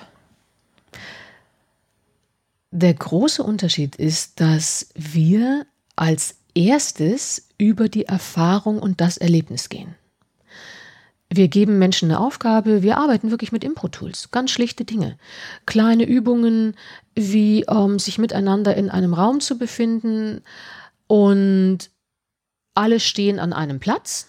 Der 2.70 2.92
große 2.92 3.42
Unterschied 3.42 3.96
ist, 3.96 4.40
dass 4.40 4.90
wir 4.94 5.64
als 5.96 6.34
erstes 6.54 7.48
über 7.56 7.88
die 7.88 8.04
Erfahrung 8.04 8.78
und 8.78 9.00
das 9.00 9.16
Erlebnis 9.16 9.70
gehen. 9.70 9.94
Wir 11.30 11.48
geben 11.48 11.78
Menschen 11.78 12.10
eine 12.10 12.20
Aufgabe, 12.20 12.82
wir 12.82 12.98
arbeiten 12.98 13.30
wirklich 13.30 13.52
mit 13.52 13.64
Impro-Tools, 13.64 14.30
ganz 14.32 14.50
schlichte 14.50 14.84
Dinge. 14.84 15.16
Kleine 15.64 16.04
Übungen, 16.04 16.76
wie 17.14 17.62
ähm, 17.62 17.98
sich 17.98 18.18
miteinander 18.18 18.76
in 18.76 18.90
einem 18.90 19.14
Raum 19.14 19.40
zu 19.40 19.56
befinden, 19.56 20.42
und 21.06 21.90
alle 22.74 23.00
stehen 23.00 23.38
an 23.38 23.52
einem 23.52 23.80
Platz. 23.80 24.28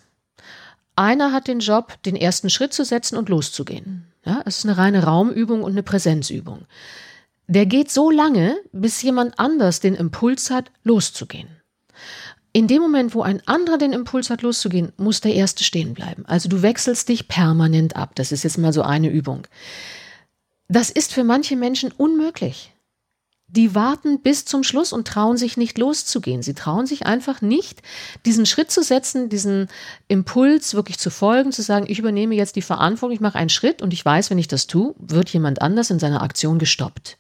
Einer 0.95 1.31
hat 1.31 1.47
den 1.47 1.59
Job, 1.59 2.01
den 2.03 2.15
ersten 2.15 2.49
Schritt 2.49 2.73
zu 2.73 2.83
setzen 2.83 3.17
und 3.17 3.29
loszugehen. 3.29 4.07
Ja, 4.25 4.41
es 4.45 4.59
ist 4.59 4.65
eine 4.65 4.77
reine 4.77 5.03
Raumübung 5.03 5.63
und 5.63 5.73
eine 5.73 5.83
Präsenzübung. 5.83 6.65
Der 7.47 7.65
geht 7.65 7.91
so 7.91 8.09
lange, 8.09 8.57
bis 8.71 9.01
jemand 9.01 9.39
anders 9.39 9.79
den 9.79 9.95
Impuls 9.95 10.49
hat, 10.49 10.71
loszugehen. 10.83 11.47
In 12.51 12.67
dem 12.67 12.81
Moment, 12.81 13.13
wo 13.13 13.21
ein 13.21 13.45
anderer 13.47 13.77
den 13.77 13.93
Impuls 13.93 14.29
hat, 14.29 14.41
loszugehen, 14.41 14.91
muss 14.97 15.21
der 15.21 15.33
Erste 15.33 15.63
stehen 15.63 15.93
bleiben. 15.93 16.25
Also 16.25 16.49
du 16.49 16.61
wechselst 16.61 17.07
dich 17.07 17.27
permanent 17.27 17.95
ab. 17.95 18.15
Das 18.15 18.31
ist 18.31 18.43
jetzt 18.43 18.57
mal 18.57 18.73
so 18.73 18.81
eine 18.81 19.09
Übung. 19.09 19.45
Das 20.67 20.89
ist 20.89 21.13
für 21.13 21.23
manche 21.23 21.55
Menschen 21.55 21.91
unmöglich 21.91 22.73
die 23.49 23.73
warten 23.73 24.21
bis 24.21 24.43
zum 24.43 24.63
Schluss 24.63 24.91
und 24.91 25.07
trauen 25.07 25.37
sich 25.37 25.55
nicht 25.55 25.77
loszugehen. 25.77 26.43
Sie 26.43 26.53
trauen 26.53 26.85
sich 26.85 27.05
einfach 27.05 27.41
nicht, 27.41 27.81
diesen 28.25 28.45
Schritt 28.45 28.71
zu 28.71 28.83
setzen, 28.83 29.29
diesen 29.29 29.69
Impuls 30.09 30.73
wirklich 30.73 30.99
zu 30.99 31.09
folgen, 31.09 31.53
zu 31.53 31.61
sagen, 31.61 31.85
ich 31.87 31.99
übernehme 31.99 32.35
jetzt 32.35 32.57
die 32.57 32.61
Verantwortung, 32.61 33.15
ich 33.15 33.21
mache 33.21 33.37
einen 33.37 33.49
Schritt 33.49 33.81
und 33.81 33.93
ich 33.93 34.03
weiß, 34.03 34.29
wenn 34.29 34.37
ich 34.37 34.49
das 34.49 34.67
tue, 34.67 34.95
wird 34.97 35.29
jemand 35.29 35.61
anders 35.61 35.89
in 35.89 35.99
seiner 35.99 36.21
Aktion 36.21 36.59
gestoppt. 36.59 37.17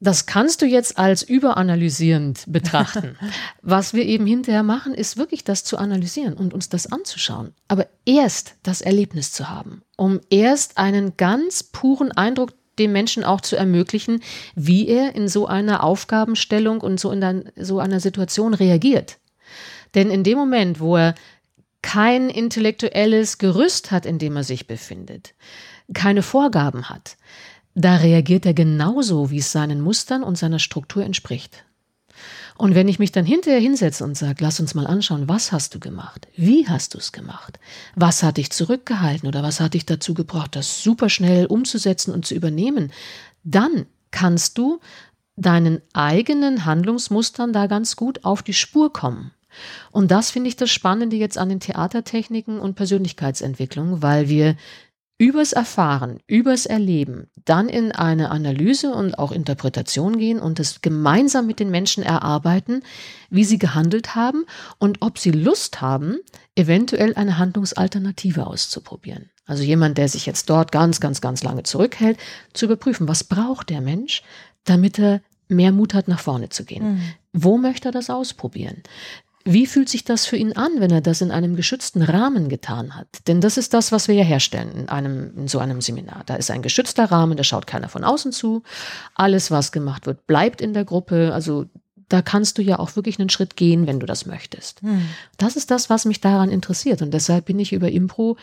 Das 0.00 0.26
kannst 0.26 0.62
du 0.62 0.66
jetzt 0.66 0.96
als 0.96 1.22
überanalysierend 1.22 2.44
betrachten. 2.46 3.16
Was 3.62 3.94
wir 3.94 4.04
eben 4.04 4.26
hinterher 4.26 4.62
machen, 4.62 4.94
ist 4.94 5.16
wirklich 5.16 5.42
das 5.42 5.64
zu 5.64 5.76
analysieren 5.76 6.34
und 6.34 6.54
uns 6.54 6.68
das 6.68 6.90
anzuschauen. 6.90 7.52
Aber 7.66 7.86
erst 8.04 8.54
das 8.62 8.80
Erlebnis 8.80 9.32
zu 9.32 9.48
haben, 9.48 9.82
um 9.96 10.20
erst 10.30 10.78
einen 10.78 11.16
ganz 11.16 11.64
puren 11.64 12.12
Eindruck 12.12 12.52
dem 12.78 12.92
Menschen 12.92 13.24
auch 13.24 13.40
zu 13.40 13.56
ermöglichen, 13.56 14.22
wie 14.54 14.88
er 14.88 15.14
in 15.14 15.28
so 15.28 15.46
einer 15.46 15.82
Aufgabenstellung 15.84 16.80
und 16.80 16.98
so 17.00 17.10
in 17.10 17.20
der, 17.20 17.44
so 17.56 17.78
einer 17.78 18.00
Situation 18.00 18.54
reagiert. 18.54 19.18
Denn 19.94 20.10
in 20.10 20.24
dem 20.24 20.38
Moment, 20.38 20.80
wo 20.80 20.96
er 20.96 21.14
kein 21.82 22.28
intellektuelles 22.28 23.38
Gerüst 23.38 23.90
hat, 23.90 24.04
in 24.04 24.18
dem 24.18 24.36
er 24.36 24.44
sich 24.44 24.66
befindet, 24.66 25.34
keine 25.94 26.22
Vorgaben 26.22 26.88
hat, 26.88 27.16
da 27.74 27.96
reagiert 27.96 28.44
er 28.44 28.54
genauso, 28.54 29.30
wie 29.30 29.38
es 29.38 29.52
seinen 29.52 29.80
Mustern 29.80 30.24
und 30.24 30.36
seiner 30.36 30.58
Struktur 30.58 31.04
entspricht. 31.04 31.64
Und 32.58 32.74
wenn 32.74 32.88
ich 32.88 32.98
mich 32.98 33.12
dann 33.12 33.24
hinterher 33.24 33.60
hinsetze 33.60 34.04
und 34.04 34.16
sage, 34.16 34.42
lass 34.42 34.60
uns 34.60 34.74
mal 34.74 34.86
anschauen, 34.86 35.28
was 35.28 35.52
hast 35.52 35.74
du 35.74 35.80
gemacht? 35.80 36.28
Wie 36.36 36.68
hast 36.68 36.92
du 36.92 36.98
es 36.98 37.12
gemacht? 37.12 37.58
Was 37.94 38.22
hat 38.22 38.36
dich 38.36 38.50
zurückgehalten 38.50 39.28
oder 39.28 39.42
was 39.42 39.60
hat 39.60 39.74
dich 39.74 39.86
dazu 39.86 40.12
gebracht, 40.12 40.56
das 40.56 40.82
super 40.82 41.08
schnell 41.08 41.46
umzusetzen 41.46 42.12
und 42.12 42.26
zu 42.26 42.34
übernehmen? 42.34 42.92
dann 43.50 43.86
kannst 44.10 44.58
du 44.58 44.80
deinen 45.36 45.80
eigenen 45.92 46.64
Handlungsmustern 46.64 47.52
da 47.52 47.66
ganz 47.66 47.96
gut 47.96 48.24
auf 48.24 48.42
die 48.42 48.54
Spur 48.54 48.92
kommen. 48.92 49.32
Und 49.90 50.10
das 50.10 50.30
finde 50.30 50.48
ich 50.48 50.56
das 50.56 50.70
Spannende 50.70 51.16
jetzt 51.16 51.38
an 51.38 51.48
den 51.48 51.60
Theatertechniken 51.60 52.60
und 52.60 52.74
Persönlichkeitsentwicklung, 52.74 54.02
weil 54.02 54.28
wir 54.28 54.56
übers 55.18 55.52
Erfahren, 55.52 56.20
übers 56.28 56.64
Erleben, 56.64 57.28
dann 57.44 57.68
in 57.68 57.90
eine 57.90 58.30
Analyse 58.30 58.94
und 58.94 59.18
auch 59.18 59.32
Interpretation 59.32 60.16
gehen 60.18 60.38
und 60.38 60.60
es 60.60 60.80
gemeinsam 60.80 61.46
mit 61.46 61.58
den 61.58 61.70
Menschen 61.70 62.04
erarbeiten, 62.04 62.82
wie 63.28 63.44
sie 63.44 63.58
gehandelt 63.58 64.14
haben 64.14 64.44
und 64.78 65.02
ob 65.02 65.18
sie 65.18 65.32
Lust 65.32 65.80
haben, 65.80 66.18
eventuell 66.54 67.14
eine 67.14 67.36
Handlungsalternative 67.36 68.46
auszuprobieren. 68.46 69.30
Also 69.44 69.64
jemand, 69.64 69.98
der 69.98 70.08
sich 70.08 70.24
jetzt 70.24 70.50
dort 70.50 70.70
ganz, 70.70 71.00
ganz, 71.00 71.20
ganz 71.20 71.42
lange 71.42 71.64
zurückhält, 71.64 72.18
zu 72.52 72.66
überprüfen, 72.66 73.08
was 73.08 73.24
braucht 73.24 73.70
der 73.70 73.80
Mensch, 73.80 74.22
damit 74.64 74.98
er 74.98 75.20
mehr 75.48 75.72
Mut 75.72 75.94
hat, 75.94 76.06
nach 76.06 76.20
vorne 76.20 76.50
zu 76.50 76.64
gehen. 76.64 76.94
Mhm. 76.94 77.02
Wo 77.32 77.56
möchte 77.56 77.88
er 77.88 77.92
das 77.92 78.10
ausprobieren? 78.10 78.82
Wie 79.44 79.66
fühlt 79.66 79.88
sich 79.88 80.04
das 80.04 80.26
für 80.26 80.36
ihn 80.36 80.52
an, 80.54 80.72
wenn 80.78 80.90
er 80.90 81.00
das 81.00 81.20
in 81.20 81.30
einem 81.30 81.56
geschützten 81.56 82.02
Rahmen 82.02 82.48
getan 82.48 82.94
hat? 82.94 83.08
Denn 83.26 83.40
das 83.40 83.56
ist 83.56 83.72
das, 83.72 83.92
was 83.92 84.08
wir 84.08 84.14
ja 84.14 84.24
herstellen 84.24 84.72
in, 84.72 84.88
einem, 84.88 85.36
in 85.36 85.48
so 85.48 85.58
einem 85.58 85.80
Seminar. 85.80 86.22
Da 86.26 86.34
ist 86.34 86.50
ein 86.50 86.62
geschützter 86.62 87.06
Rahmen, 87.06 87.36
da 87.36 87.44
schaut 87.44 87.66
keiner 87.66 87.88
von 87.88 88.04
außen 88.04 88.32
zu. 88.32 88.62
Alles, 89.14 89.50
was 89.50 89.72
gemacht 89.72 90.06
wird, 90.06 90.26
bleibt 90.26 90.60
in 90.60 90.74
der 90.74 90.84
Gruppe. 90.84 91.32
Also 91.32 91.66
da 92.08 92.22
kannst 92.22 92.58
du 92.58 92.62
ja 92.62 92.78
auch 92.78 92.96
wirklich 92.96 93.18
einen 93.18 93.30
Schritt 93.30 93.56
gehen, 93.56 93.86
wenn 93.86 94.00
du 94.00 94.06
das 94.06 94.26
möchtest. 94.26 94.82
Hm. 94.82 95.08
Das 95.36 95.56
ist 95.56 95.70
das, 95.70 95.88
was 95.88 96.04
mich 96.04 96.20
daran 96.20 96.50
interessiert. 96.50 97.02
Und 97.02 97.12
deshalb 97.12 97.46
bin 97.46 97.58
ich 97.58 97.72
über 97.72 97.90
Impro 97.90 98.36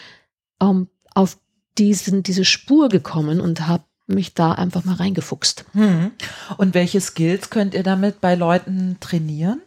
ähm, 0.62 0.88
auf 1.14 1.38
diesen, 1.78 2.24
diese 2.24 2.46
Spur 2.46 2.90
gekommen 2.90 3.42
und 3.42 3.68
habe 3.68 3.84
mich 4.08 4.34
da 4.34 4.52
einfach 4.52 4.86
mal 4.86 4.96
reingefuchst. 4.96 5.66
Hm. 5.74 6.12
Und 6.58 6.74
welche 6.74 7.02
Skills 7.02 7.50
könnt 7.50 7.74
ihr 7.74 7.84
damit 7.84 8.22
bei 8.22 8.36
Leuten 8.36 8.98
trainieren? 9.00 9.62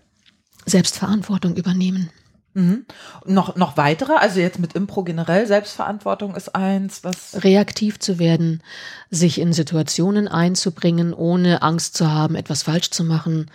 Selbstverantwortung 0.68 1.56
übernehmen. 1.56 2.10
Mhm. 2.54 2.86
Noch, 3.24 3.56
noch 3.56 3.76
weitere, 3.76 4.14
also 4.14 4.40
jetzt 4.40 4.58
mit 4.58 4.72
Impro 4.72 5.04
generell, 5.04 5.46
Selbstverantwortung 5.46 6.34
ist 6.34 6.54
eins, 6.54 7.04
was. 7.04 7.44
Reaktiv 7.44 7.98
zu 7.98 8.18
werden, 8.18 8.62
sich 9.10 9.40
in 9.40 9.52
Situationen 9.52 10.28
einzubringen, 10.28 11.14
ohne 11.14 11.62
Angst 11.62 11.96
zu 11.96 12.10
haben, 12.10 12.34
etwas 12.34 12.64
falsch 12.64 12.90
zu 12.90 13.04
machen, 13.04 13.50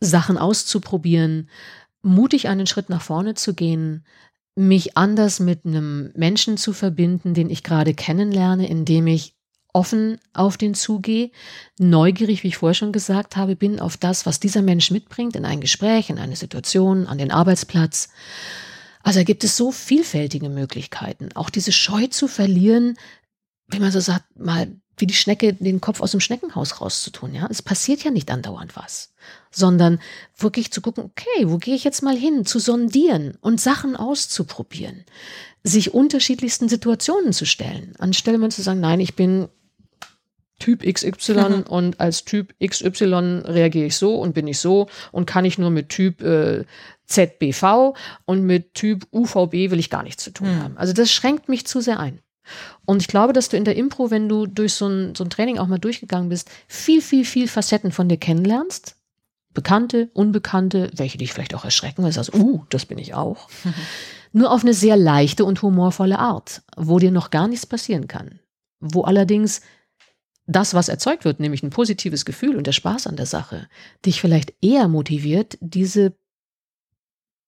Sachen 0.00 0.38
auszuprobieren, 0.38 1.48
mutig 2.02 2.48
einen 2.48 2.66
Schritt 2.66 2.88
nach 2.88 3.02
vorne 3.02 3.34
zu 3.34 3.54
gehen, 3.54 4.04
mich 4.56 4.96
anders 4.96 5.40
mit 5.40 5.64
einem 5.64 6.12
Menschen 6.14 6.56
zu 6.56 6.72
verbinden, 6.72 7.34
den 7.34 7.50
ich 7.50 7.62
gerade 7.62 7.94
kennenlerne, 7.94 8.68
indem 8.68 9.06
ich 9.06 9.34
offen 9.74 10.18
auf 10.32 10.56
den 10.56 10.74
zugehe, 10.74 11.30
neugierig, 11.78 12.42
wie 12.42 12.48
ich 12.48 12.56
vorher 12.56 12.74
schon 12.74 12.92
gesagt 12.92 13.36
habe, 13.36 13.56
bin 13.56 13.80
auf 13.80 13.96
das, 13.96 14.24
was 14.24 14.40
dieser 14.40 14.62
Mensch 14.62 14.90
mitbringt 14.90 15.36
in 15.36 15.44
ein 15.44 15.60
Gespräch, 15.60 16.08
in 16.08 16.18
eine 16.18 16.36
Situation, 16.36 17.06
an 17.06 17.18
den 17.18 17.30
Arbeitsplatz. 17.30 18.08
Also 19.02 19.22
gibt 19.24 19.44
es 19.44 19.56
so 19.56 19.72
vielfältige 19.72 20.48
Möglichkeiten. 20.48 21.30
Auch 21.34 21.50
diese 21.50 21.72
Scheu 21.72 22.06
zu 22.06 22.28
verlieren, 22.28 22.96
wie 23.68 23.80
man 23.80 23.92
so 23.92 24.00
sagt, 24.00 24.24
mal 24.38 24.68
wie 24.96 25.06
die 25.06 25.14
Schnecke 25.14 25.52
den 25.52 25.80
Kopf 25.80 26.00
aus 26.00 26.12
dem 26.12 26.20
Schneckenhaus 26.20 26.80
rauszutun. 26.80 27.34
Ja, 27.34 27.48
es 27.50 27.62
passiert 27.62 28.04
ja 28.04 28.10
nicht 28.10 28.30
andauernd 28.30 28.76
was, 28.76 29.12
sondern 29.50 29.98
wirklich 30.38 30.70
zu 30.70 30.80
gucken, 30.80 31.04
okay, 31.04 31.48
wo 31.48 31.58
gehe 31.58 31.74
ich 31.74 31.84
jetzt 31.84 32.02
mal 32.02 32.16
hin, 32.16 32.46
zu 32.46 32.60
sondieren 32.60 33.36
und 33.40 33.60
Sachen 33.60 33.96
auszuprobieren, 33.96 35.04
sich 35.64 35.94
unterschiedlichsten 35.94 36.68
Situationen 36.68 37.32
zu 37.32 37.44
stellen, 37.44 37.94
anstelle 37.98 38.38
man 38.38 38.52
zu 38.52 38.62
sagen, 38.62 38.80
nein, 38.80 39.00
ich 39.00 39.16
bin 39.16 39.48
Typ 40.64 40.82
XY 40.82 41.64
und 41.68 42.00
als 42.00 42.24
Typ 42.24 42.54
XY 42.58 43.42
reagiere 43.44 43.84
ich 43.84 43.96
so 43.96 44.16
und 44.16 44.32
bin 44.32 44.46
ich 44.46 44.58
so 44.58 44.88
und 45.12 45.26
kann 45.26 45.44
ich 45.44 45.58
nur 45.58 45.68
mit 45.68 45.90
Typ 45.90 46.22
äh, 46.22 46.64
ZBV 47.04 47.94
und 48.24 48.44
mit 48.44 48.72
Typ 48.72 49.06
UVB 49.12 49.52
will 49.70 49.78
ich 49.78 49.90
gar 49.90 50.02
nichts 50.02 50.24
zu 50.24 50.30
tun 50.30 50.48
mhm. 50.48 50.62
haben. 50.62 50.78
Also 50.78 50.94
das 50.94 51.12
schränkt 51.12 51.50
mich 51.50 51.66
zu 51.66 51.82
sehr 51.82 52.00
ein. 52.00 52.20
Und 52.86 53.02
ich 53.02 53.08
glaube, 53.08 53.34
dass 53.34 53.50
du 53.50 53.58
in 53.58 53.66
der 53.66 53.76
Impro, 53.76 54.10
wenn 54.10 54.26
du 54.26 54.46
durch 54.46 54.72
so 54.72 54.88
ein, 54.88 55.14
so 55.14 55.24
ein 55.24 55.28
Training 55.28 55.58
auch 55.58 55.66
mal 55.66 55.78
durchgegangen 55.78 56.30
bist, 56.30 56.50
viel, 56.66 57.02
viel, 57.02 57.26
viel 57.26 57.46
Facetten 57.46 57.92
von 57.92 58.08
dir 58.08 58.16
kennenlernst. 58.16 58.96
Bekannte, 59.52 60.08
Unbekannte, 60.14 60.90
welche 60.96 61.18
dich 61.18 61.34
vielleicht 61.34 61.54
auch 61.54 61.66
erschrecken, 61.66 62.02
weil 62.02 62.08
du 62.08 62.14
sagst, 62.14 62.34
uh, 62.34 62.64
das 62.70 62.86
bin 62.86 62.96
ich 62.96 63.12
auch. 63.12 63.50
Nur 64.32 64.50
auf 64.50 64.62
eine 64.62 64.72
sehr 64.72 64.96
leichte 64.96 65.44
und 65.44 65.60
humorvolle 65.60 66.18
Art, 66.18 66.62
wo 66.74 66.98
dir 66.98 67.10
noch 67.10 67.28
gar 67.28 67.48
nichts 67.48 67.66
passieren 67.66 68.08
kann. 68.08 68.40
Wo 68.80 69.02
allerdings 69.02 69.60
das, 70.46 70.74
was 70.74 70.88
erzeugt 70.88 71.24
wird, 71.24 71.40
nämlich 71.40 71.62
ein 71.62 71.70
positives 71.70 72.24
Gefühl 72.24 72.56
und 72.56 72.66
der 72.66 72.72
Spaß 72.72 73.06
an 73.06 73.16
der 73.16 73.26
Sache, 73.26 73.68
dich 74.04 74.20
vielleicht 74.20 74.54
eher 74.60 74.88
motiviert, 74.88 75.56
diese 75.60 76.14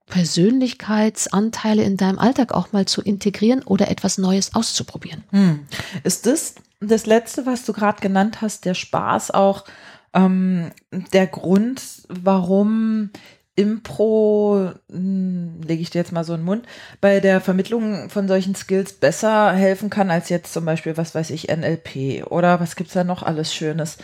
Persönlichkeitsanteile 0.07 1.83
in 1.83 1.97
deinem 1.97 2.19
Alltag 2.19 2.53
auch 2.53 2.73
mal 2.73 2.87
zu 2.87 3.03
integrieren 3.03 3.63
oder 3.63 3.91
etwas 3.91 4.19
Neues 4.19 4.55
auszuprobieren. 4.55 5.25
Hm. 5.31 5.67
Ist 6.05 6.27
das 6.27 6.55
das 6.81 7.07
Letzte, 7.07 7.47
was 7.47 7.65
du 7.65 7.73
gerade 7.73 8.01
genannt 8.01 8.41
hast, 8.41 8.65
der 8.65 8.75
Spaß 8.75 9.31
auch 9.33 9.65
ähm, 10.13 10.71
der 11.13 11.27
Grund, 11.27 11.83
warum 12.09 13.11
Impro, 13.57 14.71
hm, 14.91 15.63
lege 15.67 15.83
ich 15.83 15.91
dir 15.91 15.99
jetzt 15.99 16.13
mal 16.13 16.25
so 16.25 16.35
in 16.35 16.41
den 16.41 16.45
Mund, 16.47 16.67
bei 17.01 17.21
der 17.21 17.41
Vermittlung 17.41 18.11
von 18.11 18.29
solchen 18.29 18.55
Skills 18.55 18.93
besser 18.93 19.53
helfen 19.53 19.89
kann 19.91 20.11
als 20.11 20.29
jetzt 20.29 20.53
zum 20.53 20.67
Beispiel, 20.67 20.97
was 20.97 21.15
weiß 21.15 21.31
ich, 21.31 21.49
NLP 21.49 22.27
oder 22.31 22.61
was 22.61 22.77
gibt 22.77 22.89
es 22.89 22.95
da 22.95 23.03
noch 23.03 23.23
alles 23.23 23.55
Schönes? 23.55 23.97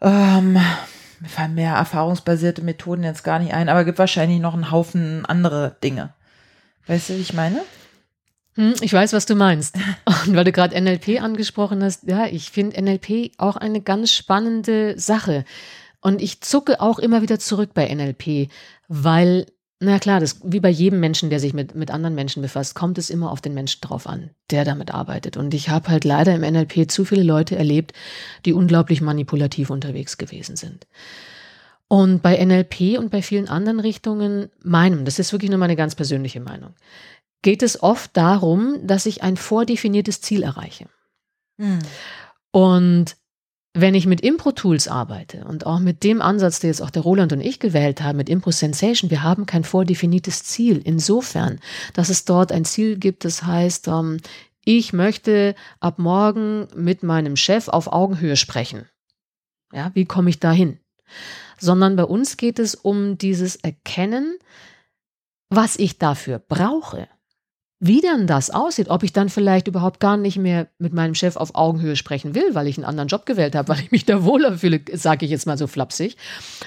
Ähm, 0.00 0.52
mir 0.52 1.28
fallen 1.28 1.54
mehr 1.54 1.74
erfahrungsbasierte 1.74 2.62
Methoden 2.62 3.02
jetzt 3.02 3.24
gar 3.24 3.40
nicht 3.40 3.54
ein, 3.54 3.68
aber 3.68 3.84
gibt 3.84 3.98
wahrscheinlich 3.98 4.40
noch 4.40 4.54
einen 4.54 4.70
Haufen 4.70 5.26
andere 5.26 5.76
Dinge. 5.82 6.14
Weißt 6.86 7.08
du, 7.08 7.14
wie 7.14 7.22
ich 7.22 7.32
meine? 7.32 7.60
Hm, 8.56 8.74
ich 8.82 8.92
weiß, 8.92 9.12
was 9.12 9.26
du 9.26 9.34
meinst. 9.34 9.76
Und 10.26 10.36
weil 10.36 10.44
du 10.44 10.52
gerade 10.52 10.80
NLP 10.80 11.20
angesprochen 11.20 11.82
hast, 11.82 12.04
ja, 12.04 12.26
ich 12.26 12.50
finde 12.50 12.80
NLP 12.80 13.32
auch 13.38 13.56
eine 13.56 13.80
ganz 13.80 14.12
spannende 14.12 14.98
Sache. 14.98 15.44
Und 16.04 16.20
ich 16.20 16.42
zucke 16.42 16.82
auch 16.82 16.98
immer 16.98 17.22
wieder 17.22 17.38
zurück 17.38 17.70
bei 17.72 17.92
NLP, 17.92 18.50
weil, 18.88 19.46
na 19.80 19.98
klar, 19.98 20.20
das, 20.20 20.38
wie 20.44 20.60
bei 20.60 20.68
jedem 20.68 21.00
Menschen, 21.00 21.30
der 21.30 21.40
sich 21.40 21.54
mit, 21.54 21.74
mit 21.74 21.90
anderen 21.90 22.14
Menschen 22.14 22.42
befasst, 22.42 22.74
kommt 22.74 22.98
es 22.98 23.08
immer 23.08 23.32
auf 23.32 23.40
den 23.40 23.54
Menschen 23.54 23.80
drauf 23.80 24.06
an, 24.06 24.28
der 24.50 24.66
damit 24.66 24.92
arbeitet. 24.92 25.38
Und 25.38 25.54
ich 25.54 25.70
habe 25.70 25.88
halt 25.88 26.04
leider 26.04 26.34
im 26.34 26.42
NLP 26.42 26.90
zu 26.90 27.06
viele 27.06 27.22
Leute 27.22 27.56
erlebt, 27.56 27.94
die 28.44 28.52
unglaublich 28.52 29.00
manipulativ 29.00 29.70
unterwegs 29.70 30.18
gewesen 30.18 30.56
sind. 30.56 30.86
Und 31.88 32.20
bei 32.20 32.36
NLP 32.44 32.98
und 32.98 33.10
bei 33.10 33.22
vielen 33.22 33.48
anderen 33.48 33.80
Richtungen, 33.80 34.50
meinem, 34.62 35.06
das 35.06 35.18
ist 35.18 35.32
wirklich 35.32 35.50
nur 35.50 35.58
meine 35.58 35.76
ganz 35.76 35.94
persönliche 35.94 36.40
Meinung, 36.40 36.74
geht 37.40 37.62
es 37.62 37.82
oft 37.82 38.14
darum, 38.14 38.86
dass 38.86 39.06
ich 39.06 39.22
ein 39.22 39.38
vordefiniertes 39.38 40.20
Ziel 40.20 40.42
erreiche. 40.42 40.84
Hm. 41.58 41.78
Und 42.50 43.16
wenn 43.76 43.94
ich 43.94 44.06
mit 44.06 44.20
Impro-Tools 44.20 44.86
arbeite 44.86 45.44
und 45.44 45.66
auch 45.66 45.80
mit 45.80 46.04
dem 46.04 46.22
Ansatz, 46.22 46.60
den 46.60 46.70
jetzt 46.70 46.80
auch 46.80 46.90
der 46.90 47.02
Roland 47.02 47.32
und 47.32 47.40
ich 47.40 47.58
gewählt 47.58 48.00
haben, 48.02 48.16
mit 48.16 48.28
Impro 48.28 48.52
Sensation, 48.52 49.10
wir 49.10 49.24
haben 49.24 49.46
kein 49.46 49.64
vordefiniertes 49.64 50.44
Ziel. 50.44 50.80
Insofern, 50.84 51.58
dass 51.92 52.08
es 52.08 52.24
dort 52.24 52.52
ein 52.52 52.64
Ziel 52.64 52.96
gibt, 52.96 53.24
das 53.24 53.42
heißt, 53.42 53.88
ähm, 53.88 54.18
ich 54.64 54.92
möchte 54.92 55.56
ab 55.80 55.98
morgen 55.98 56.68
mit 56.76 57.02
meinem 57.02 57.36
Chef 57.36 57.66
auf 57.68 57.92
Augenhöhe 57.92 58.36
sprechen. 58.36 58.88
Ja, 59.72 59.90
wie 59.94 60.04
komme 60.04 60.30
ich 60.30 60.38
dahin? 60.38 60.78
Sondern 61.58 61.96
bei 61.96 62.04
uns 62.04 62.36
geht 62.36 62.60
es 62.60 62.76
um 62.76 63.18
dieses 63.18 63.56
Erkennen, 63.56 64.38
was 65.50 65.76
ich 65.76 65.98
dafür 65.98 66.38
brauche 66.38 67.08
wie 67.86 68.00
dann 68.00 68.26
das 68.26 68.48
aussieht, 68.48 68.88
ob 68.88 69.02
ich 69.02 69.12
dann 69.12 69.28
vielleicht 69.28 69.68
überhaupt 69.68 70.00
gar 70.00 70.16
nicht 70.16 70.38
mehr 70.38 70.68
mit 70.78 70.94
meinem 70.94 71.14
Chef 71.14 71.36
auf 71.36 71.54
Augenhöhe 71.54 71.96
sprechen 71.96 72.34
will, 72.34 72.54
weil 72.54 72.66
ich 72.66 72.78
einen 72.78 72.86
anderen 72.86 73.08
Job 73.08 73.26
gewählt 73.26 73.54
habe, 73.54 73.68
weil 73.74 73.80
ich 73.80 73.90
mich 73.90 74.06
da 74.06 74.24
wohler 74.24 74.56
fühle, 74.56 74.80
sage 74.94 75.26
ich 75.26 75.30
jetzt 75.30 75.46
mal 75.46 75.58
so 75.58 75.66
flapsig, 75.66 76.16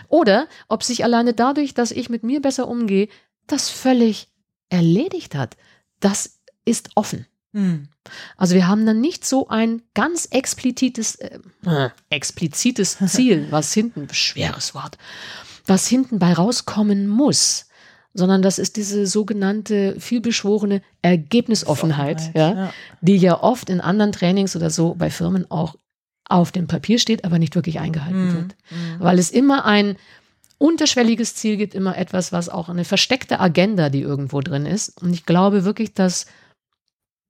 oder 0.10 0.48
ob 0.68 0.84
sich 0.84 1.04
alleine 1.04 1.34
dadurch, 1.34 1.74
dass 1.74 1.90
ich 1.90 2.10
mit 2.10 2.22
mir 2.22 2.40
besser 2.40 2.68
umgehe, 2.68 3.08
das 3.48 3.70
völlig 3.70 4.28
erledigt 4.70 5.34
hat. 5.34 5.58
Das 6.02 6.40
ist 6.66 6.92
offen. 6.94 7.26
Hm. 7.54 7.88
Also 8.36 8.54
wir 8.54 8.68
haben 8.68 8.86
dann 8.86 9.02
nicht 9.02 9.26
so 9.26 9.48
ein 9.48 9.82
ganz 9.96 10.28
explizites, 10.28 11.15
äh, 11.15 11.40
explizites 12.12 13.00
Ziel, 13.08 13.48
was 13.50 13.74
hinten, 13.74 14.08
schweres 14.13 14.76
Wort, 14.76 15.00
was 15.65 15.88
hinten 15.88 16.20
bei 16.20 16.34
rauskommen 16.34 17.08
muss 17.08 17.67
sondern 18.18 18.42
das 18.42 18.58
ist 18.58 18.78
diese 18.78 19.06
sogenannte 19.06 19.96
vielbeschworene 20.00 20.82
Ergebnisoffenheit, 21.02 22.34
ja, 22.36 22.54
ja, 22.54 22.74
die 23.02 23.18
ja 23.18 23.42
oft 23.42 23.70
in 23.70 23.80
anderen 23.80 24.12
Trainings 24.12 24.56
oder 24.56 24.70
so 24.70 24.96
bei 24.96 25.10
Firmen 25.10 25.50
auch 25.52 25.76
auf 26.28 26.52
dem 26.52 26.68
Papier 26.68 27.00
steht, 27.00 27.24
aber 27.26 27.40
nicht 27.40 27.56
wirklich 27.56 27.80
eingehalten 27.80 28.28
mhm. 28.28 28.34
wird. 28.34 28.56
Mhm. 28.72 29.00
Weil 29.00 29.20
es 29.20 29.30
immer 29.30 29.65
ein 29.65 29.96
unterschwelliges 30.58 31.36
Ziel 31.36 31.58
gibt, 31.58 31.76
immer 31.76 31.98
etwas, 31.98 32.32
was 32.32 32.50
auch 32.50 32.70
eine 32.70 32.86
versteckte 32.86 33.40
Agenda, 33.40 33.90
die 33.90 34.02
irgendwo 34.02 34.42
drin 34.42 34.65
ist. 34.65 35.02
Und 35.02 35.13
ich 35.13 35.26
glaube 35.26 35.63
wirklich, 35.63 35.94
dass 35.94 36.26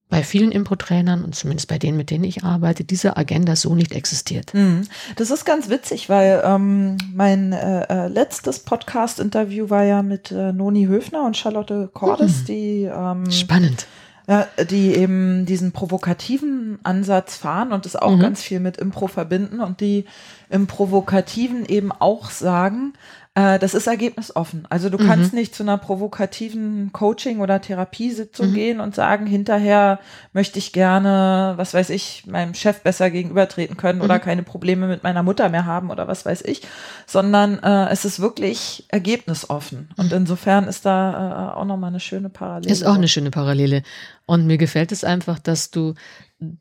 bei 0.10 0.24
vielen 0.24 0.52
Impro-Trainern 0.52 1.24
und 1.24 1.36
zumindest 1.36 1.68
bei 1.68 1.78
denen, 1.78 1.98
mit 1.98 2.12
denen 2.12 2.24
ich 2.24 2.44
arbeite, 2.44 2.84
diese 2.86 3.18
Agenda 3.18 3.56
so 3.56 3.76
nicht 3.76 3.92
existiert. 3.92 4.54
Mhm. 4.54 4.84
Das 5.18 5.32
ist 5.32 5.44
ganz 5.44 5.70
witzig, 5.70 6.08
weil 6.10 6.42
ähm, 6.46 6.98
mein 7.14 7.52
äh, 7.52 7.84
äh, 7.90 8.08
letztes 8.08 8.60
Podcast-Interview 8.60 9.70
war 9.70 9.84
ja 9.84 10.04
mit 10.04 10.32
äh, 10.32 10.54
Noni 10.54 10.86
Höfner 10.86 11.26
und 11.26 11.36
Charlotte 11.36 11.90
Cordes, 11.94 12.42
mhm. 12.42 12.46
die 12.46 12.84
ähm, 12.84 13.32
spannend. 13.32 13.88
Ja, 14.30 14.46
die 14.70 14.94
eben 14.94 15.46
diesen 15.46 15.72
provokativen 15.72 16.80
Ansatz 16.84 17.38
fahren 17.38 17.72
und 17.72 17.86
das 17.86 17.96
auch 17.96 18.12
mhm. 18.12 18.20
ganz 18.20 18.42
viel 18.42 18.60
mit 18.60 18.76
Impro 18.76 19.08
verbinden 19.08 19.62
und 19.62 19.80
die 19.80 20.04
im 20.50 20.68
Provokativen 20.68 21.66
eben 21.66 21.94
auch 21.94 22.30
sagen, 22.30 22.92
äh, 23.38 23.60
das 23.60 23.76
ist 23.76 23.86
ergebnisoffen. 23.86 24.66
Also 24.70 24.90
du 24.90 24.98
mhm. 24.98 25.06
kannst 25.06 25.32
nicht 25.32 25.54
zu 25.54 25.62
einer 25.62 25.78
provokativen 25.78 26.92
Coaching- 26.92 27.40
oder 27.40 27.62
Therapiesitzung 27.62 28.50
mhm. 28.50 28.54
gehen 28.56 28.80
und 28.80 28.96
sagen, 28.96 29.28
hinterher 29.28 30.00
möchte 30.34 30.58
ich 30.58 30.74
gerne, 30.74 31.54
was 31.56 31.76
weiß 31.76 31.92
ich, 31.92 32.26
meinem 32.26 32.56
Chef 32.56 32.82
besser 32.82 33.12
gegenübertreten 33.12 33.78
können 33.78 34.00
mhm. 34.00 34.06
oder 34.06 34.18
keine 34.18 34.42
Probleme 34.42 34.88
mit 34.88 35.04
meiner 35.04 35.22
Mutter 35.22 35.50
mehr 35.50 35.68
haben 35.68 35.92
oder 35.92 36.08
was 36.08 36.26
weiß 36.26 36.42
ich, 36.46 36.64
sondern 37.06 37.60
äh, 37.60 37.90
es 37.90 38.06
ist 38.06 38.20
wirklich 38.20 38.86
ergebnisoffen. 38.88 39.90
Und 39.98 40.08
mhm. 40.08 40.18
insofern 40.18 40.68
ist 40.68 40.88
da 40.88 41.52
äh, 41.54 41.60
auch 41.60 41.66
nochmal 41.66 41.92
eine 41.92 42.00
schöne 42.00 42.30
Parallele. 42.30 42.74
Ist 42.74 42.88
auch 42.88 42.96
eine 42.96 43.08
schöne 43.08 43.30
Parallele. 43.30 43.84
Und 44.26 44.48
mir 44.48 44.58
gefällt 44.58 44.92
es 44.92 45.04
einfach, 45.04 45.38
dass 45.38 45.70
du 45.70 45.94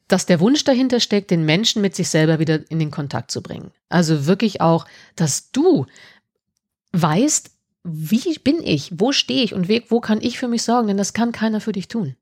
dass 0.09 0.25
der 0.25 0.41
Wunsch 0.41 0.65
dahinter 0.65 1.01
steckt, 1.01 1.31
den 1.31 1.45
Menschen 1.45 1.83
mit 1.83 1.95
sich 1.95 2.09
selber 2.09 2.39
wieder 2.39 2.61
in 2.71 2.79
den 2.79 2.91
Kontakt 2.91 3.31
zu 3.31 3.43
bringen. 3.43 3.73
Also 3.91 4.27
wirklich 4.27 4.63
auch, 4.63 4.87
dass 5.17 5.51
du 5.51 5.85
weißt, 6.93 7.51
wie 7.85 8.39
bin 8.39 8.63
ich, 8.63 8.91
wo 8.97 9.13
stehe 9.13 9.45
ich 9.45 9.55
und 9.55 9.69
wo 9.69 10.01
kann 10.01 10.21
ich 10.21 10.39
für 10.39 10.49
mich 10.49 10.63
sorgen, 10.63 10.89
denn 10.89 10.97
das 10.97 11.13
kann 11.13 11.33
keiner 11.33 11.61
für 11.61 11.73
dich 11.73 11.89
tun. 11.89 12.17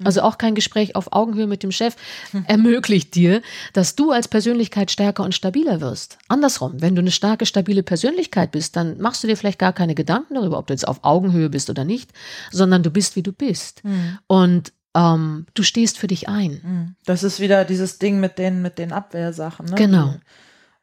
Mhm. 0.00 0.06
Also 0.06 0.22
auch 0.22 0.38
kein 0.38 0.54
Gespräch 0.54 0.96
auf 0.96 1.12
Augenhöhe 1.12 1.46
mit 1.46 1.62
dem 1.62 1.72
Chef 1.72 1.94
hm. 2.30 2.44
ermöglicht 2.46 3.14
dir, 3.14 3.42
dass 3.74 3.96
du 3.96 4.10
als 4.10 4.28
Persönlichkeit 4.28 4.90
stärker 4.90 5.24
und 5.24 5.34
stabiler 5.34 5.80
wirst. 5.80 6.18
Andersrum, 6.28 6.80
wenn 6.80 6.94
du 6.94 7.00
eine 7.00 7.10
starke, 7.10 7.46
stabile 7.46 7.82
Persönlichkeit 7.82 8.50
bist, 8.50 8.76
dann 8.76 8.98
machst 8.98 9.22
du 9.22 9.28
dir 9.28 9.36
vielleicht 9.36 9.58
gar 9.58 9.72
keine 9.72 9.94
Gedanken 9.94 10.34
darüber, 10.34 10.58
ob 10.58 10.66
du 10.66 10.72
jetzt 10.72 10.88
auf 10.88 11.00
Augenhöhe 11.02 11.50
bist 11.50 11.68
oder 11.68 11.84
nicht, 11.84 12.12
sondern 12.50 12.82
du 12.82 12.90
bist, 12.90 13.14
wie 13.16 13.22
du 13.22 13.32
bist. 13.32 13.84
Mhm. 13.84 14.18
Und 14.26 14.72
ähm, 14.94 15.46
du 15.54 15.62
stehst 15.62 15.98
für 15.98 16.08
dich 16.08 16.28
ein. 16.28 16.60
Hm. 16.62 16.94
Das 17.04 17.22
ist 17.22 17.38
wieder 17.38 17.64
dieses 17.64 17.98
Ding 17.98 18.20
mit 18.20 18.38
den, 18.38 18.62
mit 18.62 18.78
den 18.78 18.92
Abwehrsachen. 18.92 19.66
Ne? 19.66 19.74
Genau. 19.74 20.14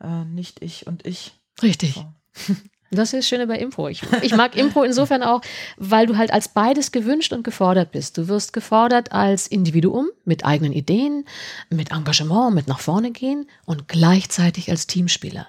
Äh, 0.01 0.25
nicht 0.25 0.61
ich 0.61 0.88
und 0.88 1.05
ich. 1.05 1.33
Richtig. 1.61 1.95
So. 1.95 2.53
Das 2.89 3.13
ist 3.13 3.19
das 3.19 3.27
Schöne 3.27 3.47
bei 3.47 3.57
Impro. 3.57 3.89
Ich, 3.89 4.01
ich, 4.21 4.35
mag 4.35 4.55
Impro 4.55 4.83
insofern 4.83 5.23
auch, 5.23 5.41
weil 5.77 6.05
du 6.05 6.17
halt 6.17 6.31
als 6.31 6.47
beides 6.47 6.91
gewünscht 6.91 7.33
und 7.33 7.43
gefordert 7.43 7.91
bist. 7.91 8.17
Du 8.17 8.27
wirst 8.27 8.53
gefordert 8.53 9.11
als 9.11 9.47
Individuum 9.47 10.09
mit 10.23 10.45
eigenen 10.45 10.71
Ideen, 10.71 11.25
mit 11.69 11.91
Engagement, 11.91 12.55
mit 12.55 12.67
nach 12.67 12.79
vorne 12.79 13.11
gehen 13.11 13.47
und 13.65 13.88
gleichzeitig 13.88 14.69
als 14.69 14.88
Teamspieler. 14.88 15.47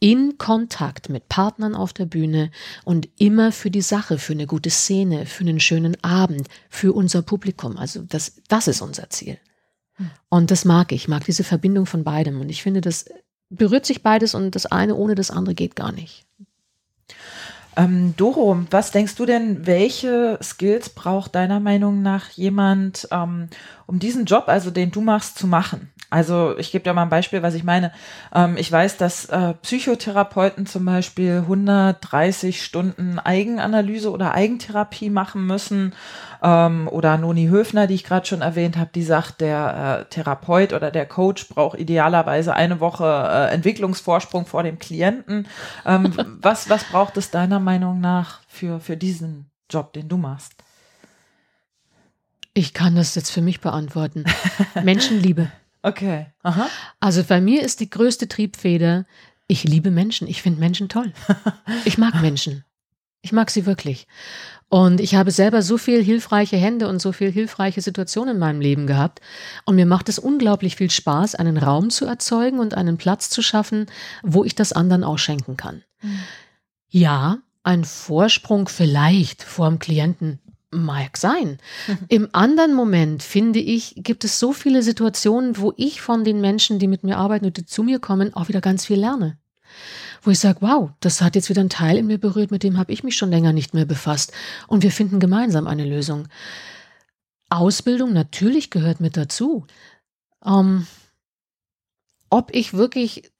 In 0.00 0.36
Kontakt 0.36 1.08
mit 1.08 1.28
Partnern 1.30 1.74
auf 1.74 1.94
der 1.94 2.04
Bühne 2.04 2.50
und 2.84 3.08
immer 3.18 3.52
für 3.52 3.70
die 3.70 3.80
Sache, 3.80 4.18
für 4.18 4.34
eine 4.34 4.46
gute 4.46 4.68
Szene, 4.68 5.24
für 5.24 5.44
einen 5.44 5.60
schönen 5.60 5.96
Abend, 6.04 6.48
für 6.68 6.92
unser 6.92 7.22
Publikum. 7.22 7.78
Also 7.78 8.02
das, 8.02 8.42
das 8.48 8.68
ist 8.68 8.82
unser 8.82 9.08
Ziel. 9.08 9.38
Und 10.28 10.50
das 10.50 10.64
mag 10.64 10.92
ich, 10.92 11.08
mag 11.08 11.24
diese 11.24 11.44
Verbindung 11.44 11.86
von 11.86 12.04
beidem. 12.04 12.40
Und 12.40 12.48
ich 12.48 12.62
finde, 12.62 12.80
das 12.80 13.06
berührt 13.48 13.86
sich 13.86 14.02
beides 14.02 14.34
und 14.34 14.54
das 14.54 14.66
eine 14.66 14.96
ohne 14.96 15.14
das 15.14 15.30
andere 15.30 15.54
geht 15.54 15.76
gar 15.76 15.92
nicht. 15.92 16.26
Ähm, 17.76 18.14
Doro, 18.16 18.64
was 18.70 18.90
denkst 18.90 19.16
du 19.16 19.26
denn, 19.26 19.66
welche 19.66 20.38
Skills 20.42 20.90
braucht 20.90 21.34
deiner 21.34 21.60
Meinung 21.60 22.02
nach 22.02 22.30
jemand, 22.30 23.08
ähm, 23.10 23.48
um 23.86 23.98
diesen 23.98 24.26
Job, 24.26 24.44
also 24.46 24.70
den 24.70 24.90
du 24.90 25.00
machst, 25.00 25.38
zu 25.38 25.46
machen? 25.46 25.90
Also 26.10 26.56
ich 26.58 26.70
gebe 26.70 26.84
dir 26.84 26.92
mal 26.92 27.02
ein 27.02 27.08
Beispiel, 27.08 27.42
was 27.42 27.54
ich 27.54 27.64
meine. 27.64 27.92
Ähm, 28.32 28.56
ich 28.56 28.70
weiß, 28.70 28.98
dass 28.98 29.24
äh, 29.26 29.54
Psychotherapeuten 29.54 30.66
zum 30.66 30.84
Beispiel 30.84 31.38
130 31.38 32.62
Stunden 32.62 33.18
Eigenanalyse 33.18 34.10
oder 34.10 34.32
Eigentherapie 34.32 35.10
machen 35.10 35.46
müssen. 35.46 35.94
Ähm, 36.42 36.88
oder 36.88 37.16
Noni 37.16 37.48
Höfner, 37.48 37.86
die 37.86 37.94
ich 37.94 38.04
gerade 38.04 38.26
schon 38.26 38.42
erwähnt 38.42 38.76
habe, 38.76 38.90
die 38.94 39.02
sagt, 39.02 39.40
der 39.40 40.06
äh, 40.06 40.10
Therapeut 40.10 40.72
oder 40.72 40.90
der 40.90 41.06
Coach 41.06 41.48
braucht 41.48 41.78
idealerweise 41.78 42.54
eine 42.54 42.80
Woche 42.80 43.04
äh, 43.04 43.54
Entwicklungsvorsprung 43.54 44.46
vor 44.46 44.62
dem 44.62 44.78
Klienten. 44.78 45.48
Ähm, 45.84 46.12
was, 46.40 46.68
was 46.68 46.84
braucht 46.84 47.16
es 47.16 47.30
deiner 47.30 47.60
Meinung 47.60 48.00
nach 48.00 48.40
für, 48.46 48.78
für 48.78 48.96
diesen 48.96 49.50
Job, 49.70 49.92
den 49.94 50.08
du 50.08 50.16
machst? 50.16 50.52
Ich 52.52 52.72
kann 52.72 52.94
das 52.94 53.16
jetzt 53.16 53.30
für 53.30 53.42
mich 53.42 53.60
beantworten. 53.60 54.24
Menschenliebe. 54.82 55.50
Okay. 55.84 56.26
Aha. 56.42 56.66
Also 56.98 57.22
bei 57.24 57.42
mir 57.42 57.62
ist 57.62 57.80
die 57.80 57.90
größte 57.90 58.26
Triebfeder, 58.26 59.04
ich 59.46 59.64
liebe 59.64 59.90
Menschen. 59.90 60.26
Ich 60.26 60.40
finde 60.40 60.58
Menschen 60.58 60.88
toll. 60.88 61.12
Ich 61.84 61.98
mag 61.98 62.22
Menschen. 62.22 62.64
Ich 63.20 63.32
mag 63.32 63.50
sie 63.50 63.66
wirklich. 63.66 64.06
Und 64.70 64.98
ich 64.98 65.14
habe 65.14 65.30
selber 65.30 65.60
so 65.60 65.76
viel 65.76 66.02
hilfreiche 66.02 66.56
Hände 66.56 66.88
und 66.88 67.00
so 67.00 67.12
viel 67.12 67.30
hilfreiche 67.30 67.82
Situationen 67.82 68.36
in 68.36 68.40
meinem 68.40 68.62
Leben 68.62 68.86
gehabt. 68.86 69.20
Und 69.66 69.76
mir 69.76 69.84
macht 69.84 70.08
es 70.08 70.18
unglaublich 70.18 70.76
viel 70.76 70.90
Spaß, 70.90 71.34
einen 71.34 71.58
Raum 71.58 71.90
zu 71.90 72.06
erzeugen 72.06 72.60
und 72.60 72.72
einen 72.72 72.96
Platz 72.96 73.28
zu 73.28 73.42
schaffen, 73.42 73.86
wo 74.22 74.42
ich 74.42 74.54
das 74.54 74.72
anderen 74.72 75.04
auch 75.04 75.18
schenken 75.18 75.58
kann. 75.58 75.82
Mhm. 76.00 76.18
Ja, 76.88 77.38
ein 77.62 77.84
Vorsprung 77.84 78.68
vielleicht 78.68 79.42
vor 79.42 79.68
dem 79.68 79.78
Klienten 79.78 80.38
Mag 80.74 81.16
sein. 81.16 81.58
Im 82.08 82.28
anderen 82.32 82.74
Moment, 82.74 83.22
finde 83.22 83.60
ich, 83.60 83.94
gibt 83.96 84.24
es 84.24 84.38
so 84.38 84.52
viele 84.52 84.82
Situationen, 84.82 85.58
wo 85.58 85.72
ich 85.76 86.00
von 86.00 86.24
den 86.24 86.40
Menschen, 86.40 86.78
die 86.78 86.88
mit 86.88 87.04
mir 87.04 87.18
arbeiten 87.18 87.46
und 87.46 87.56
die 87.56 87.66
zu 87.66 87.82
mir 87.82 87.98
kommen, 87.98 88.34
auch 88.34 88.48
wieder 88.48 88.60
ganz 88.60 88.86
viel 88.86 88.98
lerne. 88.98 89.38
Wo 90.22 90.30
ich 90.30 90.38
sage, 90.38 90.58
wow, 90.60 90.90
das 91.00 91.20
hat 91.20 91.34
jetzt 91.36 91.50
wieder 91.50 91.60
einen 91.60 91.70
Teil 91.70 91.98
in 91.98 92.06
mir 92.06 92.18
berührt, 92.18 92.50
mit 92.50 92.62
dem 92.62 92.78
habe 92.78 92.92
ich 92.92 93.04
mich 93.04 93.16
schon 93.16 93.30
länger 93.30 93.52
nicht 93.52 93.74
mehr 93.74 93.84
befasst. 93.84 94.32
Und 94.66 94.82
wir 94.82 94.90
finden 94.90 95.20
gemeinsam 95.20 95.66
eine 95.66 95.84
Lösung. 95.84 96.28
Ausbildung 97.50 98.12
natürlich 98.12 98.70
gehört 98.70 99.00
mit 99.00 99.16
dazu. 99.16 99.66
Ähm, 100.44 100.86
ob 102.30 102.54
ich 102.54 102.72
wirklich 102.74 103.30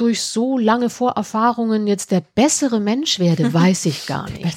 durch 0.00 0.22
so 0.22 0.56
lange 0.56 0.88
Vorerfahrungen 0.88 1.86
jetzt 1.86 2.10
der 2.10 2.22
bessere 2.34 2.80
Mensch 2.80 3.18
werde, 3.18 3.52
weiß 3.52 3.86
ich 3.86 4.06
gar 4.06 4.30
nicht. 4.30 4.56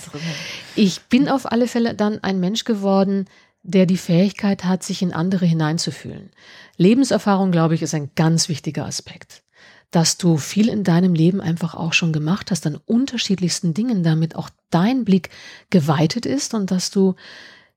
Ich 0.75 1.01
bin 1.01 1.27
auf 1.27 1.51
alle 1.51 1.67
Fälle 1.67 1.93
dann 1.93 2.23
ein 2.23 2.39
Mensch 2.39 2.63
geworden, 2.63 3.25
der 3.63 3.85
die 3.85 3.97
Fähigkeit 3.97 4.63
hat, 4.63 4.83
sich 4.83 5.01
in 5.01 5.13
andere 5.13 5.45
hineinzufühlen. 5.45 6.31
Lebenserfahrung, 6.77 7.51
glaube 7.51 7.75
ich, 7.75 7.81
ist 7.81 7.93
ein 7.93 8.11
ganz 8.15 8.49
wichtiger 8.49 8.85
Aspekt. 8.85 9.43
Dass 9.91 10.17
du 10.17 10.37
viel 10.37 10.69
in 10.69 10.83
deinem 10.83 11.13
Leben 11.13 11.39
einfach 11.39 11.75
auch 11.75 11.93
schon 11.93 12.13
gemacht 12.13 12.49
hast, 12.49 12.65
an 12.65 12.79
unterschiedlichsten 12.85 13.73
Dingen, 13.73 14.03
damit 14.03 14.35
auch 14.35 14.49
dein 14.69 15.05
Blick 15.05 15.29
geweitet 15.69 16.25
ist 16.25 16.53
und 16.53 16.71
dass 16.71 16.89
du 16.89 17.15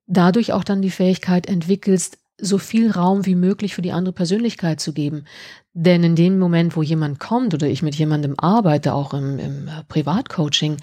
dadurch 0.06 0.52
auch 0.52 0.64
dann 0.64 0.82
die 0.82 0.90
Fähigkeit 0.90 1.46
entwickelst, 1.46 2.18
so 2.38 2.58
viel 2.58 2.90
Raum 2.90 3.24
wie 3.26 3.34
möglich 3.34 3.74
für 3.74 3.82
die 3.82 3.92
andere 3.92 4.12
Persönlichkeit 4.12 4.80
zu 4.80 4.92
geben. 4.92 5.24
Denn 5.72 6.04
in 6.04 6.16
dem 6.16 6.38
Moment, 6.38 6.76
wo 6.76 6.82
jemand 6.82 7.18
kommt 7.18 7.54
oder 7.54 7.66
ich 7.66 7.82
mit 7.82 7.94
jemandem 7.94 8.34
arbeite, 8.38 8.94
auch 8.94 9.14
im, 9.14 9.38
im 9.38 9.68
äh, 9.68 9.84
Privatcoaching, 9.88 10.76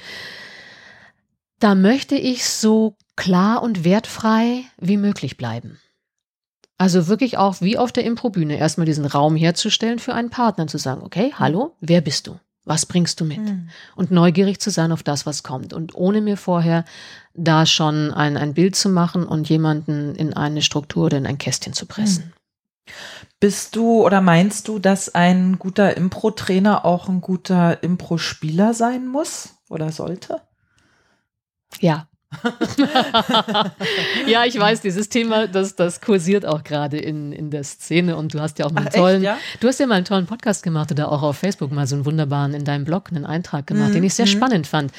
da 1.59 1.75
möchte 1.75 2.15
ich 2.15 2.45
so 2.45 2.95
klar 3.15 3.61
und 3.61 3.83
wertfrei 3.83 4.63
wie 4.79 4.97
möglich 4.97 5.37
bleiben. 5.37 5.79
Also 6.77 7.07
wirklich 7.07 7.37
auch 7.37 7.61
wie 7.61 7.77
auf 7.77 7.91
der 7.91 8.03
Improbühne 8.03 8.57
erstmal 8.57 8.85
diesen 8.85 9.05
Raum 9.05 9.35
herzustellen 9.35 9.99
für 9.99 10.13
einen 10.13 10.29
Partner 10.29 10.67
zu 10.67 10.77
sagen, 10.77 11.01
okay, 11.03 11.33
hallo, 11.37 11.75
wer 11.79 12.01
bist 12.01 12.27
du? 12.27 12.39
Was 12.66 12.86
bringst 12.86 13.20
du 13.20 13.26
mit? 13.26 13.39
Mhm. 13.39 13.70
Und 13.95 14.11
neugierig 14.11 14.59
zu 14.59 14.70
sein 14.70 14.91
auf 14.91 15.03
das, 15.03 15.26
was 15.26 15.43
kommt. 15.43 15.74
Und 15.74 15.95
ohne 15.95 16.22
mir 16.22 16.38
vorher 16.38 16.86
da 17.34 17.66
schon 17.66 18.11
ein, 18.11 18.38
ein 18.38 18.53
Bild 18.53 18.76
zu 18.76 18.89
machen 18.89 19.26
und 19.26 19.49
jemanden 19.49 20.16
in 20.16 20.34
eine 20.34 20.61
Struktur 20.61 21.05
oder 21.05 21.18
in 21.18 21.26
ein 21.26 21.38
Kästchen 21.38 21.74
zu 21.74 21.86
pressen. 21.86 22.26
Mhm. 22.26 22.93
Bist 23.39 23.76
du 23.76 24.05
oder 24.05 24.22
meinst 24.22 24.68
du, 24.68 24.80
dass 24.80 25.14
ein 25.14 25.59
guter 25.59 25.97
Impro-Trainer 25.97 26.86
auch 26.86 27.09
ein 27.09 27.20
guter 27.20 27.84
Impro-Spieler 27.84 28.74
sein 28.74 29.07
muss 29.07 29.55
oder 29.70 29.91
sollte? 29.91 30.41
Ja, 31.80 32.07
ja, 34.27 34.45
ich 34.45 34.57
weiß, 34.59 34.81
dieses 34.81 35.09
Thema, 35.09 35.47
das, 35.47 35.75
das 35.75 36.01
kursiert 36.01 36.45
auch 36.45 36.63
gerade 36.63 36.97
in, 36.97 37.31
in 37.31 37.51
der 37.51 37.63
Szene 37.63 38.15
und 38.15 38.34
du 38.34 38.39
hast 38.39 38.59
ja 38.59 38.65
auch 38.65 38.71
mal 38.71 38.81
einen 38.81 38.89
Ach, 38.89 38.93
tollen, 38.93 39.23
echt, 39.23 39.25
ja? 39.25 39.38
du 39.59 39.67
hast 39.67 39.79
ja 39.79 39.88
mal 39.88 39.95
einen 39.95 40.05
tollen 40.05 40.25
Podcast 40.25 40.63
gemacht 40.63 40.91
oder 40.91 41.11
auch 41.11 41.23
auf 41.23 41.38
Facebook 41.38 41.71
mal 41.71 41.88
so 41.88 41.95
einen 41.95 42.05
wunderbaren 42.05 42.53
in 42.53 42.65
deinem 42.65 42.86
Blog 42.86 43.09
einen 43.11 43.25
Eintrag 43.25 43.67
gemacht, 43.67 43.89
mhm. 43.89 43.93
den 43.93 44.03
ich 44.03 44.13
sehr 44.13 44.25
mhm. 44.25 44.31
spannend 44.31 44.67
fand. 44.67 44.91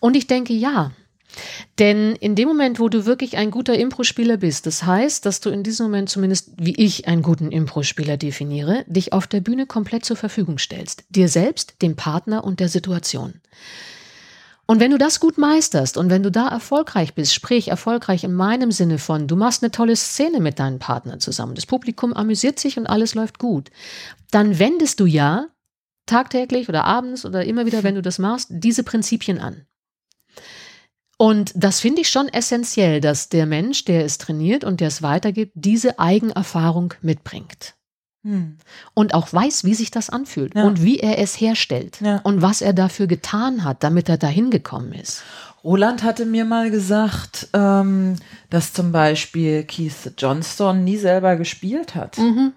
Und 0.00 0.16
ich 0.16 0.26
denke, 0.26 0.52
ja, 0.52 0.92
denn 1.78 2.16
in 2.16 2.34
dem 2.34 2.48
Moment, 2.48 2.80
wo 2.80 2.88
du 2.88 3.04
wirklich 3.04 3.36
ein 3.36 3.50
guter 3.50 3.78
Impro-Spieler 3.78 4.38
bist, 4.38 4.66
das 4.66 4.84
heißt, 4.84 5.26
dass 5.26 5.40
du 5.40 5.50
in 5.50 5.62
diesem 5.62 5.86
Moment 5.86 6.08
zumindest, 6.08 6.50
wie 6.56 6.74
ich 6.76 7.06
einen 7.08 7.22
guten 7.22 7.52
Impro-Spieler 7.52 8.16
definiere, 8.16 8.84
dich 8.86 9.12
auf 9.12 9.26
der 9.26 9.40
Bühne 9.40 9.66
komplett 9.66 10.04
zur 10.04 10.16
Verfügung 10.16 10.58
stellst. 10.58 11.04
Dir 11.10 11.28
selbst, 11.28 11.74
dem 11.82 11.96
Partner 11.96 12.44
und 12.44 12.60
der 12.60 12.68
Situation. 12.68 13.34
Und 14.66 14.80
wenn 14.80 14.90
du 14.90 14.98
das 14.98 15.20
gut 15.20 15.38
meisterst 15.38 15.96
und 15.96 16.10
wenn 16.10 16.24
du 16.24 16.30
da 16.30 16.48
erfolgreich 16.48 17.14
bist, 17.14 17.32
sprich 17.32 17.68
erfolgreich 17.68 18.24
in 18.24 18.32
meinem 18.32 18.72
Sinne 18.72 18.98
von, 18.98 19.28
du 19.28 19.36
machst 19.36 19.62
eine 19.62 19.70
tolle 19.70 19.94
Szene 19.94 20.40
mit 20.40 20.58
deinen 20.58 20.80
Partnern 20.80 21.20
zusammen, 21.20 21.54
das 21.54 21.66
Publikum 21.66 22.12
amüsiert 22.12 22.58
sich 22.58 22.76
und 22.76 22.86
alles 22.86 23.14
läuft 23.14 23.38
gut, 23.38 23.70
dann 24.32 24.58
wendest 24.58 24.98
du 24.98 25.06
ja 25.06 25.46
tagtäglich 26.06 26.68
oder 26.68 26.84
abends 26.84 27.24
oder 27.24 27.44
immer 27.44 27.64
wieder, 27.64 27.84
wenn 27.84 27.94
du 27.94 28.02
das 28.02 28.18
machst, 28.18 28.48
diese 28.50 28.82
Prinzipien 28.82 29.38
an. 29.38 29.66
Und 31.16 31.52
das 31.54 31.80
finde 31.80 32.02
ich 32.02 32.10
schon 32.10 32.28
essentiell, 32.28 33.00
dass 33.00 33.28
der 33.28 33.46
Mensch, 33.46 33.84
der 33.84 34.04
es 34.04 34.18
trainiert 34.18 34.64
und 34.64 34.80
der 34.80 34.88
es 34.88 35.00
weitergibt, 35.00 35.52
diese 35.54 35.98
Eigenerfahrung 35.98 36.92
mitbringt. 37.00 37.75
Hm. 38.26 38.56
Und 38.92 39.14
auch 39.14 39.32
weiß, 39.32 39.62
wie 39.62 39.74
sich 39.74 39.92
das 39.92 40.10
anfühlt 40.10 40.56
ja. 40.56 40.64
und 40.64 40.82
wie 40.82 40.98
er 40.98 41.20
es 41.20 41.40
herstellt 41.40 42.00
ja. 42.00 42.20
und 42.24 42.42
was 42.42 42.60
er 42.60 42.72
dafür 42.72 43.06
getan 43.06 43.62
hat, 43.62 43.84
damit 43.84 44.08
er 44.08 44.18
dahin 44.18 44.50
gekommen 44.50 44.92
ist. 44.92 45.22
Roland 45.62 46.02
hatte 46.02 46.26
mir 46.26 46.44
mal 46.44 46.72
gesagt, 46.72 47.48
ähm, 47.52 48.16
dass 48.50 48.72
zum 48.72 48.90
Beispiel 48.90 49.62
Keith 49.62 50.12
Johnston 50.18 50.82
nie 50.82 50.96
selber 50.96 51.36
gespielt 51.36 51.94
hat. 51.94 52.18
Mhm. 52.18 52.52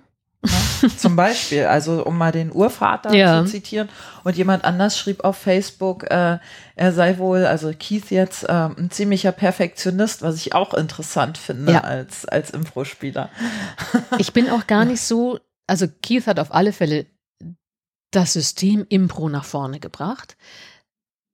Ja, 0.45 0.89
zum 0.97 1.15
Beispiel, 1.15 1.65
also 1.65 2.05
um 2.05 2.17
mal 2.17 2.32
den 2.32 2.51
Urvater 2.51 3.13
ja. 3.13 3.43
zu 3.43 3.51
zitieren. 3.51 3.89
Und 4.24 4.38
jemand 4.38 4.63
anders 4.63 4.97
schrieb 4.97 5.24
auf 5.24 5.38
Facebook, 5.38 6.09
äh, 6.09 6.38
er 6.76 6.93
sei 6.93 7.17
wohl, 7.17 7.45
also 7.45 7.74
Keith 7.78 8.09
jetzt, 8.09 8.43
äh, 8.43 8.53
ein 8.53 8.89
ziemlicher 8.89 9.34
Perfektionist, 9.34 10.22
was 10.22 10.36
ich 10.36 10.53
auch 10.53 10.74
interessant 10.74 11.38
finde 11.38 11.74
ja. 11.74 11.82
als, 11.82 12.26
als 12.26 12.51
Impro-Spieler. 12.51 13.30
Ich 14.17 14.32
bin 14.32 14.49
auch 14.49 14.65
gar 14.65 14.86
nicht 14.86 15.01
so, 15.01 15.39
also 15.70 15.88
Keith 16.01 16.28
hat 16.28 16.39
auf 16.39 16.53
alle 16.53 16.74
Fälle 16.74 17.05
das 18.11 18.34
System 18.34 18.86
Impro 18.89 19.30
nach 19.30 19.45
vorne 19.45 19.80
gebracht. 19.80 20.36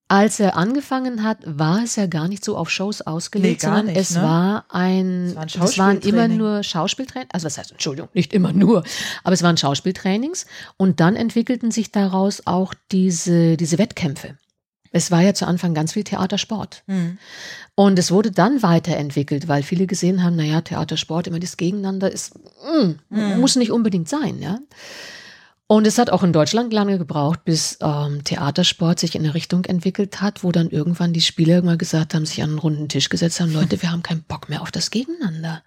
Als 0.08 0.40
er 0.40 0.56
angefangen 0.56 1.24
hat, 1.24 1.40
war 1.46 1.82
es 1.84 1.96
ja 1.96 2.06
gar 2.06 2.28
nicht 2.28 2.46
so 2.46 2.56
auf 2.58 2.70
Shows 2.70 3.02
ausgelegt, 3.02 3.64
nee, 3.64 3.68
sondern 3.68 3.86
nicht, 3.88 3.98
es 3.98 4.12
ne? 4.12 4.22
war 4.22 4.66
ein, 4.70 5.30
es, 5.30 5.36
war 5.36 5.42
ein 5.42 5.48
es 5.48 5.78
waren 5.80 6.00
immer 6.02 6.28
nur 6.28 6.62
Schauspieltrainings, 6.62 7.34
also 7.34 7.46
was 7.48 7.58
heißt, 7.58 7.72
Entschuldigung, 7.72 8.10
nicht 8.14 8.32
immer 8.32 8.54
nur, 8.54 8.84
aber 9.24 9.34
es 9.34 9.42
waren 9.42 9.58
Schauspieltrainings 9.58 10.46
und 10.78 11.00
dann 11.00 11.16
entwickelten 11.16 11.72
sich 11.72 11.92
daraus 11.92 12.46
auch 12.46 12.76
diese, 12.92 13.58
diese 13.58 13.80
Wettkämpfe. 13.80 14.38
Es 14.92 15.10
war 15.10 15.22
ja 15.22 15.34
zu 15.34 15.48
Anfang 15.48 15.74
ganz 15.74 15.94
viel 15.94 16.04
Theatersport. 16.04 16.84
Mhm. 16.86 17.18
Und 17.76 18.00
es 18.00 18.10
wurde 18.10 18.32
dann 18.32 18.64
weiterentwickelt, 18.64 19.50
weil 19.50 19.62
viele 19.62 19.86
gesehen 19.86 20.24
haben, 20.24 20.38
naja, 20.38 20.62
Theatersport, 20.62 21.28
immer 21.28 21.40
das 21.40 21.58
Gegeneinander 21.58 22.10
ist, 22.10 22.34
mh, 22.66 22.96
mhm. 23.10 23.40
muss 23.40 23.58
nicht 23.58 23.72
unbedingt 23.72 24.08
sein, 24.08 24.42
ja. 24.42 24.60
Und 25.68 25.88
es 25.88 25.98
hat 25.98 26.12
auch 26.12 26.22
in 26.22 26.32
Deutschland 26.32 26.72
lange 26.74 27.00
gebraucht, 27.00 27.44
bis 27.44 27.80
ähm, 27.82 28.24
Theatersport 28.24 29.00
sich 29.00 29.16
in 29.16 29.24
eine 29.24 29.34
Richtung 29.34 29.66
entwickelt 29.66 30.22
hat, 30.22 30.44
wo 30.44 30.52
dann 30.52 30.70
irgendwann 30.70 31.12
die 31.12 31.22
Spieler 31.22 31.64
mal 31.64 31.76
gesagt 31.76 32.14
haben, 32.14 32.28
sich 32.28 32.44
an 32.44 32.52
einen 32.52 32.60
runden 32.60 32.88
Tisch 32.88 33.10
gesetzt 33.10 33.40
haben, 33.40 33.52
Leute, 33.52 33.82
wir 33.82 33.92
haben 33.92 34.04
keinen 34.04 34.22
Bock 34.22 34.48
mehr 34.48 34.62
auf 34.62 34.70
das 34.70 34.92
Gegeneinander. 34.92 35.64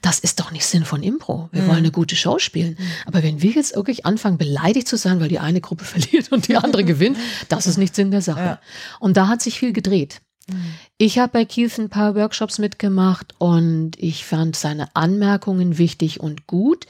Das 0.00 0.18
ist 0.18 0.40
doch 0.40 0.50
nicht 0.50 0.64
Sinn 0.64 0.86
von 0.86 1.02
Impro. 1.02 1.50
Wir 1.52 1.60
mhm. 1.60 1.66
wollen 1.66 1.78
eine 1.78 1.90
gute 1.90 2.16
Show 2.16 2.38
spielen. 2.38 2.78
Mhm. 2.78 2.86
Aber 3.04 3.22
wenn 3.22 3.42
wir 3.42 3.50
jetzt 3.50 3.76
wirklich 3.76 4.06
anfangen, 4.06 4.38
beleidigt 4.38 4.88
zu 4.88 4.96
sein, 4.96 5.20
weil 5.20 5.28
die 5.28 5.40
eine 5.40 5.60
Gruppe 5.60 5.84
verliert 5.84 6.32
und 6.32 6.48
die 6.48 6.56
andere 6.56 6.84
gewinnt, 6.84 7.18
das 7.50 7.66
ist 7.66 7.76
nicht 7.76 7.94
Sinn 7.94 8.10
der 8.10 8.22
Sache. 8.22 8.40
Ja. 8.40 8.60
Und 8.98 9.18
da 9.18 9.28
hat 9.28 9.42
sich 9.42 9.58
viel 9.58 9.74
gedreht. 9.74 10.22
Mhm. 10.48 10.74
Ich 10.96 11.18
habe 11.18 11.32
bei 11.32 11.44
Keith 11.44 11.78
ein 11.78 11.88
paar 11.88 12.14
Workshops 12.14 12.58
mitgemacht 12.58 13.34
und 13.38 13.92
ich 13.98 14.24
fand 14.24 14.54
seine 14.54 14.94
Anmerkungen 14.94 15.76
wichtig 15.78 16.20
und 16.20 16.46
gut. 16.46 16.86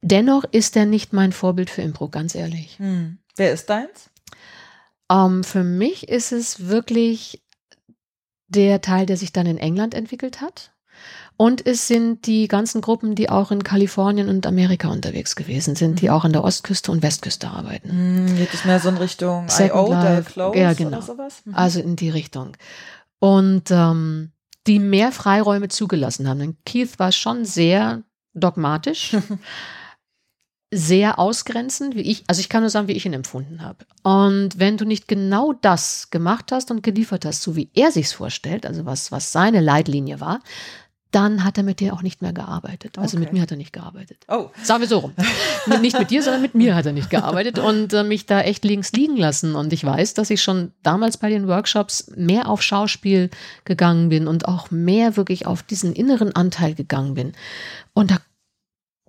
Dennoch 0.00 0.44
ist 0.44 0.76
er 0.76 0.86
nicht 0.86 1.12
mein 1.12 1.32
Vorbild 1.32 1.68
für 1.68 1.82
Impro, 1.82 2.08
ganz 2.08 2.34
ehrlich. 2.34 2.78
Hm. 2.78 3.18
Wer 3.36 3.52
ist 3.52 3.68
deins? 3.68 4.10
Um, 5.08 5.36
ähm, 5.36 5.44
für 5.44 5.64
mich 5.64 6.08
ist 6.08 6.32
es 6.32 6.66
wirklich 6.66 7.42
der 8.48 8.80
Teil, 8.80 9.06
der 9.06 9.16
sich 9.16 9.32
dann 9.32 9.46
in 9.46 9.58
England 9.58 9.94
entwickelt 9.94 10.40
hat. 10.40 10.72
Und 11.38 11.66
es 11.66 11.86
sind 11.86 12.26
die 12.26 12.48
ganzen 12.48 12.80
Gruppen, 12.80 13.14
die 13.14 13.28
auch 13.28 13.50
in 13.50 13.62
Kalifornien 13.62 14.28
und 14.28 14.46
Amerika 14.46 14.88
unterwegs 14.88 15.36
gewesen 15.36 15.76
sind, 15.76 16.00
die 16.00 16.06
mhm. 16.06 16.12
auch 16.12 16.24
an 16.24 16.32
der 16.32 16.44
Ostküste 16.44 16.90
und 16.90 17.02
Westküste 17.02 17.48
arbeiten. 17.48 18.24
Mhm, 18.24 18.36
geht 18.36 18.54
es 18.54 18.64
mehr 18.64 18.80
so 18.80 18.88
in 18.88 18.96
Richtung 18.96 19.46
I.O., 19.58 19.94
Close 20.24 20.58
ja, 20.58 20.72
genau. 20.72 20.88
oder 20.88 21.02
sowas? 21.02 21.42
Mhm. 21.44 21.54
Also 21.54 21.80
in 21.80 21.96
die 21.96 22.10
Richtung. 22.10 22.56
Und 23.18 23.70
ähm, 23.70 24.32
die 24.66 24.78
mehr 24.78 25.12
Freiräume 25.12 25.68
zugelassen 25.68 26.28
haben. 26.28 26.38
Denn 26.38 26.56
Keith 26.64 26.98
war 26.98 27.12
schon 27.12 27.44
sehr 27.44 28.02
dogmatisch. 28.34 29.16
sehr 30.72 31.18
ausgrenzend, 31.18 31.94
wie 31.94 32.00
ich, 32.00 32.24
also 32.26 32.40
ich 32.40 32.48
kann 32.48 32.62
nur 32.62 32.70
sagen, 32.70 32.88
wie 32.88 32.92
ich 32.92 33.06
ihn 33.06 33.12
empfunden 33.12 33.62
habe. 33.62 33.86
Und 34.02 34.58
wenn 34.58 34.76
du 34.76 34.84
nicht 34.84 35.06
genau 35.06 35.52
das 35.52 36.10
gemacht 36.10 36.50
hast 36.50 36.70
und 36.70 36.82
geliefert 36.82 37.24
hast, 37.24 37.42
so 37.42 37.54
wie 37.54 37.70
er 37.74 37.92
sich's 37.92 38.12
vorstellt, 38.12 38.66
also 38.66 38.84
was, 38.84 39.12
was 39.12 39.30
seine 39.30 39.60
Leitlinie 39.60 40.20
war, 40.20 40.40
dann 41.16 41.44
hat 41.44 41.56
er 41.56 41.64
mit 41.64 41.80
dir 41.80 41.94
auch 41.94 42.02
nicht 42.02 42.20
mehr 42.20 42.34
gearbeitet. 42.34 42.98
Also 42.98 43.16
okay. 43.16 43.24
mit 43.24 43.32
mir 43.32 43.40
hat 43.40 43.50
er 43.50 43.56
nicht 43.56 43.72
gearbeitet. 43.72 44.26
Oh. 44.28 44.50
Sagen 44.62 44.82
wir 44.82 44.88
so 44.88 44.98
rum. 44.98 45.14
nicht 45.80 45.98
mit 45.98 46.10
dir, 46.10 46.22
sondern 46.22 46.42
mit 46.42 46.54
mir 46.54 46.74
hat 46.74 46.84
er 46.84 46.92
nicht 46.92 47.08
gearbeitet 47.08 47.58
und 47.58 47.94
äh, 47.94 48.04
mich 48.04 48.26
da 48.26 48.42
echt 48.42 48.66
links 48.66 48.92
liegen 48.92 49.16
lassen. 49.16 49.54
Und 49.54 49.72
ich 49.72 49.82
weiß, 49.82 50.12
dass 50.12 50.28
ich 50.28 50.42
schon 50.42 50.72
damals 50.82 51.16
bei 51.16 51.30
den 51.30 51.48
Workshops 51.48 52.12
mehr 52.16 52.50
auf 52.50 52.60
Schauspiel 52.60 53.30
gegangen 53.64 54.10
bin 54.10 54.28
und 54.28 54.46
auch 54.46 54.70
mehr 54.70 55.16
wirklich 55.16 55.46
auf 55.46 55.62
diesen 55.62 55.94
inneren 55.94 56.36
Anteil 56.36 56.74
gegangen 56.74 57.14
bin. 57.14 57.32
Und 57.94 58.10
da 58.10 58.18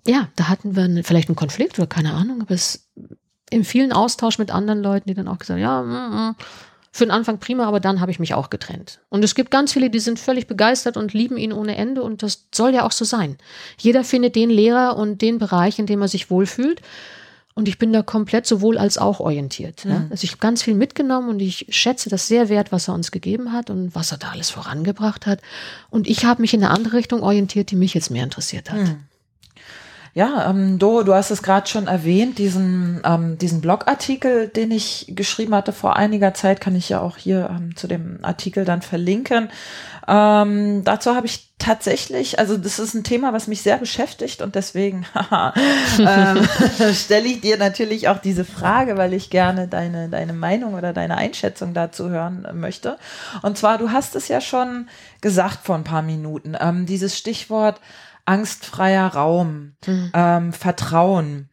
ja, 0.08 0.30
da 0.38 0.48
hatten 0.48 0.78
wir 0.78 1.04
vielleicht 1.04 1.28
einen 1.28 1.36
Konflikt 1.36 1.78
oder 1.78 1.88
keine 1.88 2.14
Ahnung, 2.14 2.42
aber 2.42 2.54
es 2.54 2.88
im 3.50 3.66
vielen 3.66 3.92
Austausch 3.92 4.40
mit 4.40 4.52
anderen 4.52 4.82
Leuten, 4.82 5.10
die 5.10 5.14
dann 5.14 5.28
auch 5.28 5.40
gesagt 5.40 5.62
haben, 5.62 5.62
ja, 5.62 5.82
mm, 5.82 6.30
mm, 6.30 6.36
für 6.98 7.06
den 7.06 7.12
Anfang 7.12 7.40
prima, 7.40 7.66
aber 7.66 7.80
dann 7.80 8.02
habe 8.02 8.12
ich 8.12 8.20
mich 8.20 8.34
auch 8.34 8.50
getrennt. 8.50 9.00
Und 9.10 9.24
es 9.24 9.36
gibt 9.36 9.52
ganz 9.52 9.74
viele, 9.74 9.90
die 9.90 10.00
sind 10.00 10.20
völlig 10.20 10.48
begeistert 10.48 10.98
und 10.98 11.14
lieben 11.14 11.38
ihn 11.38 11.54
ohne 11.54 11.78
Ende 11.78 12.04
und 12.04 12.24
das 12.24 12.48
soll 12.54 12.74
ja 12.74 12.86
auch 12.86 12.92
so 12.92 13.06
sein. 13.06 13.38
Jeder 13.78 14.04
findet 14.04 14.36
den 14.36 14.50
Lehrer 14.50 14.98
und 14.98 15.22
den 15.22 15.38
Bereich, 15.38 15.80
in 15.80 15.86
dem 15.86 16.02
er 16.02 16.08
sich 16.08 16.30
wohlfühlt. 16.30 16.82
Und 17.54 17.68
ich 17.68 17.80
bin 17.80 17.92
da 17.92 18.04
komplett 18.04 18.46
sowohl 18.46 18.78
als 18.78 19.00
auch 19.00 19.20
orientiert. 19.20 19.84
Ne? 19.84 20.02
Mhm. 20.02 20.08
Also 20.12 20.26
ich 20.26 20.32
habe 20.32 20.40
ganz 20.40 20.62
viel 20.62 20.76
mitgenommen 20.76 21.28
und 21.30 21.40
ich 21.40 21.66
schätze 21.70 22.08
das 22.08 22.28
sehr 22.28 22.50
wert, 22.50 22.72
was 22.72 22.88
er 22.88 22.94
uns 22.94 23.10
gegeben 23.10 23.52
hat 23.52 23.72
und 23.72 23.96
was 23.96 24.12
er 24.12 24.20
da 24.20 24.30
alles 24.30 24.52
vorangebracht 24.52 25.26
hat. 25.26 25.40
Und 25.90 26.08
ich 26.08 26.24
habe 26.24 26.42
mich 26.42 26.54
in 26.54 26.64
eine 26.64 26.72
andere 26.72 26.98
Richtung 26.98 27.24
orientiert, 27.24 27.72
die 27.72 27.76
mich 27.76 27.96
jetzt 27.96 28.12
mehr 28.12 28.24
interessiert 28.24 28.70
hat. 28.70 28.82
Mhm. 28.82 29.00
Ja, 30.18 30.50
ähm, 30.50 30.80
Doro, 30.80 31.04
du 31.04 31.14
hast 31.14 31.30
es 31.30 31.44
gerade 31.44 31.68
schon 31.68 31.86
erwähnt, 31.86 32.40
diesen, 32.40 33.02
ähm, 33.06 33.38
diesen 33.38 33.62
Blogartikel, 33.62 34.48
den 34.48 34.72
ich 34.72 35.06
geschrieben 35.10 35.54
hatte 35.54 35.74
vor 35.74 35.96
einiger 35.96 36.34
Zeit, 36.34 36.60
kann 36.60 36.76
ich 36.76 36.90
ja 36.90 37.02
auch 37.02 37.18
hier 37.18 37.52
ähm, 37.52 37.76
zu 37.76 37.86
dem 37.86 38.18
Artikel 38.24 38.66
dann 38.66 38.82
verlinken. 38.82 39.50
Ähm, 40.08 40.84
dazu 40.84 41.14
habe 41.14 41.28
ich 41.28 41.50
tatsächlich, 41.60 42.40
also 42.40 42.58
das 42.58 42.80
ist 42.80 42.96
ein 42.96 43.04
Thema, 43.04 43.32
was 43.32 43.46
mich 43.46 43.62
sehr 43.62 43.78
beschäftigt 43.78 44.42
und 44.42 44.56
deswegen 44.56 45.06
ähm, 46.00 46.48
stelle 46.96 47.28
ich 47.28 47.42
dir 47.42 47.60
natürlich 47.60 48.08
auch 48.08 48.18
diese 48.18 48.44
Frage, 48.44 48.98
weil 48.98 49.14
ich 49.14 49.30
gerne 49.30 49.68
deine, 49.68 50.10
deine 50.10 50.34
Meinung 50.34 50.74
oder 50.74 50.94
deine 50.94 51.18
Einschätzung 51.18 51.76
dazu 51.76 52.10
hören 52.10 52.48
möchte. 52.56 52.98
Und 53.44 53.60
zwar, 53.60 53.78
du 53.78 53.92
hast 53.92 54.16
es 54.16 54.30
ja 54.30 54.42
schon 54.42 54.88
gesagt 55.22 55.60
vor 55.62 55.76
ein 55.76 55.84
paar 55.84 56.02
Minuten, 56.02 56.58
ähm, 56.60 56.88
dieses 56.88 57.16
Stichwort 57.16 57.80
angstfreier 58.28 59.08
Raum, 59.08 59.76
mhm. 59.86 60.12
ähm, 60.14 60.54
Vertrauen. 60.54 61.50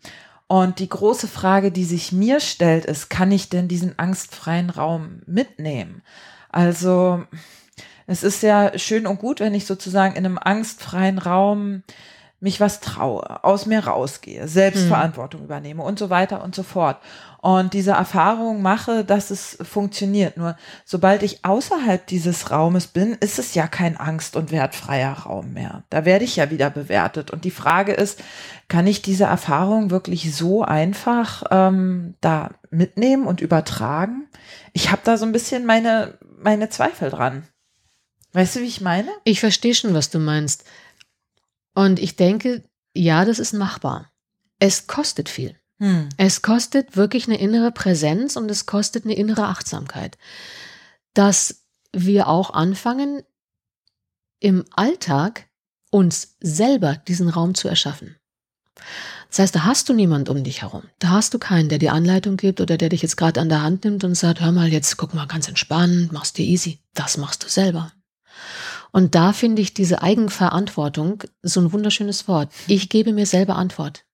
Und 0.47 0.79
die 0.79 0.89
große 0.89 1.29
Frage, 1.29 1.73
die 1.73 1.85
sich 1.85 2.13
mir 2.13 2.41
stellt, 2.41 2.85
ist, 2.85 3.09
kann 3.09 3.33
ich 3.33 3.49
denn 3.49 3.69
diesen 3.69 3.99
angstfreien 3.99 4.71
Raum 4.71 5.23
mitnehmen? 5.27 6.03
Also, 6.51 7.25
es 8.07 8.23
ist 8.23 8.43
ja 8.43 8.79
schön 8.79 9.07
und 9.07 9.19
gut, 9.19 9.41
wenn 9.41 9.55
ich 9.55 9.67
sozusagen 9.67 10.15
in 10.15 10.27
einem 10.27 10.39
angstfreien 10.39 11.19
Raum 11.19 11.83
mich 12.41 12.61
was 12.61 12.81
traue, 12.81 13.43
aus 13.43 13.65
mir 13.65 13.87
rausgehe, 13.87 14.47
Selbstverantwortung 14.47 15.41
mhm. 15.41 15.47
übernehme 15.47 15.83
und 15.83 15.99
so 15.99 16.11
weiter 16.11 16.45
und 16.45 16.55
so 16.55 16.63
fort. 16.63 16.99
Und 17.45 17.75
diese 17.75 17.91
Erfahrung 17.91 18.63
mache, 18.63 19.05
dass 19.05 19.31
es 19.31 19.59
funktioniert. 19.61 20.39
Nur 20.39 20.57
sobald 20.87 21.23
ich 21.23 21.45
außerhalb 21.45 22.07
dieses 22.07 22.51
Raumes 22.51 22.87
bin, 22.87 23.19
ist 23.21 23.39
es 23.39 23.53
ja 23.53 23.67
kein 23.67 23.99
angst- 23.99 24.35
und 24.35 24.51
wertfreier 24.51 25.13
Raum 25.13 25.53
mehr. 25.53 25.85
Da 25.91 26.07
werde 26.07 26.25
ich 26.25 26.37
ja 26.37 26.51
wieder 26.51 26.71
bewertet. 26.71 27.33
Und 27.33 27.45
die 27.45 27.51
Frage 27.51 27.93
ist, 27.93 28.19
kann 28.69 28.87
ich 28.87 29.03
diese 29.03 29.25
Erfahrung 29.25 29.91
wirklich 29.91 30.35
so 30.35 30.63
einfach 30.63 31.43
ähm, 31.51 32.15
da 32.23 32.53
mitnehmen 32.71 33.27
und 33.27 33.43
übertragen? 33.43 34.27
Ich 34.73 34.91
habe 34.91 35.03
da 35.05 35.19
so 35.19 35.27
ein 35.27 35.33
bisschen 35.33 35.67
meine, 35.67 36.17
meine 36.39 36.71
Zweifel 36.71 37.11
dran. 37.11 37.47
Weißt 38.33 38.57
du, 38.57 38.61
wie 38.61 38.69
ich 38.69 38.81
meine? 38.81 39.11
Ich 39.25 39.41
verstehe 39.41 39.75
schon, 39.75 39.93
was 39.93 40.09
du 40.09 40.19
meinst. 40.19 40.65
Und 41.75 41.99
ich 41.99 42.17
denke, 42.17 42.65
ja, 42.95 43.27
das 43.27 43.39
ist 43.39 43.53
machbar. 43.53 44.11
Es 44.61 44.87
kostet 44.87 45.29
viel. 45.29 45.59
Hm. 45.79 46.09
Es 46.17 46.43
kostet 46.43 46.97
wirklich 46.97 47.27
eine 47.27 47.39
innere 47.39 47.73
Präsenz 47.73 48.37
und 48.37 48.51
es 48.51 48.67
kostet 48.67 49.05
eine 49.05 49.15
innere 49.15 49.47
Achtsamkeit. 49.47 50.19
Dass 51.15 51.65
wir 51.93 52.29
auch 52.29 52.51
anfangen, 52.51 53.23
im 54.41 54.65
Alltag 54.73 55.49
uns 55.91 56.37
selber 56.41 56.97
diesen 56.97 57.29
Raum 57.29 57.55
zu 57.55 57.69
erschaffen. 57.69 58.17
Das 59.31 59.39
heißt, 59.39 59.55
da 59.55 59.65
hast 59.65 59.89
du 59.89 59.95
niemand 59.95 60.29
um 60.29 60.45
dich 60.45 60.63
herum. 60.63 60.83
Da 60.99 61.09
hast 61.09 61.35
du 61.35 61.39
keinen, 61.39 61.69
der 61.69 61.79
dir 61.79 61.93
Anleitung 61.93 62.37
gibt 62.37 62.61
oder 62.61 62.77
der 62.77 62.89
dich 62.89 63.03
jetzt 63.03 63.17
gerade 63.17 63.41
an 63.41 63.49
der 63.49 63.63
Hand 63.63 63.85
nimmt 63.85 64.05
und 64.05 64.15
sagt, 64.15 64.41
hör 64.41 64.53
mal, 64.53 64.69
jetzt 64.69 64.97
guck 64.97 65.15
mal 65.15 65.27
ganz 65.27 65.49
entspannt, 65.49 66.13
machst 66.13 66.39
dir 66.39 66.45
easy. 66.45 66.79
Das 66.95 67.17
machst 67.17 67.43
du 67.43 67.49
selber. 67.49 67.93
Und 68.93 69.15
da 69.17 69.33
finde 69.33 69.63
ich 69.63 69.75
diese 69.75 70.03
Eigenverantwortung 70.03 71.25
so 71.43 71.61
ein 71.61 71.73
wunderschönes 71.73 72.29
Wort. 72.29 72.53
Ich 72.69 72.89
gebe 72.89 73.13
mir 73.13 73.27
selber 73.27 73.57
Antwort. 73.57 74.05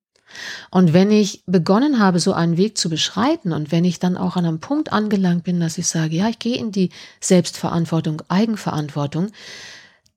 Und 0.71 0.93
wenn 0.93 1.11
ich 1.11 1.43
begonnen 1.47 1.99
habe, 1.99 2.21
so 2.21 2.33
einen 2.33 2.57
Weg 2.57 2.79
zu 2.79 2.89
beschreiten 2.89 3.53
und 3.53 3.73
wenn 3.73 3.85
ich 3.85 3.99
dann 3.99 4.17
auch 4.17 4.37
an 4.37 4.45
einem 4.45 4.61
Punkt 4.61 4.93
angelangt 4.93 5.45
bin, 5.45 5.61
dass 5.61 5.79
ich 5.79 5.87
sage, 5.87 6.17
ja, 6.17 6.29
ich 6.29 6.39
gehe 6.39 6.57
in 6.57 6.73
die 6.73 6.91
Selbstverantwortung, 7.21 8.23
Eigenverantwortung, 8.29 9.31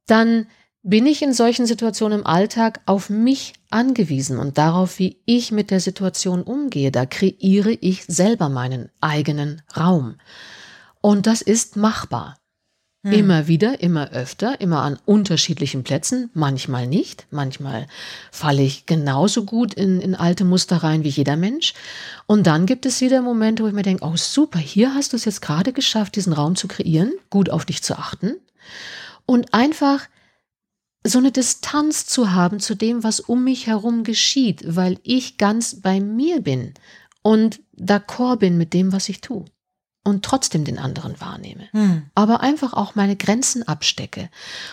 dann 0.05 0.47
bin 0.84 1.05
ich 1.05 1.22
in 1.22 1.34
solchen 1.34 1.66
Situationen 1.66 2.20
im 2.20 2.26
Alltag 2.28 2.82
auf 2.86 3.09
mich 3.09 3.53
angewiesen 3.70 4.38
und 4.38 4.57
darauf, 4.57 4.99
wie 4.99 5.18
ich 5.26 5.51
mit 5.51 5.72
der 5.72 5.80
Situation 5.80 6.43
umgehe. 6.43 6.91
Da 6.91 7.05
kreiere 7.05 7.72
ich 7.72 8.03
selber 8.05 8.49
meinen 8.49 8.89
eigenen 8.99 9.61
Raum. 9.76 10.18
Und 10.99 11.26
das 11.26 11.41
ist 11.41 11.78
machbar. 11.78 12.38
Hm. 13.03 13.11
Immer 13.11 13.47
wieder, 13.47 13.81
immer 13.81 14.11
öfter, 14.11 14.61
immer 14.61 14.81
an 14.81 14.97
unterschiedlichen 15.05 15.83
Plätzen, 15.83 16.29
manchmal 16.33 16.87
nicht, 16.87 17.27
manchmal 17.31 17.87
falle 18.31 18.61
ich 18.61 18.85
genauso 18.85 19.43
gut 19.43 19.73
in, 19.73 19.99
in 19.99 20.15
alte 20.15 20.45
Muster 20.45 20.77
rein 20.77 21.03
wie 21.03 21.09
jeder 21.09 21.35
Mensch. 21.35 21.73
Und 22.27 22.47
dann 22.47 22.65
gibt 22.65 22.85
es 22.85 23.01
wieder 23.01 23.21
Momente, 23.21 23.61
wo 23.61 23.67
ich 23.67 23.73
mir 23.73 23.81
denke, 23.81 24.05
oh 24.05 24.15
super, 24.15 24.57
hier 24.57 24.95
hast 24.95 25.11
du 25.11 25.17
es 25.17 25.25
jetzt 25.25 25.41
gerade 25.41 25.73
geschafft, 25.73 26.15
diesen 26.15 26.31
Raum 26.31 26.55
zu 26.55 26.69
kreieren, 26.69 27.11
gut 27.29 27.49
auf 27.49 27.65
dich 27.65 27.83
zu 27.83 27.97
achten 27.97 28.35
und 29.25 29.53
einfach 29.53 30.07
so 31.05 31.19
eine 31.19 31.33
Distanz 31.33 32.05
zu 32.05 32.31
haben 32.31 32.61
zu 32.61 32.73
dem, 32.73 33.03
was 33.03 33.19
um 33.19 33.43
mich 33.43 33.67
herum 33.67 34.05
geschieht, 34.05 34.63
weil 34.65 34.97
ich 35.03 35.37
ganz 35.37 35.81
bei 35.81 35.99
mir 35.99 36.39
bin 36.39 36.73
und 37.21 37.59
d'accord 37.77 38.37
bin 38.37 38.57
mit 38.57 38.73
dem, 38.73 38.93
was 38.93 39.09
ich 39.09 39.19
tue 39.19 39.43
und 40.03 40.25
trotzdem 40.25 40.65
den 40.65 40.79
anderen 40.79 41.19
wahrnehme, 41.19 41.67
hm. 41.71 42.03
aber 42.13 42.41
einfach 42.41 42.73
auch 42.73 42.95
meine 42.95 43.15
Grenzen 43.15 43.67
abstecke. 43.67 44.29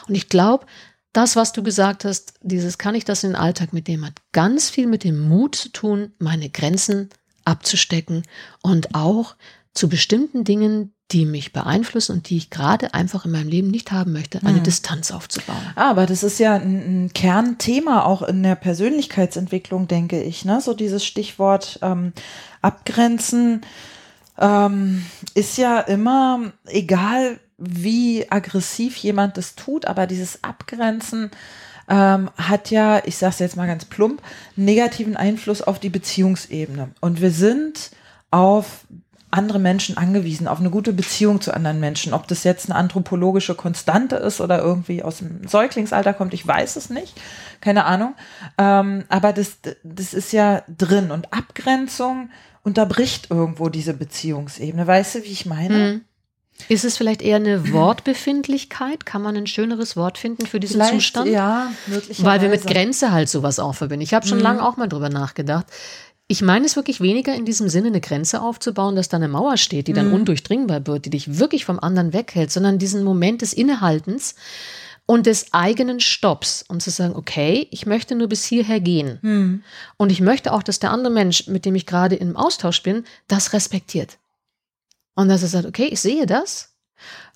Und 0.09 0.15
ich 0.15 0.29
glaube, 0.29 0.67
das, 1.13 1.37
was 1.37 1.53
du 1.53 1.63
gesagt 1.63 2.05
hast, 2.05 2.35
dieses 2.43 2.79
kann 2.79 2.95
ich 2.95 3.05
das 3.05 3.25
in 3.25 3.31
den 3.31 3.37
Alltag 3.37 3.73
mitnehmen, 3.73 4.07
hat 4.07 4.21
ganz 4.33 4.71
viel 4.71 4.87
mit 4.87 5.05
dem 5.05 5.29
Mut 5.29 5.57
zu 5.57 5.69
tun, 5.71 6.13
meine 6.19 6.51
Grenzen 6.51 7.11
abzustecken 7.45 8.23
und 8.63 8.95
auch 8.95 9.35
zu 9.75 9.89
bestimmten 9.89 10.45
Dingen, 10.45 10.93
die 11.11 11.27
mich 11.27 11.53
beeinflussen 11.53 12.13
und 12.13 12.31
die 12.31 12.37
ich 12.37 12.51
gerade 12.51 12.95
einfach 12.95 13.25
in 13.25 13.33
meinem 13.33 13.49
Leben 13.49 13.69
nicht 13.69 13.91
haben 13.91 14.13
möchte, 14.13 14.41
eine 14.43 14.59
hm. 14.59 14.63
Distanz 14.63 15.11
aufzubauen. 15.11 15.59
Aber 15.75 16.07
das 16.07 16.23
ist 16.23 16.39
ja 16.39 16.55
ein, 16.55 17.07
ein, 17.07 17.13
Kernthema 17.13 18.05
auch 18.05 18.23
in 18.23 18.45
der 18.45 18.55
Persönlichkeitsentwicklung, 18.55 19.89
denke 19.89 20.23
ich. 20.23 20.45
Ne? 20.45 20.61
So 20.61 20.75
dieses 20.75 21.05
Stichwort 21.05 21.81
ähm, 21.83 22.13
Abgrenzen 22.63 23.63
ähm, 24.41 25.05
ist 25.35 25.59
ja 25.59 25.81
immer, 25.81 26.53
egal 26.67 27.39
wie 27.59 28.31
aggressiv 28.31 28.97
jemand 28.97 29.37
das 29.37 29.55
tut, 29.55 29.85
aber 29.87 30.07
dieses 30.07 30.43
Abgrenzen 30.43 31.31
ähm, 31.89 32.31
hat 32.37 32.71
ja, 32.71 33.03
ich 33.05 33.17
sage 33.17 33.33
es 33.35 33.39
jetzt 33.41 33.57
mal 33.57 33.67
ganz 33.67 33.85
plump, 33.85 34.23
negativen 34.57 35.17
Einfluss 35.17 35.61
auf 35.61 35.79
die 35.79 35.91
Beziehungsebene. 35.91 36.91
Und 37.01 37.21
wir 37.21 37.31
sind 37.31 37.91
auf 38.31 38.87
andere 39.33 39.59
Menschen 39.59 39.97
angewiesen, 39.97 40.49
auf 40.49 40.59
eine 40.59 40.71
gute 40.71 40.93
Beziehung 40.93 41.41
zu 41.41 41.55
anderen 41.55 41.79
Menschen. 41.79 42.15
Ob 42.15 42.27
das 42.27 42.43
jetzt 42.43 42.69
eine 42.69 42.79
anthropologische 42.79 43.55
Konstante 43.55 44.17
ist 44.17 44.41
oder 44.41 44.61
irgendwie 44.61 45.03
aus 45.03 45.19
dem 45.19 45.47
Säuglingsalter 45.47 46.15
kommt, 46.15 46.35
ich 46.35 46.47
weiß 46.47 46.77
es 46.77 46.91
nicht. 46.91 47.21
Keine 47.61 47.85
Ahnung. 47.85 48.15
Ähm, 48.59 49.05
aber 49.09 49.33
das, 49.33 49.59
das 49.85 50.15
ist 50.15 50.33
ja 50.33 50.63
drin. 50.67 51.11
Und 51.11 51.33
Abgrenzung 51.33 52.31
unterbricht 52.63 53.31
irgendwo 53.31 53.69
diese 53.69 53.95
Beziehungsebene. 53.95 54.87
Weißt 54.87 55.17
du, 55.17 55.25
wie 55.25 55.29
ich 55.33 55.47
meine? 55.47 55.75
Hm. 55.75 56.01
Ist 56.69 56.85
es 56.85 56.97
vielleicht 56.97 57.23
eher 57.23 57.37
eine 57.37 57.73
Wortbefindlichkeit? 57.73 59.07
Kann 59.07 59.23
man 59.23 59.37
ein 59.37 59.47
schöneres 59.47 59.97
Wort 59.97 60.19
finden 60.19 60.47
für 60.47 60.61
diesen 60.61 60.75
vielleicht, 60.75 60.95
Zustand? 60.95 61.31
Ja, 61.31 61.73
möglicherweise. 61.87 62.25
Weil 62.25 62.43
wir 62.43 62.49
mit 62.51 62.67
Grenze 62.67 63.13
halt 63.13 63.29
sowas 63.29 63.59
auch 63.59 63.75
verbinden. 63.75 64.03
Ich 64.03 64.13
habe 64.13 64.27
schon 64.27 64.39
mhm. 64.39 64.45
lange 64.45 64.67
auch 64.67 64.77
mal 64.77 64.89
drüber 64.89 65.09
nachgedacht. 65.09 65.67
Ich 66.27 66.43
meine 66.43 66.67
es 66.67 66.77
wirklich 66.77 67.01
weniger 67.01 67.35
in 67.35 67.45
diesem 67.45 67.69
Sinne, 67.69 67.89
eine 67.89 68.01
Grenze 68.01 68.41
aufzubauen, 68.41 68.95
dass 68.95 69.09
da 69.09 69.17
eine 69.17 69.27
Mauer 69.27 69.57
steht, 69.57 69.89
die 69.89 69.93
dann 69.93 70.09
mhm. 70.09 70.15
undurchdringbar 70.15 70.87
wird, 70.87 71.07
die 71.07 71.11
dich 71.11 71.39
wirklich 71.39 71.65
vom 71.65 71.81
anderen 71.81 72.13
weghält, 72.13 72.53
sondern 72.53 72.79
diesen 72.79 73.03
Moment 73.03 73.43
des 73.43 73.53
Innehaltens 73.53 74.37
und 75.11 75.27
des 75.27 75.53
eigenen 75.53 75.99
Stopps 75.99 76.65
und 76.69 76.83
zu 76.83 76.91
sagen, 76.91 77.17
okay, 77.17 77.67
ich 77.73 77.85
möchte 77.85 78.15
nur 78.15 78.29
bis 78.29 78.45
hierher 78.45 78.79
gehen. 78.79 79.19
Mhm. 79.23 79.65
Und 79.97 80.13
ich 80.13 80.21
möchte 80.21 80.53
auch, 80.53 80.63
dass 80.63 80.79
der 80.79 80.93
andere 80.93 81.13
Mensch, 81.13 81.49
mit 81.49 81.65
dem 81.65 81.75
ich 81.75 81.85
gerade 81.85 82.15
im 82.15 82.37
Austausch 82.37 82.81
bin, 82.85 83.03
das 83.27 83.53
respektiert. 83.53 84.19
Und 85.17 85.29
dass 85.29 85.43
er 85.43 85.49
sagt, 85.49 85.67
okay, 85.67 85.87
ich 85.87 86.01
sehe 86.01 86.27
das. 86.27 86.77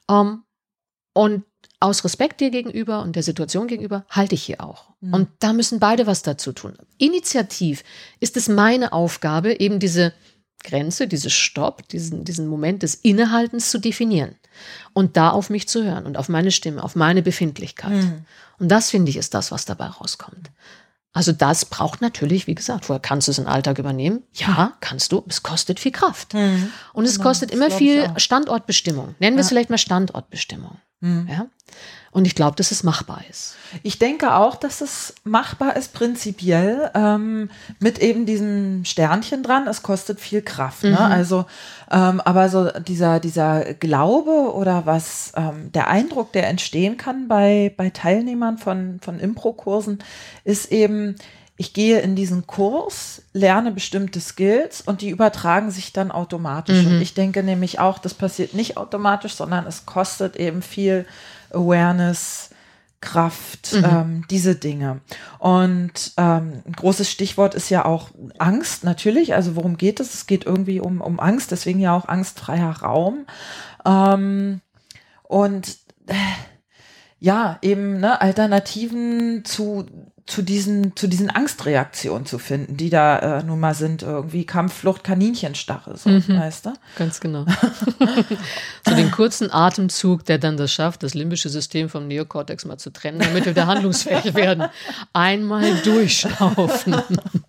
Um, 0.07 0.17
ähm, 0.17 0.43
und 1.15 1.45
aus 1.81 2.05
Respekt 2.05 2.41
dir 2.41 2.51
gegenüber 2.51 3.03
und 3.03 3.17
der 3.17 3.25
Situation 3.25 3.67
gegenüber 3.67 4.07
halte 4.09 4.37
ich 4.37 4.45
hier 4.45 4.61
auch. 4.61 4.91
Mhm. 5.01 5.13
Und 5.13 5.29
da 5.41 5.53
müssen 5.53 5.81
beide 5.81 6.07
was 6.07 6.23
dazu 6.23 6.53
tun. 6.53 6.79
Initiativ 6.99 7.83
ist 8.21 8.37
es 8.37 8.49
meine 8.49 8.93
Aufgabe, 8.93 9.59
eben 9.59 9.81
diese 9.81 10.13
Grenze, 10.65 11.07
diese 11.07 11.31
Stopp, 11.31 11.87
diesen, 11.89 12.25
diesen 12.25 12.49
Moment 12.49 12.83
des 12.83 12.97
Innehaltens 12.97 13.71
zu 13.71 13.79
definieren 13.79 14.35
und 14.93 15.17
da 15.17 15.31
auf 15.31 15.51
mich 15.51 15.69
zu 15.69 15.85
hören 15.85 16.07
und 16.07 16.17
auf 16.17 16.29
meine 16.29 16.51
Stimme, 16.51 16.83
auf 16.83 16.97
meine 16.97 17.23
Befindlichkeit. 17.23 17.93
Mhm. 17.93 18.25
Und 18.59 18.69
das 18.69 18.91
finde 18.91 19.11
ich 19.11 19.17
ist 19.17 19.35
das, 19.35 19.53
was 19.53 19.65
dabei 19.65 19.87
rauskommt. 19.87 20.51
Also 21.13 21.31
das 21.31 21.65
braucht 21.65 22.01
natürlich, 22.01 22.49
wie 22.49 22.57
gesagt, 22.57 22.87
vorher 22.87 23.01
kannst 23.01 23.29
du 23.29 23.31
es 23.31 23.39
im 23.39 23.47
Alltag 23.47 23.79
übernehmen. 23.79 24.25
Ja, 24.33 24.73
kannst 24.81 25.13
du. 25.13 25.25
Es 25.29 25.45
kostet 25.45 25.79
viel 25.79 25.93
Kraft. 25.93 26.35
Mhm. 26.35 26.73
Und 26.93 27.05
es 27.05 27.19
genau, 27.19 27.29
kostet 27.29 27.53
immer 27.53 27.71
viel 27.71 28.11
Standortbestimmung. 28.17 29.15
Nennen 29.21 29.37
wir 29.37 29.43
es 29.43 29.49
vielleicht 29.49 29.71
mal 29.71 29.79
Standortbestimmung. 29.79 30.77
Mhm. 31.01 31.29
Ja? 31.31 31.47
Und 32.15 32.29
ich 32.29 32.37
glaube, 32.37 32.55
dass 32.55 32.71
es 32.71 32.85
machbar 32.85 33.23
ist. 33.29 33.57
Ich 33.83 33.99
denke 33.99 34.37
auch, 34.37 34.55
dass 34.55 34.81
es 34.81 35.15
machbar 35.25 35.75
ist, 35.75 35.93
prinzipiell, 35.93 36.89
ähm, 36.95 37.51
mit 37.81 37.99
eben 37.99 38.25
diesem 38.25 38.85
Sternchen 38.85 39.43
dran. 39.43 39.67
Es 39.67 39.83
kostet 39.83 40.21
viel 40.21 40.41
Kraft. 40.41 40.85
Ne? 40.85 40.91
Mhm. 40.91 40.97
Also, 40.97 41.45
ähm, 41.91 42.21
aber 42.21 42.49
so 42.51 42.71
dieser, 42.71 43.19
dieser 43.19 43.75
Glaube 43.75 44.55
oder 44.55 44.87
was, 44.87 45.33
ähm, 45.35 45.73
der 45.73 45.89
Eindruck, 45.89 46.31
der 46.31 46.47
entstehen 46.47 46.97
kann 46.97 47.27
bei, 47.27 47.75
bei 47.77 47.91
Teilnehmern 47.91 48.59
von, 48.59 49.01
von 49.03 49.19
Impro-Kursen, 49.19 49.99
ist 50.45 50.71
eben, 50.71 51.17
ich 51.57 51.73
gehe 51.73 51.99
in 51.99 52.15
diesen 52.15 52.47
Kurs, 52.47 53.23
lerne 53.33 53.73
bestimmte 53.73 54.21
Skills 54.21 54.83
und 54.83 55.01
die 55.01 55.11
übertragen 55.11 55.73
sich 55.73 55.93
dann 55.93 56.13
automatisch. 56.13 56.85
Mhm. 56.85 56.93
Und 56.93 57.01
ich 57.01 57.15
denke 57.15 57.43
nämlich 57.43 57.81
auch, 57.81 57.99
das 57.99 58.15
passiert 58.15 58.55
nicht 58.55 58.77
automatisch, 58.77 59.35
sondern 59.35 59.67
es 59.67 59.85
kostet 59.85 60.37
eben 60.37 60.63
viel 60.63 61.07
Awareness, 61.55 62.51
Kraft, 63.01 63.75
mhm. 63.75 63.85
ähm, 63.85 64.25
diese 64.31 64.57
Dinge. 64.57 65.01
Und 65.39 66.13
ähm, 66.17 66.63
ein 66.67 66.73
großes 66.73 67.11
Stichwort 67.11 67.55
ist 67.55 67.69
ja 67.69 67.85
auch 67.85 68.11
Angst, 68.39 68.83
natürlich. 68.83 69.35
Also 69.35 69.57
worum 69.57 69.77
geht 69.77 70.01
es? 70.01 70.15
Es 70.15 70.27
geht 70.27 70.47
irgendwie 70.47 70.81
um, 70.81 71.01
um 71.01 71.21
Angst, 71.21 71.51
deswegen 71.51 71.81
ja 71.81 71.95
auch 71.95 72.09
angstfreier 72.09 72.71
Raum. 72.81 73.27
Ähm, 73.85 74.63
und 75.23 75.77
äh, 76.07 76.15
ja, 77.21 77.59
eben 77.63 78.01
ne, 78.01 78.21
Alternativen 78.21 79.45
zu 79.45 79.87
zu 80.27 80.41
diesen, 80.41 80.97
zu 80.97 81.07
diesen 81.07 81.29
Angstreaktionen 81.29 82.25
zu 82.25 82.39
finden, 82.39 82.79
die 82.79 82.89
da 82.89 83.41
äh, 83.41 83.43
nun 83.43 83.61
mal 83.61 83.75
sind, 83.75 84.03
irgendwie 84.03 84.47
Kampfflucht, 84.47 85.05
Kaninchenstache, 85.05 85.97
so, 85.99 86.09
mhm. 86.09 86.25
weißt 86.29 86.67
du? 86.67 86.73
Ganz 86.97 87.21
genau. 87.21 87.45
so 88.89 88.95
den 88.95 89.11
kurzen 89.11 89.53
Atemzug, 89.53 90.25
der 90.25 90.39
dann 90.39 90.57
das 90.57 90.73
schafft, 90.73 91.03
das 91.03 91.13
limbische 91.13 91.51
System 91.51 91.91
vom 91.91 92.09
Neokortex 92.09 92.65
mal 92.65 92.79
zu 92.79 92.91
trennen, 92.91 93.19
damit 93.19 93.45
wir 93.45 93.53
wieder 93.53 93.67
handlungsfähig 93.67 94.35
werden. 94.35 94.65
Einmal 95.13 95.75
durchschnaufen. 95.83 96.97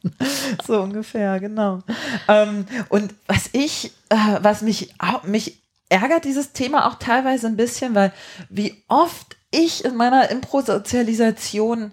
so 0.67 0.81
ungefähr, 0.81 1.39
genau. 1.39 1.81
Ähm, 2.27 2.65
und 2.89 3.13
was 3.25 3.49
ich, 3.53 3.93
äh, 4.09 4.15
was 4.41 4.61
mich, 4.61 4.93
mich 5.23 5.61
ärgert 5.87 6.25
dieses 6.25 6.51
Thema 6.51 6.87
auch 6.87 6.95
teilweise 6.95 7.47
ein 7.47 7.55
bisschen, 7.55 7.95
weil 7.95 8.11
wie 8.49 8.83
oft 8.89 9.37
ich 9.51 9.85
in 9.85 9.95
meiner 9.95 10.29
Improsozialisation 10.29 11.91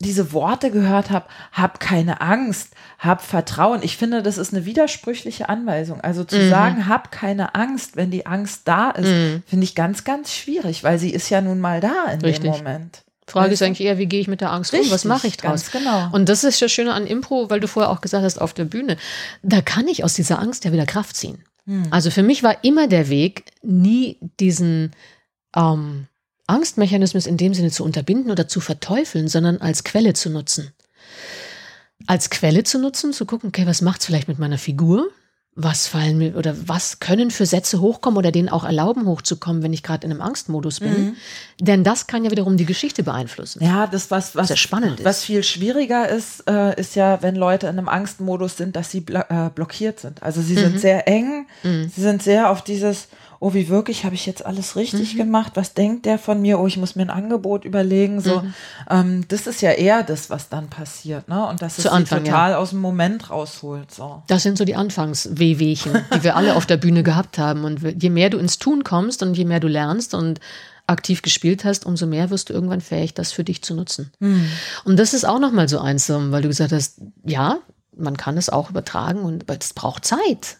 diese 0.00 0.32
Worte 0.32 0.70
gehört 0.70 1.10
habe, 1.10 1.26
hab 1.52 1.80
keine 1.80 2.20
Angst, 2.20 2.74
hab 2.98 3.20
Vertrauen. 3.20 3.82
Ich 3.82 3.96
finde, 3.96 4.22
das 4.22 4.38
ist 4.38 4.54
eine 4.54 4.64
widersprüchliche 4.64 5.48
Anweisung. 5.48 6.00
Also 6.00 6.22
zu 6.24 6.38
mhm. 6.38 6.50
sagen, 6.50 6.88
hab 6.88 7.10
keine 7.10 7.54
Angst, 7.56 7.96
wenn 7.96 8.10
die 8.10 8.24
Angst 8.24 8.62
da 8.66 8.90
ist, 8.90 9.08
mhm. 9.08 9.42
finde 9.46 9.64
ich 9.64 9.74
ganz, 9.74 10.04
ganz 10.04 10.32
schwierig, 10.32 10.84
weil 10.84 10.98
sie 10.98 11.10
ist 11.10 11.30
ja 11.30 11.40
nun 11.40 11.58
mal 11.58 11.80
da 11.80 12.04
in 12.12 12.20
Richtig. 12.20 12.52
dem 12.52 12.52
Moment. 12.52 13.02
Frage 13.26 13.52
ist 13.52 13.62
eigentlich 13.62 13.86
eher, 13.86 13.98
wie 13.98 14.06
gehe 14.06 14.20
ich 14.20 14.28
mit 14.28 14.40
der 14.40 14.52
Angst 14.52 14.72
Richtig, 14.72 14.88
um? 14.88 14.94
Was 14.94 15.04
mache 15.04 15.26
ich 15.26 15.36
draus? 15.36 15.70
genau. 15.70 16.08
Und 16.12 16.28
das 16.28 16.44
ist 16.44 16.62
das 16.62 16.72
Schöne 16.72 16.94
an 16.94 17.06
Impro, 17.06 17.50
weil 17.50 17.60
du 17.60 17.68
vorher 17.68 17.90
auch 17.90 18.00
gesagt 18.00 18.24
hast, 18.24 18.40
auf 18.40 18.54
der 18.54 18.64
Bühne, 18.64 18.96
da 19.42 19.60
kann 19.60 19.86
ich 19.86 20.04
aus 20.04 20.14
dieser 20.14 20.38
Angst 20.38 20.64
ja 20.64 20.72
wieder 20.72 20.86
Kraft 20.86 21.16
ziehen. 21.16 21.44
Hm. 21.66 21.88
Also 21.90 22.10
für 22.10 22.22
mich 22.22 22.42
war 22.42 22.64
immer 22.64 22.88
der 22.88 23.08
Weg, 23.08 23.44
nie 23.62 24.16
diesen 24.40 24.92
ähm, 25.54 26.06
Angstmechanismus 26.48 27.26
in 27.26 27.36
dem 27.36 27.54
Sinne 27.54 27.70
zu 27.70 27.84
unterbinden 27.84 28.30
oder 28.30 28.48
zu 28.48 28.60
verteufeln, 28.60 29.28
sondern 29.28 29.58
als 29.58 29.84
Quelle 29.84 30.14
zu 30.14 30.30
nutzen. 30.30 30.72
als 32.06 32.30
Quelle 32.30 32.64
zu 32.64 32.78
nutzen, 32.78 33.12
zu 33.12 33.26
gucken, 33.26 33.48
okay, 33.48 33.66
was 33.66 33.82
macht's 33.82 34.06
vielleicht 34.06 34.28
mit 34.28 34.38
meiner 34.38 34.58
Figur? 34.58 35.10
was 35.60 35.88
fallen 35.88 36.18
mir 36.18 36.36
oder 36.36 36.54
was 36.68 37.00
können 37.00 37.32
für 37.32 37.44
Sätze 37.44 37.80
hochkommen 37.80 38.16
oder 38.16 38.30
denen 38.30 38.48
auch 38.48 38.62
erlauben 38.62 39.06
hochzukommen, 39.06 39.64
wenn 39.64 39.72
ich 39.72 39.82
gerade 39.82 40.06
in 40.06 40.12
einem 40.12 40.20
Angstmodus 40.20 40.78
bin. 40.78 41.06
Mhm. 41.06 41.16
Denn 41.60 41.82
das 41.82 42.06
kann 42.06 42.24
ja 42.24 42.30
wiederum 42.30 42.56
die 42.56 42.64
Geschichte 42.64 43.02
beeinflussen. 43.02 43.62
Ja, 43.64 43.88
das 43.88 44.12
was 44.12 44.36
was 44.36 44.48
Sehr 44.48 44.56
spannend 44.56 45.04
was 45.04 45.24
viel 45.24 45.42
schwieriger 45.42 46.08
ist, 46.08 46.48
äh, 46.48 46.78
ist 46.80 46.94
ja, 46.94 47.22
wenn 47.22 47.34
Leute 47.34 47.66
in 47.66 47.76
einem 47.76 47.88
Angstmodus 47.88 48.56
sind, 48.56 48.76
dass 48.76 48.92
sie 48.92 49.00
blo 49.00 49.20
äh, 49.28 49.50
blockiert 49.52 49.98
sind. 49.98 50.22
Also 50.22 50.42
sie 50.42 50.54
mhm. 50.54 50.60
sind 50.60 50.80
sehr 50.80 51.08
eng, 51.08 51.48
mhm. 51.64 51.90
sie 51.92 52.02
sind 52.02 52.22
sehr 52.22 52.50
auf 52.50 52.62
dieses 52.62 53.08
oh, 53.40 53.54
wie 53.54 53.68
wirklich, 53.68 54.04
habe 54.04 54.14
ich 54.14 54.26
jetzt 54.26 54.44
alles 54.44 54.76
richtig 54.76 55.14
mhm. 55.14 55.18
gemacht? 55.18 55.52
Was 55.54 55.74
denkt 55.74 56.06
der 56.06 56.18
von 56.18 56.40
mir? 56.40 56.58
Oh, 56.58 56.66
ich 56.66 56.76
muss 56.76 56.96
mir 56.96 57.02
ein 57.02 57.10
Angebot 57.10 57.64
überlegen. 57.64 58.20
So, 58.20 58.40
mhm. 58.40 58.54
ähm, 58.90 59.24
das 59.28 59.46
ist 59.46 59.62
ja 59.62 59.72
eher 59.72 60.02
das, 60.02 60.30
was 60.30 60.48
dann 60.48 60.68
passiert, 60.68 61.28
ne? 61.28 61.46
Und 61.46 61.62
das 61.62 61.78
ist 61.78 61.86
Anfang, 61.86 62.24
total 62.24 62.52
ja. 62.52 62.58
aus 62.58 62.70
dem 62.70 62.80
Moment 62.80 63.30
rausholt. 63.30 63.92
So. 63.92 64.22
Das 64.26 64.42
sind 64.42 64.58
so 64.58 64.64
die 64.64 64.76
Anfangswehwehchen, 64.76 66.04
die 66.14 66.22
wir 66.22 66.36
alle 66.36 66.56
auf 66.56 66.66
der 66.66 66.76
Bühne 66.76 67.02
gehabt 67.02 67.38
haben. 67.38 67.64
Und 67.64 68.02
je 68.02 68.10
mehr 68.10 68.30
du 68.30 68.38
ins 68.38 68.58
Tun 68.58 68.84
kommst 68.84 69.22
und 69.22 69.34
je 69.34 69.44
mehr 69.44 69.60
du 69.60 69.68
lernst 69.68 70.14
und 70.14 70.40
aktiv 70.88 71.22
gespielt 71.22 71.64
hast, 71.64 71.86
umso 71.86 72.06
mehr 72.06 72.30
wirst 72.30 72.48
du 72.48 72.54
irgendwann 72.54 72.80
fähig, 72.80 73.14
das 73.14 73.30
für 73.30 73.44
dich 73.44 73.62
zu 73.62 73.74
nutzen. 73.74 74.10
Mhm. 74.20 74.48
Und 74.84 74.98
das 74.98 75.14
ist 75.14 75.24
auch 75.24 75.38
nochmal 75.38 75.68
so 75.68 75.78
eins, 75.78 76.08
weil 76.08 76.42
du 76.42 76.48
gesagt 76.48 76.72
hast, 76.72 77.00
ja, 77.24 77.58
man 77.96 78.16
kann 78.16 78.36
es 78.38 78.48
auch 78.48 78.70
übertragen 78.70 79.20
und 79.20 79.44
es 79.50 79.74
braucht 79.74 80.04
Zeit. 80.04 80.58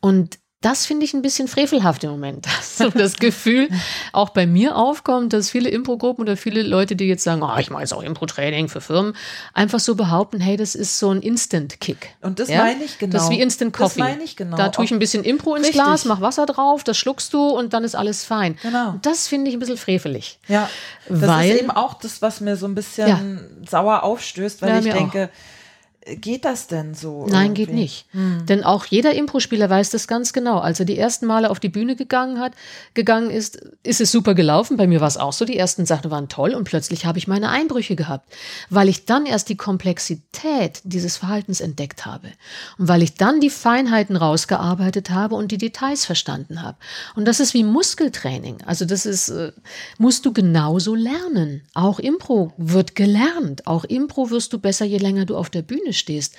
Und 0.00 0.38
das 0.62 0.86
finde 0.86 1.04
ich 1.04 1.12
ein 1.12 1.22
bisschen 1.22 1.48
frevelhaft 1.48 2.04
im 2.04 2.10
Moment. 2.10 2.46
Dass 2.62 2.78
so 2.78 2.88
das 2.88 3.16
Gefühl 3.16 3.68
auch 4.12 4.30
bei 4.30 4.46
mir 4.46 4.76
aufkommt, 4.76 5.32
dass 5.32 5.50
viele 5.50 5.68
Impro-Gruppen 5.68 6.22
oder 6.22 6.36
viele 6.36 6.62
Leute, 6.62 6.96
die 6.96 7.06
jetzt 7.06 7.24
sagen, 7.24 7.42
oh, 7.42 7.58
ich 7.58 7.70
mache 7.70 7.82
jetzt 7.82 7.92
auch 7.92 8.02
Impro-Training 8.02 8.68
für 8.68 8.80
Firmen, 8.80 9.14
einfach 9.52 9.80
so 9.80 9.94
behaupten, 9.94 10.40
hey, 10.40 10.56
das 10.56 10.74
ist 10.74 10.98
so 10.98 11.10
ein 11.10 11.20
Instant-Kick. 11.20 12.14
Und 12.22 12.38
das 12.38 12.48
ja? 12.48 12.62
meine 12.62 12.84
ich 12.84 12.98
genau. 12.98 13.12
Das 13.12 13.24
ist 13.24 13.30
wie 13.30 13.40
Instant 13.40 13.72
Coffee. 13.72 14.00
Das 14.00 14.08
meine 14.08 14.22
ich 14.22 14.36
genau. 14.36 14.56
Da 14.56 14.68
tue 14.68 14.84
ich 14.84 14.92
ein 14.92 14.98
bisschen 14.98 15.24
Impro 15.24 15.54
ins 15.54 15.68
Richtig. 15.68 15.82
Glas, 15.82 16.04
mach 16.04 16.20
Wasser 16.20 16.46
drauf, 16.46 16.84
das 16.84 16.96
schluckst 16.96 17.34
du 17.34 17.48
und 17.48 17.72
dann 17.72 17.84
ist 17.84 17.94
alles 17.94 18.24
fein. 18.24 18.56
Genau. 18.62 18.90
Und 18.90 19.06
das 19.06 19.28
finde 19.28 19.50
ich 19.50 19.56
ein 19.56 19.60
bisschen 19.60 19.76
frevelig. 19.76 20.38
Ja, 20.48 20.68
das 21.08 21.20
weil, 21.22 21.50
ist 21.50 21.60
eben 21.60 21.70
auch 21.70 21.94
das, 21.94 22.22
was 22.22 22.40
mir 22.40 22.56
so 22.56 22.66
ein 22.66 22.74
bisschen 22.74 23.08
ja. 23.08 23.20
sauer 23.68 24.02
aufstößt, 24.02 24.62
weil 24.62 24.70
ja, 24.70 24.78
ich 24.78 24.92
denke, 24.92 25.24
auch 25.24 25.61
Geht 26.04 26.44
das 26.44 26.66
denn 26.66 26.94
so? 26.94 27.26
Nein, 27.26 27.50
irgendwie? 27.50 27.66
geht 27.66 27.74
nicht. 27.74 28.06
Hm. 28.10 28.44
Denn 28.46 28.64
auch 28.64 28.86
jeder 28.86 29.14
Impro-Spieler 29.14 29.70
weiß 29.70 29.90
das 29.90 30.08
ganz 30.08 30.32
genau. 30.32 30.58
Als 30.58 30.80
er 30.80 30.84
die 30.84 30.98
ersten 30.98 31.26
Male 31.26 31.48
auf 31.48 31.60
die 31.60 31.68
Bühne 31.68 31.94
gegangen 31.94 32.40
hat, 32.40 32.54
gegangen 32.94 33.30
ist, 33.30 33.62
ist 33.84 34.00
es 34.00 34.10
super 34.10 34.34
gelaufen. 34.34 34.76
Bei 34.76 34.88
mir 34.88 35.00
war 35.00 35.06
es 35.06 35.16
auch 35.16 35.32
so. 35.32 35.44
Die 35.44 35.56
ersten 35.56 35.86
Sachen 35.86 36.10
waren 36.10 36.28
toll 36.28 36.54
und 36.54 36.64
plötzlich 36.64 37.06
habe 37.06 37.18
ich 37.18 37.28
meine 37.28 37.50
Einbrüche 37.50 37.94
gehabt, 37.94 38.32
weil 38.68 38.88
ich 38.88 39.04
dann 39.04 39.26
erst 39.26 39.48
die 39.48 39.56
Komplexität 39.56 40.80
dieses 40.82 41.18
Verhaltens 41.18 41.60
entdeckt 41.60 42.04
habe 42.04 42.32
und 42.78 42.88
weil 42.88 43.02
ich 43.02 43.14
dann 43.14 43.40
die 43.40 43.50
Feinheiten 43.50 44.16
rausgearbeitet 44.16 45.10
habe 45.10 45.36
und 45.36 45.52
die 45.52 45.58
Details 45.58 46.04
verstanden 46.04 46.62
habe. 46.62 46.78
Und 47.14 47.26
das 47.26 47.38
ist 47.38 47.54
wie 47.54 47.62
Muskeltraining. 47.62 48.58
Also 48.66 48.86
das 48.86 49.06
ist, 49.06 49.28
äh, 49.28 49.52
musst 49.98 50.26
du 50.26 50.32
genauso 50.32 50.96
lernen. 50.96 51.62
Auch 51.74 52.00
Impro 52.00 52.52
wird 52.56 52.96
gelernt. 52.96 53.68
Auch 53.68 53.84
Impro 53.84 54.30
wirst 54.30 54.52
du 54.52 54.58
besser, 54.58 54.84
je 54.84 54.98
länger 54.98 55.26
du 55.26 55.36
auf 55.36 55.48
der 55.48 55.62
Bühne 55.62 55.91
stehst. 55.92 56.34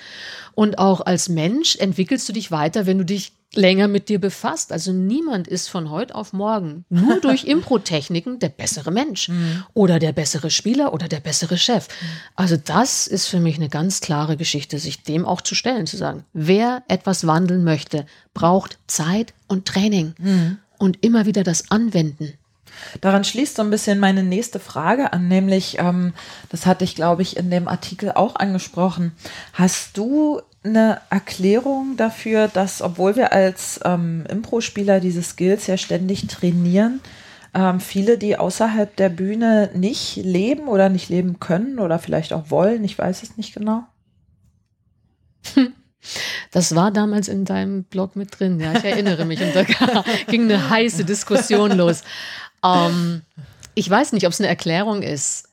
Und 0.54 0.78
auch 0.78 1.00
als 1.00 1.28
Mensch 1.28 1.76
entwickelst 1.76 2.28
du 2.28 2.32
dich 2.32 2.50
weiter, 2.50 2.86
wenn 2.86 2.98
du 2.98 3.04
dich 3.04 3.32
länger 3.56 3.88
mit 3.88 4.08
dir 4.08 4.20
befasst. 4.20 4.72
Also 4.72 4.92
niemand 4.92 5.48
ist 5.48 5.68
von 5.68 5.90
heute 5.90 6.14
auf 6.14 6.32
morgen 6.32 6.84
nur 6.88 7.20
durch 7.20 7.44
Impro-Techniken 7.44 8.38
der 8.38 8.48
bessere 8.48 8.90
Mensch 8.90 9.28
mhm. 9.28 9.64
oder 9.74 9.98
der 9.98 10.12
bessere 10.12 10.50
Spieler 10.50 10.92
oder 10.92 11.08
der 11.08 11.20
bessere 11.20 11.58
Chef. 11.58 11.88
Also 12.36 12.56
das 12.56 13.06
ist 13.06 13.26
für 13.26 13.40
mich 13.40 13.56
eine 13.56 13.68
ganz 13.68 14.00
klare 14.00 14.36
Geschichte, 14.36 14.78
sich 14.78 15.02
dem 15.02 15.24
auch 15.24 15.40
zu 15.40 15.54
stellen, 15.54 15.86
zu 15.86 15.96
sagen, 15.96 16.24
wer 16.32 16.82
etwas 16.88 17.26
wandeln 17.26 17.64
möchte, 17.64 18.06
braucht 18.32 18.78
Zeit 18.86 19.34
und 19.46 19.66
Training 19.66 20.14
mhm. 20.18 20.58
und 20.78 21.04
immer 21.04 21.26
wieder 21.26 21.44
das 21.44 21.70
Anwenden. 21.70 22.34
Daran 23.00 23.24
schließt 23.24 23.56
so 23.56 23.62
ein 23.62 23.70
bisschen 23.70 23.98
meine 23.98 24.22
nächste 24.22 24.60
Frage 24.60 25.12
an, 25.12 25.28
nämlich, 25.28 25.78
ähm, 25.78 26.14
das 26.50 26.66
hatte 26.66 26.84
ich, 26.84 26.94
glaube 26.94 27.22
ich, 27.22 27.36
in 27.36 27.50
dem 27.50 27.68
Artikel 27.68 28.12
auch 28.12 28.36
angesprochen. 28.36 29.12
Hast 29.52 29.96
du 29.96 30.40
eine 30.64 31.00
Erklärung 31.10 31.96
dafür, 31.96 32.48
dass, 32.48 32.80
obwohl 32.80 33.16
wir 33.16 33.32
als 33.32 33.80
ähm, 33.84 34.24
Impro-Spieler 34.28 35.00
diese 35.00 35.22
Skills 35.22 35.66
ja 35.66 35.76
ständig 35.76 36.26
trainieren, 36.26 37.00
ähm, 37.54 37.80
viele, 37.80 38.18
die 38.18 38.36
außerhalb 38.36 38.96
der 38.96 39.10
Bühne 39.10 39.70
nicht 39.74 40.16
leben 40.16 40.66
oder 40.66 40.88
nicht 40.88 41.08
leben 41.08 41.38
können 41.38 41.78
oder 41.78 41.98
vielleicht 41.98 42.32
auch 42.32 42.50
wollen, 42.50 42.82
ich 42.82 42.98
weiß 42.98 43.22
es 43.22 43.36
nicht 43.36 43.54
genau? 43.54 43.84
Das 46.50 46.74
war 46.74 46.90
damals 46.90 47.28
in 47.28 47.44
deinem 47.44 47.84
Blog 47.84 48.14
mit 48.14 48.38
drin, 48.38 48.60
ja, 48.60 48.74
ich 48.74 48.84
erinnere 48.84 49.24
mich. 49.24 49.40
Und 49.40 49.54
da 49.54 49.64
ging 50.28 50.42
eine 50.42 50.70
heiße 50.70 51.04
Diskussion 51.04 51.72
los. 51.72 52.02
Ähm, 52.64 53.22
ich 53.74 53.88
weiß 53.88 54.12
nicht, 54.12 54.26
ob 54.26 54.32
es 54.32 54.40
eine 54.40 54.48
Erklärung 54.48 55.02
ist. 55.02 55.48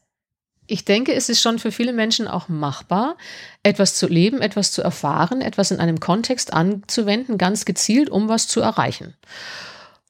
Ich 0.68 0.86
denke, 0.86 1.14
es 1.14 1.28
ist 1.28 1.42
schon 1.42 1.60
für 1.60 1.72
viele 1.72 1.92
Menschen 1.92 2.28
auch 2.28 2.48
machbar, 2.48 3.18
etwas 3.62 3.96
zu 3.96 4.08
leben, 4.08 4.42
etwas 4.42 4.72
zu 4.72 4.82
erfahren, 4.82 5.42
etwas 5.42 5.72
in 5.72 5.80
einem 5.80 6.00
Kontext 6.00 6.54
anzuwenden, 6.54 7.38
ganz 7.38 7.66
gezielt, 7.66 8.10
um 8.10 8.30
was 8.30 8.48
zu 8.48 8.62
erreichen. 8.62 9.16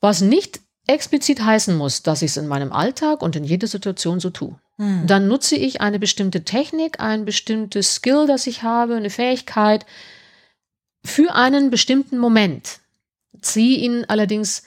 Was 0.01 0.21
nicht 0.21 0.59
explizit 0.87 1.43
heißen 1.43 1.75
muss, 1.75 2.03
dass 2.03 2.21
ich 2.21 2.31
es 2.31 2.37
in 2.37 2.47
meinem 2.47 2.71
Alltag 2.71 3.21
und 3.21 3.35
in 3.35 3.43
jeder 3.43 3.67
Situation 3.67 4.19
so 4.19 4.29
tue. 4.29 4.55
Hm. 4.77 5.07
Dann 5.07 5.27
nutze 5.27 5.55
ich 5.55 5.81
eine 5.81 5.99
bestimmte 5.99 6.43
Technik, 6.43 6.99
ein 6.99 7.25
bestimmtes 7.25 7.95
Skill, 7.95 8.27
das 8.27 8.45
ich 8.45 8.63
habe, 8.63 8.95
eine 8.95 9.09
Fähigkeit 9.09 9.85
für 11.03 11.33
einen 11.33 11.69
bestimmten 11.69 12.17
Moment. 12.17 12.79
Ziehe 13.41 13.79
ihn 13.79 14.05
allerdings 14.07 14.63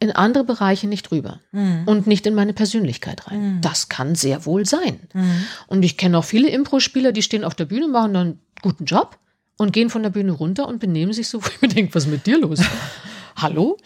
in 0.00 0.10
andere 0.10 0.44
Bereiche 0.44 0.88
nicht 0.88 1.12
rüber 1.12 1.40
mhm. 1.52 1.82
und 1.84 2.06
nicht 2.06 2.26
in 2.26 2.34
meine 2.34 2.54
Persönlichkeit 2.54 3.28
rein. 3.28 3.56
Mhm. 3.56 3.60
Das 3.60 3.90
kann 3.90 4.14
sehr 4.14 4.46
wohl 4.46 4.64
sein. 4.64 4.98
Mhm. 5.12 5.44
Und 5.66 5.82
ich 5.82 5.98
kenne 5.98 6.18
auch 6.18 6.24
viele 6.24 6.48
Impro-Spieler, 6.48 7.12
die 7.12 7.22
stehen 7.22 7.44
auf 7.44 7.54
der 7.54 7.66
Bühne, 7.66 7.86
machen 7.86 8.14
dann 8.14 8.26
einen 8.26 8.40
guten 8.62 8.86
Job 8.86 9.18
und 9.58 9.72
gehen 9.72 9.90
von 9.90 10.02
der 10.02 10.10
Bühne 10.10 10.32
runter 10.32 10.66
und 10.66 10.80
benehmen 10.80 11.12
sich 11.12 11.28
so, 11.28 11.42
wo 11.44 11.48
ich 11.48 11.60
mir 11.60 11.68
denke, 11.68 11.94
was 11.94 12.06
ist 12.06 12.10
mit 12.10 12.26
dir 12.26 12.38
los? 12.38 12.60
Hallo? 13.36 13.76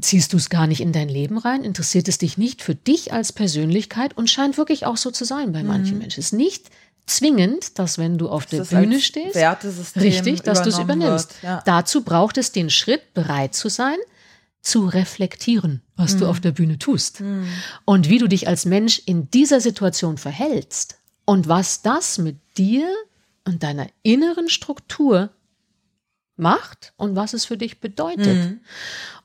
Ziehst 0.00 0.32
du 0.32 0.36
es 0.36 0.50
gar 0.50 0.66
nicht 0.66 0.80
in 0.80 0.92
dein 0.92 1.08
Leben 1.08 1.38
rein? 1.38 1.62
Interessiert 1.62 2.08
es 2.08 2.18
dich 2.18 2.38
nicht 2.38 2.62
für 2.62 2.74
dich 2.74 3.12
als 3.12 3.32
Persönlichkeit 3.32 4.16
und 4.16 4.30
scheint 4.30 4.56
wirklich 4.56 4.86
auch 4.86 4.96
so 4.96 5.10
zu 5.10 5.24
sein 5.24 5.52
bei 5.52 5.62
manchen 5.62 5.94
mhm. 5.94 6.00
Menschen? 6.00 6.20
Es 6.20 6.26
ist 6.26 6.32
nicht 6.32 6.70
zwingend, 7.06 7.78
dass 7.78 7.98
wenn 7.98 8.18
du 8.18 8.28
auf 8.28 8.46
das 8.46 8.68
der 8.68 8.78
Bühne 8.78 9.00
stehst, 9.00 9.36
richtig, 9.96 10.42
dass 10.42 10.62
du 10.62 10.70
es 10.70 10.78
übernimmst. 10.78 11.34
Ja. 11.42 11.62
Dazu 11.66 12.02
braucht 12.02 12.38
es 12.38 12.52
den 12.52 12.70
Schritt, 12.70 13.14
bereit 13.14 13.54
zu 13.54 13.68
sein, 13.68 13.96
zu 14.62 14.86
reflektieren, 14.86 15.82
was 15.96 16.14
mhm. 16.14 16.20
du 16.20 16.26
auf 16.28 16.40
der 16.40 16.52
Bühne 16.52 16.78
tust 16.78 17.20
mhm. 17.20 17.46
und 17.84 18.08
wie 18.08 18.18
du 18.18 18.28
dich 18.28 18.48
als 18.48 18.64
Mensch 18.64 19.02
in 19.04 19.30
dieser 19.30 19.60
Situation 19.60 20.18
verhältst 20.18 20.98
und 21.24 21.48
was 21.48 21.82
das 21.82 22.18
mit 22.18 22.36
dir 22.56 22.88
und 23.44 23.62
deiner 23.62 23.88
inneren 24.02 24.48
Struktur 24.48 25.30
macht 26.36 26.92
und 26.96 27.16
was 27.16 27.34
es 27.34 27.44
für 27.44 27.56
dich 27.56 27.80
bedeutet. 27.80 28.50
Mhm. 28.50 28.60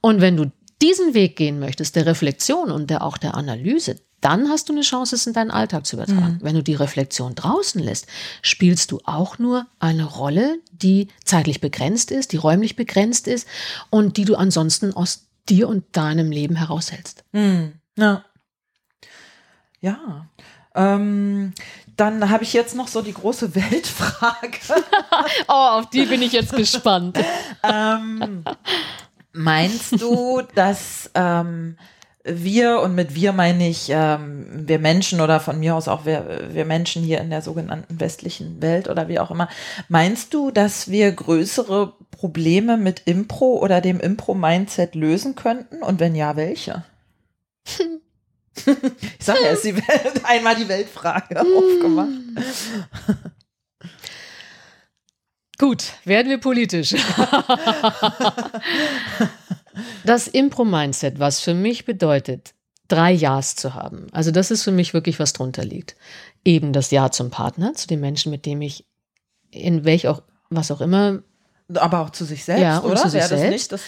Und 0.01 0.21
wenn 0.21 0.37
du 0.37 0.51
diesen 0.81 1.13
Weg 1.13 1.35
gehen 1.35 1.59
möchtest, 1.59 1.95
der 1.95 2.05
Reflexion 2.05 2.71
und 2.71 2.89
der 2.89 3.03
auch 3.03 3.17
der 3.17 3.35
Analyse, 3.35 3.97
dann 4.21 4.49
hast 4.49 4.69
du 4.69 4.73
eine 4.73 4.81
Chance, 4.81 5.15
es 5.15 5.27
in 5.27 5.33
deinen 5.33 5.51
Alltag 5.51 5.85
zu 5.85 5.95
übertragen. 5.95 6.39
Mhm. 6.39 6.43
Wenn 6.43 6.55
du 6.55 6.63
die 6.63 6.73
Reflexion 6.73 7.35
draußen 7.35 7.81
lässt, 7.81 8.07
spielst 8.41 8.91
du 8.91 8.99
auch 9.05 9.37
nur 9.37 9.67
eine 9.79 10.05
Rolle, 10.05 10.59
die 10.71 11.09
zeitlich 11.23 11.61
begrenzt 11.61 12.11
ist, 12.11 12.31
die 12.31 12.37
räumlich 12.37 12.75
begrenzt 12.75 13.27
ist 13.27 13.47
und 13.89 14.17
die 14.17 14.25
du 14.25 14.35
ansonsten 14.35 14.93
aus 14.93 15.27
dir 15.49 15.67
und 15.67 15.85
deinem 15.95 16.31
Leben 16.31 16.55
heraushältst. 16.55 17.23
Hm. 17.31 17.73
Ja. 17.95 18.25
Ja. 19.81 20.27
Ähm, 20.75 21.53
dann 21.95 22.29
habe 22.29 22.43
ich 22.43 22.53
jetzt 22.53 22.75
noch 22.75 22.87
so 22.87 23.01
die 23.01 23.13
große 23.13 23.55
Weltfrage. 23.55 24.57
oh, 25.47 25.53
auf 25.53 25.89
die 25.89 26.05
bin 26.05 26.21
ich 26.21 26.31
jetzt 26.31 26.55
gespannt. 26.55 27.17
ähm, 27.63 28.43
meinst 29.37 30.01
du, 30.01 30.41
dass 30.55 31.09
ähm, 31.13 31.77
wir, 32.23 32.81
und 32.81 32.95
mit 32.95 33.15
wir 33.15 33.31
meine 33.31 33.69
ich 33.69 33.87
ähm, 33.89 34.67
wir 34.67 34.79
Menschen 34.79 35.21
oder 35.21 35.39
von 35.39 35.59
mir 35.59 35.75
aus 35.75 35.87
auch 35.87 36.05
wir, 36.05 36.49
wir 36.51 36.65
Menschen 36.65 37.03
hier 37.03 37.19
in 37.19 37.29
der 37.29 37.41
sogenannten 37.41 37.99
westlichen 37.99 38.61
Welt 38.61 38.89
oder 38.89 39.07
wie 39.07 39.19
auch 39.19 39.31
immer, 39.31 39.47
meinst 39.87 40.33
du, 40.33 40.51
dass 40.51 40.89
wir 40.89 41.11
größere 41.11 41.93
Probleme 42.11 42.77
mit 42.77 43.03
Impro 43.05 43.59
oder 43.59 43.79
dem 43.79 43.99
Impro-Mindset 43.99 44.95
lösen 44.95 45.35
könnten? 45.35 45.83
Und 45.83 45.99
wenn 45.99 46.15
ja, 46.15 46.35
welche? 46.35 46.83
ich 48.55 49.25
sage 49.25 49.39
ja, 49.43 49.51
ist 49.51 49.63
die 49.63 49.75
Welt, 49.75 50.21
einmal 50.23 50.55
die 50.55 50.67
Weltfrage 50.67 51.39
aufgemacht. 51.39 52.09
Gut, 55.59 55.85
werden 56.05 56.29
wir 56.29 56.37
politisch. 56.37 56.93
das 60.05 60.27
Impro-Mindset, 60.27 61.19
was 61.19 61.39
für 61.41 61.53
mich 61.53 61.85
bedeutet, 61.85 62.53
drei 62.87 63.11
Ja's 63.11 63.55
zu 63.55 63.73
haben. 63.73 64.07
Also 64.11 64.31
das 64.31 64.51
ist 64.51 64.63
für 64.63 64.71
mich 64.71 64.93
wirklich, 64.93 65.19
was 65.19 65.33
drunter 65.33 65.65
liegt. 65.65 65.95
Eben 66.45 66.73
das 66.73 66.91
Ja 66.91 67.11
zum 67.11 67.29
Partner, 67.31 67.73
zu 67.73 67.87
dem 67.87 67.99
Menschen, 67.99 68.31
mit 68.31 68.45
dem 68.45 68.61
ich 68.61 68.85
in 69.51 69.83
welch 69.85 70.07
auch, 70.07 70.21
was 70.49 70.71
auch 70.71 70.81
immer. 70.81 71.23
Aber 71.73 71.99
auch 72.01 72.11
zu 72.11 72.23
sich 72.25 72.45
selbst, 72.45 72.61
Ja, 72.61 72.81
oder? 72.81 72.95
zu 72.95 73.09
sich 73.09 73.19
Wäre 73.21 73.29
das 73.29 73.39
selbst. 73.39 73.51
nicht 73.53 73.71
das 73.71 73.81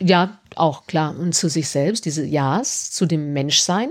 Ja, 0.00 0.38
auch 0.56 0.86
klar. 0.86 1.16
Und 1.16 1.34
zu 1.34 1.48
sich 1.48 1.68
selbst, 1.68 2.04
diese 2.04 2.24
Ja's 2.24 2.90
zu 2.90 3.06
dem 3.06 3.32
Menschsein. 3.32 3.90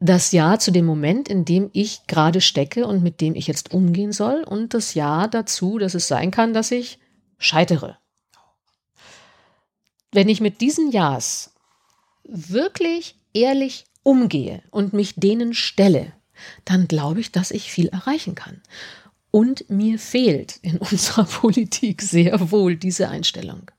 Das 0.00 0.30
Ja 0.30 0.58
zu 0.58 0.70
dem 0.70 0.86
Moment, 0.86 1.28
in 1.28 1.44
dem 1.44 1.70
ich 1.72 2.06
gerade 2.06 2.40
stecke 2.40 2.86
und 2.86 3.02
mit 3.02 3.20
dem 3.20 3.34
ich 3.34 3.48
jetzt 3.48 3.74
umgehen 3.74 4.12
soll. 4.12 4.44
Und 4.44 4.74
das 4.74 4.94
Ja 4.94 5.26
dazu, 5.26 5.78
dass 5.78 5.94
es 5.94 6.06
sein 6.06 6.30
kann, 6.30 6.54
dass 6.54 6.70
ich 6.70 6.98
scheitere. 7.38 7.98
Wenn 10.12 10.28
ich 10.28 10.40
mit 10.40 10.60
diesen 10.60 10.90
Ja's 10.92 11.52
wirklich 12.24 13.16
ehrlich 13.34 13.86
umgehe 14.02 14.62
und 14.70 14.92
mich 14.92 15.14
denen 15.16 15.52
stelle, 15.52 16.12
dann 16.64 16.88
glaube 16.88 17.20
ich, 17.20 17.32
dass 17.32 17.50
ich 17.50 17.72
viel 17.72 17.88
erreichen 17.88 18.34
kann. 18.34 18.62
Und 19.30 19.68
mir 19.68 19.98
fehlt 19.98 20.58
in 20.62 20.78
unserer 20.90 21.24
Politik 21.24 22.02
sehr 22.02 22.50
wohl 22.52 22.76
diese 22.76 23.08
Einstellung. 23.08 23.70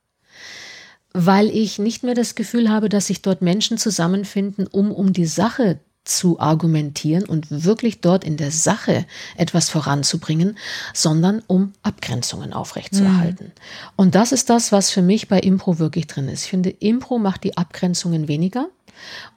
Weil 1.13 1.49
ich 1.49 1.79
nicht 1.79 2.03
mehr 2.03 2.13
das 2.13 2.35
Gefühl 2.35 2.69
habe, 2.69 2.89
dass 2.89 3.07
sich 3.07 3.21
dort 3.21 3.41
Menschen 3.41 3.77
zusammenfinden, 3.77 4.67
um 4.67 4.91
um 4.91 5.13
die 5.13 5.25
Sache 5.25 5.79
zu 6.09 6.39
argumentieren 6.39 7.25
und 7.25 7.47
wirklich 7.49 8.01
dort 8.01 8.23
in 8.23 8.37
der 8.37 8.51
Sache 8.51 9.05
etwas 9.37 9.69
voranzubringen, 9.69 10.57
sondern 10.93 11.41
um 11.47 11.73
Abgrenzungen 11.83 12.53
aufrechtzuerhalten. 12.53 13.51
Und 13.95 14.15
das 14.15 14.31
ist 14.31 14.49
das, 14.49 14.71
was 14.71 14.89
für 14.89 15.01
mich 15.01 15.27
bei 15.27 15.39
Impro 15.39 15.79
wirklich 15.79 16.07
drin 16.07 16.27
ist. 16.27 16.45
Ich 16.45 16.49
finde, 16.49 16.69
Impro 16.69 17.19
macht 17.19 17.43
die 17.43 17.57
Abgrenzungen 17.57 18.27
weniger 18.27 18.67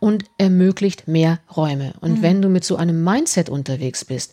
und 0.01 0.25
ermöglicht 0.39 1.07
mehr 1.07 1.39
Räume. 1.57 1.95
Und 2.01 2.23
wenn 2.23 2.43
du 2.43 2.49
mit 2.49 2.65
so 2.65 2.77
einem 2.77 3.05
Mindset 3.05 3.49
unterwegs 3.49 4.05
bist, 4.05 4.33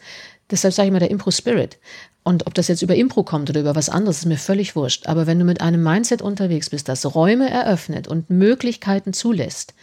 deshalb 0.49 0.73
sage 0.73 0.87
ich 0.87 0.93
mal 0.93 0.99
der 0.99 1.11
Impro-Spirit, 1.11 1.77
und 2.23 2.45
ob 2.47 2.53
das 2.53 2.67
jetzt 2.67 2.81
über 2.81 2.95
Impro 2.95 3.23
kommt 3.23 3.49
oder 3.49 3.61
über 3.61 3.75
was 3.75 3.89
anderes, 3.89 4.19
ist 4.19 4.25
mir 4.25 4.37
völlig 4.37 4.75
wurscht. 4.75 5.07
Aber 5.07 5.25
wenn 5.25 5.39
du 5.39 5.45
mit 5.45 5.61
einem 5.61 5.81
Mindset 5.81 6.21
unterwegs 6.21 6.69
bist, 6.69 6.87
das 6.87 7.15
Räume 7.15 7.49
eröffnet 7.49 8.07
und 8.07 8.29
Möglichkeiten 8.29 9.13
zulässt 9.13 9.73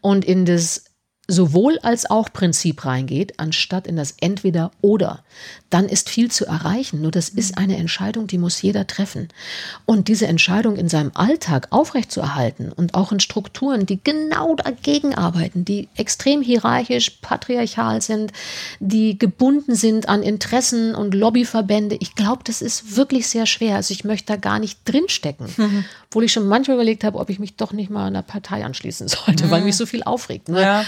und 0.00 0.24
in 0.24 0.46
das 0.46 0.84
sowohl 1.30 1.78
als 1.80 2.10
auch 2.10 2.32
Prinzip 2.32 2.84
reingeht, 2.84 3.38
anstatt 3.38 3.86
in 3.86 3.96
das 3.96 4.14
entweder 4.20 4.72
oder, 4.80 5.22
dann 5.70 5.88
ist 5.88 6.10
viel 6.10 6.30
zu 6.30 6.46
erreichen. 6.46 7.00
Nur 7.00 7.12
das 7.12 7.28
ist 7.28 7.56
eine 7.56 7.76
Entscheidung, 7.76 8.26
die 8.26 8.38
muss 8.38 8.60
jeder 8.60 8.86
treffen. 8.86 9.28
Und 9.86 10.08
diese 10.08 10.26
Entscheidung 10.26 10.76
in 10.76 10.88
seinem 10.88 11.12
Alltag 11.14 11.68
aufrechtzuerhalten 11.70 12.72
und 12.72 12.94
auch 12.94 13.12
in 13.12 13.20
Strukturen, 13.20 13.86
die 13.86 14.02
genau 14.02 14.56
dagegen 14.56 15.14
arbeiten, 15.14 15.64
die 15.64 15.88
extrem 15.96 16.42
hierarchisch, 16.42 17.10
patriarchal 17.22 18.02
sind, 18.02 18.32
die 18.80 19.18
gebunden 19.18 19.74
sind 19.76 20.08
an 20.08 20.22
Interessen 20.22 20.94
und 20.94 21.14
Lobbyverbände, 21.14 21.96
ich 22.00 22.16
glaube, 22.16 22.42
das 22.44 22.62
ist 22.62 22.96
wirklich 22.96 23.28
sehr 23.28 23.46
schwer. 23.46 23.76
Also 23.76 23.92
ich 23.94 24.04
möchte 24.04 24.26
da 24.32 24.36
gar 24.36 24.58
nicht 24.58 24.80
drinstecken. 24.84 25.46
Obwohl 26.06 26.24
ich 26.24 26.32
schon 26.32 26.48
manchmal 26.48 26.76
überlegt 26.76 27.04
habe, 27.04 27.18
ob 27.18 27.30
ich 27.30 27.38
mich 27.38 27.54
doch 27.56 27.72
nicht 27.72 27.90
mal 27.90 28.06
einer 28.06 28.22
Partei 28.22 28.64
anschließen 28.64 29.06
sollte, 29.08 29.50
weil 29.50 29.62
mich 29.62 29.76
so 29.76 29.86
viel 29.86 30.02
aufregt. 30.02 30.48
Ne? 30.48 30.60
Ja. 30.60 30.84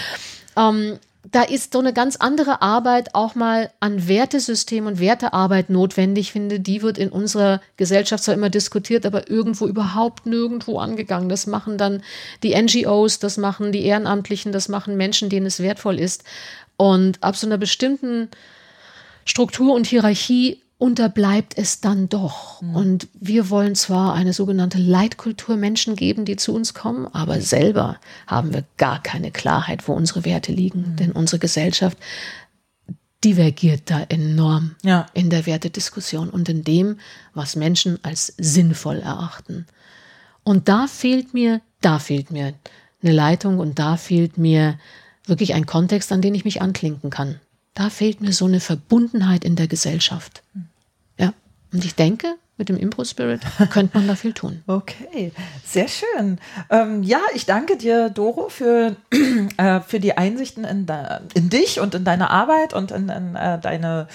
ähm, 0.57 0.99
da 1.31 1.41
ist 1.43 1.71
so 1.71 1.79
eine 1.79 1.93
ganz 1.93 2.17
andere 2.17 2.61
Arbeit 2.61 3.15
auch 3.15 3.33
mal 3.33 3.71
an 3.79 4.07
Wertesystem 4.07 4.87
und 4.87 4.99
Wertearbeit 4.99 5.69
notwendig. 5.69 6.33
Finde, 6.33 6.59
die 6.59 6.81
wird 6.81 6.97
in 6.97 7.09
unserer 7.09 7.61
Gesellschaft 7.77 8.25
zwar 8.25 8.35
immer 8.35 8.49
diskutiert, 8.49 9.05
aber 9.05 9.29
irgendwo 9.29 9.65
überhaupt 9.65 10.25
nirgendwo 10.25 10.79
angegangen. 10.79 11.29
Das 11.29 11.47
machen 11.47 11.77
dann 11.77 12.03
die 12.43 12.61
NGOs, 12.61 13.19
das 13.19 13.37
machen 13.37 13.71
die 13.71 13.85
Ehrenamtlichen, 13.85 14.51
das 14.51 14.67
machen 14.67 14.97
Menschen, 14.97 15.29
denen 15.29 15.45
es 15.45 15.61
wertvoll 15.61 15.97
ist. 15.97 16.25
Und 16.75 17.23
ab 17.23 17.37
so 17.37 17.47
einer 17.47 17.57
bestimmten 17.57 18.27
Struktur 19.23 19.73
und 19.73 19.87
Hierarchie 19.87 20.61
unterbleibt 20.83 21.57
es 21.57 21.79
dann 21.79 22.09
doch. 22.09 22.61
Und 22.61 23.07
wir 23.13 23.49
wollen 23.49 23.73
zwar 23.73 24.15
eine 24.15 24.33
sogenannte 24.33 24.79
Leitkultur 24.79 25.55
Menschen 25.55 25.95
geben, 25.95 26.25
die 26.25 26.35
zu 26.35 26.53
uns 26.53 26.73
kommen, 26.73 27.07
aber 27.07 27.39
selber 27.39 28.01
haben 28.27 28.53
wir 28.53 28.65
gar 28.75 29.01
keine 29.01 29.31
Klarheit, 29.31 29.87
wo 29.87 29.93
unsere 29.93 30.25
Werte 30.25 30.51
liegen. 30.51 30.97
Denn 30.99 31.13
unsere 31.13 31.39
Gesellschaft 31.39 31.97
divergiert 33.23 33.83
da 33.85 34.01
enorm 34.09 34.75
Ja. 34.83 35.05
in 35.13 35.29
der 35.29 35.45
Wertediskussion 35.45 36.29
und 36.29 36.49
in 36.49 36.65
dem, 36.65 36.99
was 37.33 37.55
Menschen 37.55 37.97
als 38.03 38.33
sinnvoll 38.37 38.97
erachten. 38.97 39.65
Und 40.43 40.67
da 40.67 40.87
fehlt 40.87 41.33
mir, 41.33 41.61
da 41.79 41.97
fehlt 41.99 42.29
mir 42.29 42.55
eine 43.01 43.13
Leitung 43.13 43.59
und 43.59 43.79
da 43.79 43.95
fehlt 43.95 44.37
mir 44.37 44.77
wirklich 45.25 45.53
ein 45.53 45.65
Kontext, 45.65 46.11
an 46.11 46.21
den 46.21 46.35
ich 46.35 46.43
mich 46.43 46.61
anklinken 46.61 47.09
kann. 47.09 47.39
Da 47.73 47.89
fehlt 47.89 48.19
mir 48.19 48.33
so 48.33 48.43
eine 48.43 48.59
Verbundenheit 48.59 49.45
in 49.45 49.55
der 49.55 49.69
Gesellschaft. 49.69 50.43
Ja. 50.53 50.61
Und 51.73 51.83
ich 51.83 51.95
denke, 51.95 52.35
mit 52.57 52.69
dem 52.69 52.77
Impro-Spirit 52.77 53.41
könnte 53.71 53.97
man 53.97 54.07
da 54.07 54.15
viel 54.15 54.33
tun. 54.33 54.63
Okay, 54.67 55.31
sehr 55.65 55.87
schön. 55.87 56.39
Ähm, 56.69 57.03
ja, 57.03 57.19
ich 57.33 57.45
danke 57.45 57.77
dir, 57.77 58.09
Doro, 58.09 58.49
für, 58.49 58.95
äh, 59.57 59.81
für 59.81 59.99
die 59.99 60.15
Einsichten 60.17 60.63
in, 60.63 60.87
in 61.33 61.49
dich 61.49 61.79
und 61.79 61.95
in 61.95 62.03
deine 62.05 62.29
Arbeit 62.29 62.73
und 62.73 62.91
in, 62.91 63.09
in 63.09 63.35
äh, 63.35 63.59
deine 63.59 64.07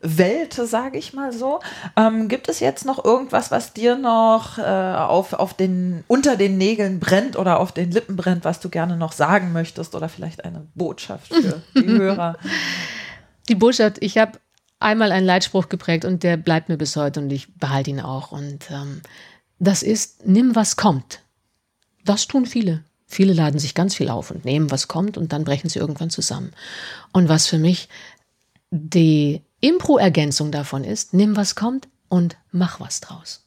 Welt, 0.00 0.52
sage 0.52 0.98
ich 0.98 1.14
mal 1.14 1.32
so. 1.32 1.60
Ähm, 1.96 2.28
gibt 2.28 2.48
es 2.48 2.60
jetzt 2.60 2.84
noch 2.84 3.04
irgendwas, 3.04 3.50
was 3.50 3.72
dir 3.72 3.96
noch 3.96 4.58
äh, 4.58 4.62
auf, 4.62 5.32
auf 5.32 5.54
den, 5.54 6.04
unter 6.08 6.36
den 6.36 6.58
Nägeln 6.58 7.00
brennt 7.00 7.36
oder 7.36 7.60
auf 7.60 7.72
den 7.72 7.90
Lippen 7.90 8.16
brennt, 8.16 8.44
was 8.44 8.60
du 8.60 8.68
gerne 8.68 8.96
noch 8.96 9.12
sagen 9.12 9.52
möchtest 9.52 9.94
oder 9.94 10.08
vielleicht 10.08 10.44
eine 10.44 10.66
Botschaft 10.74 11.32
für 11.32 11.62
die 11.74 11.86
Hörer? 11.98 12.36
Die 13.48 13.54
Botschaft, 13.54 13.98
ich 14.00 14.18
habe 14.18 14.38
einmal 14.80 15.12
einen 15.12 15.26
Leitspruch 15.26 15.68
geprägt 15.68 16.04
und 16.04 16.22
der 16.22 16.36
bleibt 16.36 16.68
mir 16.68 16.76
bis 16.76 16.96
heute 16.96 17.20
und 17.20 17.30
ich 17.30 17.54
behalte 17.56 17.90
ihn 17.90 18.00
auch. 18.00 18.32
Und 18.32 18.70
ähm, 18.70 19.00
das 19.58 19.82
ist, 19.82 20.26
nimm 20.26 20.54
was 20.54 20.76
kommt. 20.76 21.20
Das 22.04 22.26
tun 22.26 22.46
viele. 22.46 22.84
Viele 23.06 23.32
laden 23.32 23.58
sich 23.58 23.74
ganz 23.74 23.94
viel 23.94 24.08
auf 24.08 24.30
und 24.30 24.44
nehmen, 24.44 24.70
was 24.70 24.88
kommt 24.88 25.16
und 25.16 25.32
dann 25.32 25.44
brechen 25.44 25.68
sie 25.68 25.78
irgendwann 25.78 26.10
zusammen. 26.10 26.52
Und 27.12 27.28
was 27.28 27.46
für 27.46 27.58
mich 27.58 27.88
die 28.70 29.42
Impro-Ergänzung 29.60 30.50
davon 30.50 30.84
ist, 30.84 31.14
nimm 31.14 31.36
was 31.36 31.54
kommt 31.54 31.88
und 32.08 32.36
mach 32.50 32.80
was 32.80 33.00
draus. 33.00 33.46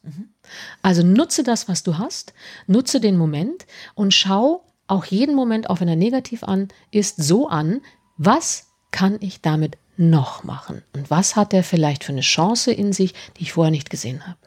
Also 0.82 1.04
nutze 1.04 1.44
das, 1.44 1.68
was 1.68 1.84
du 1.84 1.98
hast, 1.98 2.34
nutze 2.66 3.00
den 3.00 3.18
Moment 3.18 3.66
und 3.94 4.14
schau 4.14 4.64
auch 4.88 5.06
jeden 5.06 5.36
Moment, 5.36 5.70
auch 5.70 5.82
wenn 5.82 5.88
er 5.88 5.96
negativ 5.96 6.44
an 6.44 6.70
ist, 6.92 7.22
so 7.22 7.48
an, 7.50 7.82
was 8.18 8.68
kann 8.92 9.18
ich 9.20 9.42
damit 9.42 9.78
noch 9.98 10.44
machen? 10.44 10.84
Und 10.94 11.10
was 11.10 11.36
hat 11.36 11.54
er 11.54 11.64
vielleicht 11.64 12.04
für 12.04 12.12
eine 12.12 12.22
Chance 12.22 12.72
in 12.72 12.94
sich, 12.94 13.14
die 13.38 13.44
ich 13.44 13.54
vorher 13.54 13.72
nicht 13.72 13.90
gesehen 13.90 14.26
habe? 14.26 14.40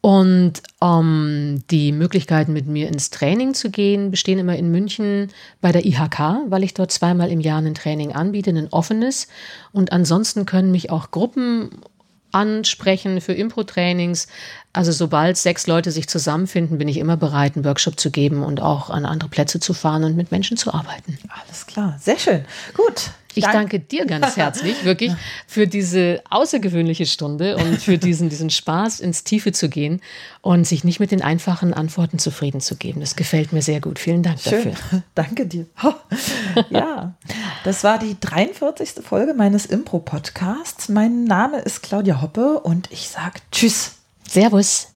Und 0.00 0.62
ähm, 0.82 1.62
die 1.70 1.90
Möglichkeiten, 1.90 2.52
mit 2.52 2.66
mir 2.66 2.88
ins 2.88 3.08
Training 3.08 3.54
zu 3.54 3.70
gehen, 3.70 4.10
bestehen 4.10 4.38
immer 4.38 4.54
in 4.54 4.70
München 4.70 5.28
bei 5.62 5.72
der 5.72 5.86
IHK, 5.86 6.42
weil 6.48 6.62
ich 6.62 6.74
dort 6.74 6.92
zweimal 6.92 7.30
im 7.30 7.40
Jahr 7.40 7.62
ein 7.62 7.74
Training 7.74 8.12
anbiete, 8.12 8.50
ein 8.50 8.68
offenes. 8.70 9.28
Und 9.72 9.92
ansonsten 9.92 10.44
können 10.44 10.72
mich 10.72 10.90
auch 10.90 11.10
Gruppen 11.10 11.70
ansprechen 12.32 13.22
für 13.22 13.32
Impro-Trainings. 13.32 14.28
Also 14.74 14.90
sobald 14.90 15.36
sechs 15.36 15.68
Leute 15.68 15.92
sich 15.92 16.08
zusammenfinden, 16.08 16.78
bin 16.78 16.88
ich 16.88 16.98
immer 16.98 17.16
bereit, 17.16 17.54
einen 17.54 17.64
Workshop 17.64 17.98
zu 17.98 18.10
geben 18.10 18.42
und 18.42 18.60
auch 18.60 18.90
an 18.90 19.06
andere 19.06 19.30
Plätze 19.30 19.60
zu 19.60 19.72
fahren 19.72 20.02
und 20.02 20.16
mit 20.16 20.32
Menschen 20.32 20.56
zu 20.56 20.74
arbeiten. 20.74 21.16
Alles 21.28 21.66
klar, 21.66 21.96
sehr 22.00 22.18
schön. 22.18 22.44
Gut. 22.74 23.10
Ich 23.36 23.44
danke 23.44 23.80
dir 23.80 24.06
ganz 24.06 24.36
herzlich, 24.36 24.84
wirklich, 24.84 25.12
für 25.46 25.66
diese 25.66 26.22
außergewöhnliche 26.30 27.06
Stunde 27.06 27.56
und 27.56 27.80
für 27.80 27.98
diesen, 27.98 28.28
diesen 28.28 28.50
Spaß, 28.50 29.00
ins 29.00 29.24
Tiefe 29.24 29.52
zu 29.52 29.68
gehen 29.68 30.00
und 30.40 30.66
sich 30.66 30.84
nicht 30.84 31.00
mit 31.00 31.10
den 31.10 31.22
einfachen 31.22 31.74
Antworten 31.74 32.18
zufrieden 32.18 32.60
zu 32.60 32.76
geben. 32.76 33.00
Das 33.00 33.16
gefällt 33.16 33.52
mir 33.52 33.62
sehr 33.62 33.80
gut. 33.80 33.98
Vielen 33.98 34.22
Dank 34.22 34.40
Schön. 34.40 34.70
dafür. 34.72 35.02
Danke 35.14 35.46
dir. 35.46 35.66
Ja, 36.70 37.14
das 37.64 37.82
war 37.82 37.98
die 37.98 38.16
43. 38.20 39.04
Folge 39.04 39.34
meines 39.34 39.66
Impro-Podcasts. 39.66 40.88
Mein 40.88 41.24
Name 41.24 41.58
ist 41.58 41.82
Claudia 41.82 42.22
Hoppe 42.22 42.60
und 42.60 42.90
ich 42.92 43.08
sage 43.08 43.40
Tschüss. 43.50 44.03
Servus. 44.34 44.88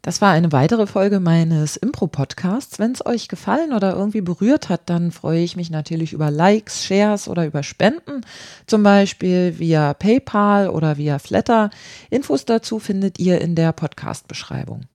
Das 0.00 0.22
war 0.22 0.32
eine 0.32 0.50
weitere 0.50 0.86
Folge 0.86 1.20
meines 1.20 1.76
Impro-Podcasts. 1.76 2.78
Wenn 2.78 2.92
es 2.92 3.04
euch 3.04 3.28
gefallen 3.28 3.74
oder 3.74 3.94
irgendwie 3.94 4.22
berührt 4.22 4.70
hat, 4.70 4.88
dann 4.88 5.12
freue 5.12 5.42
ich 5.42 5.54
mich 5.54 5.68
natürlich 5.68 6.14
über 6.14 6.30
Likes, 6.30 6.82
Shares 6.82 7.28
oder 7.28 7.44
über 7.44 7.62
Spenden, 7.62 8.22
zum 8.66 8.82
Beispiel 8.82 9.58
via 9.58 9.92
PayPal 9.92 10.70
oder 10.70 10.96
via 10.96 11.18
Flatter. 11.18 11.68
Infos 12.08 12.46
dazu 12.46 12.78
findet 12.78 13.18
ihr 13.18 13.38
in 13.42 13.54
der 13.54 13.72
Podcast-Beschreibung. 13.72 14.86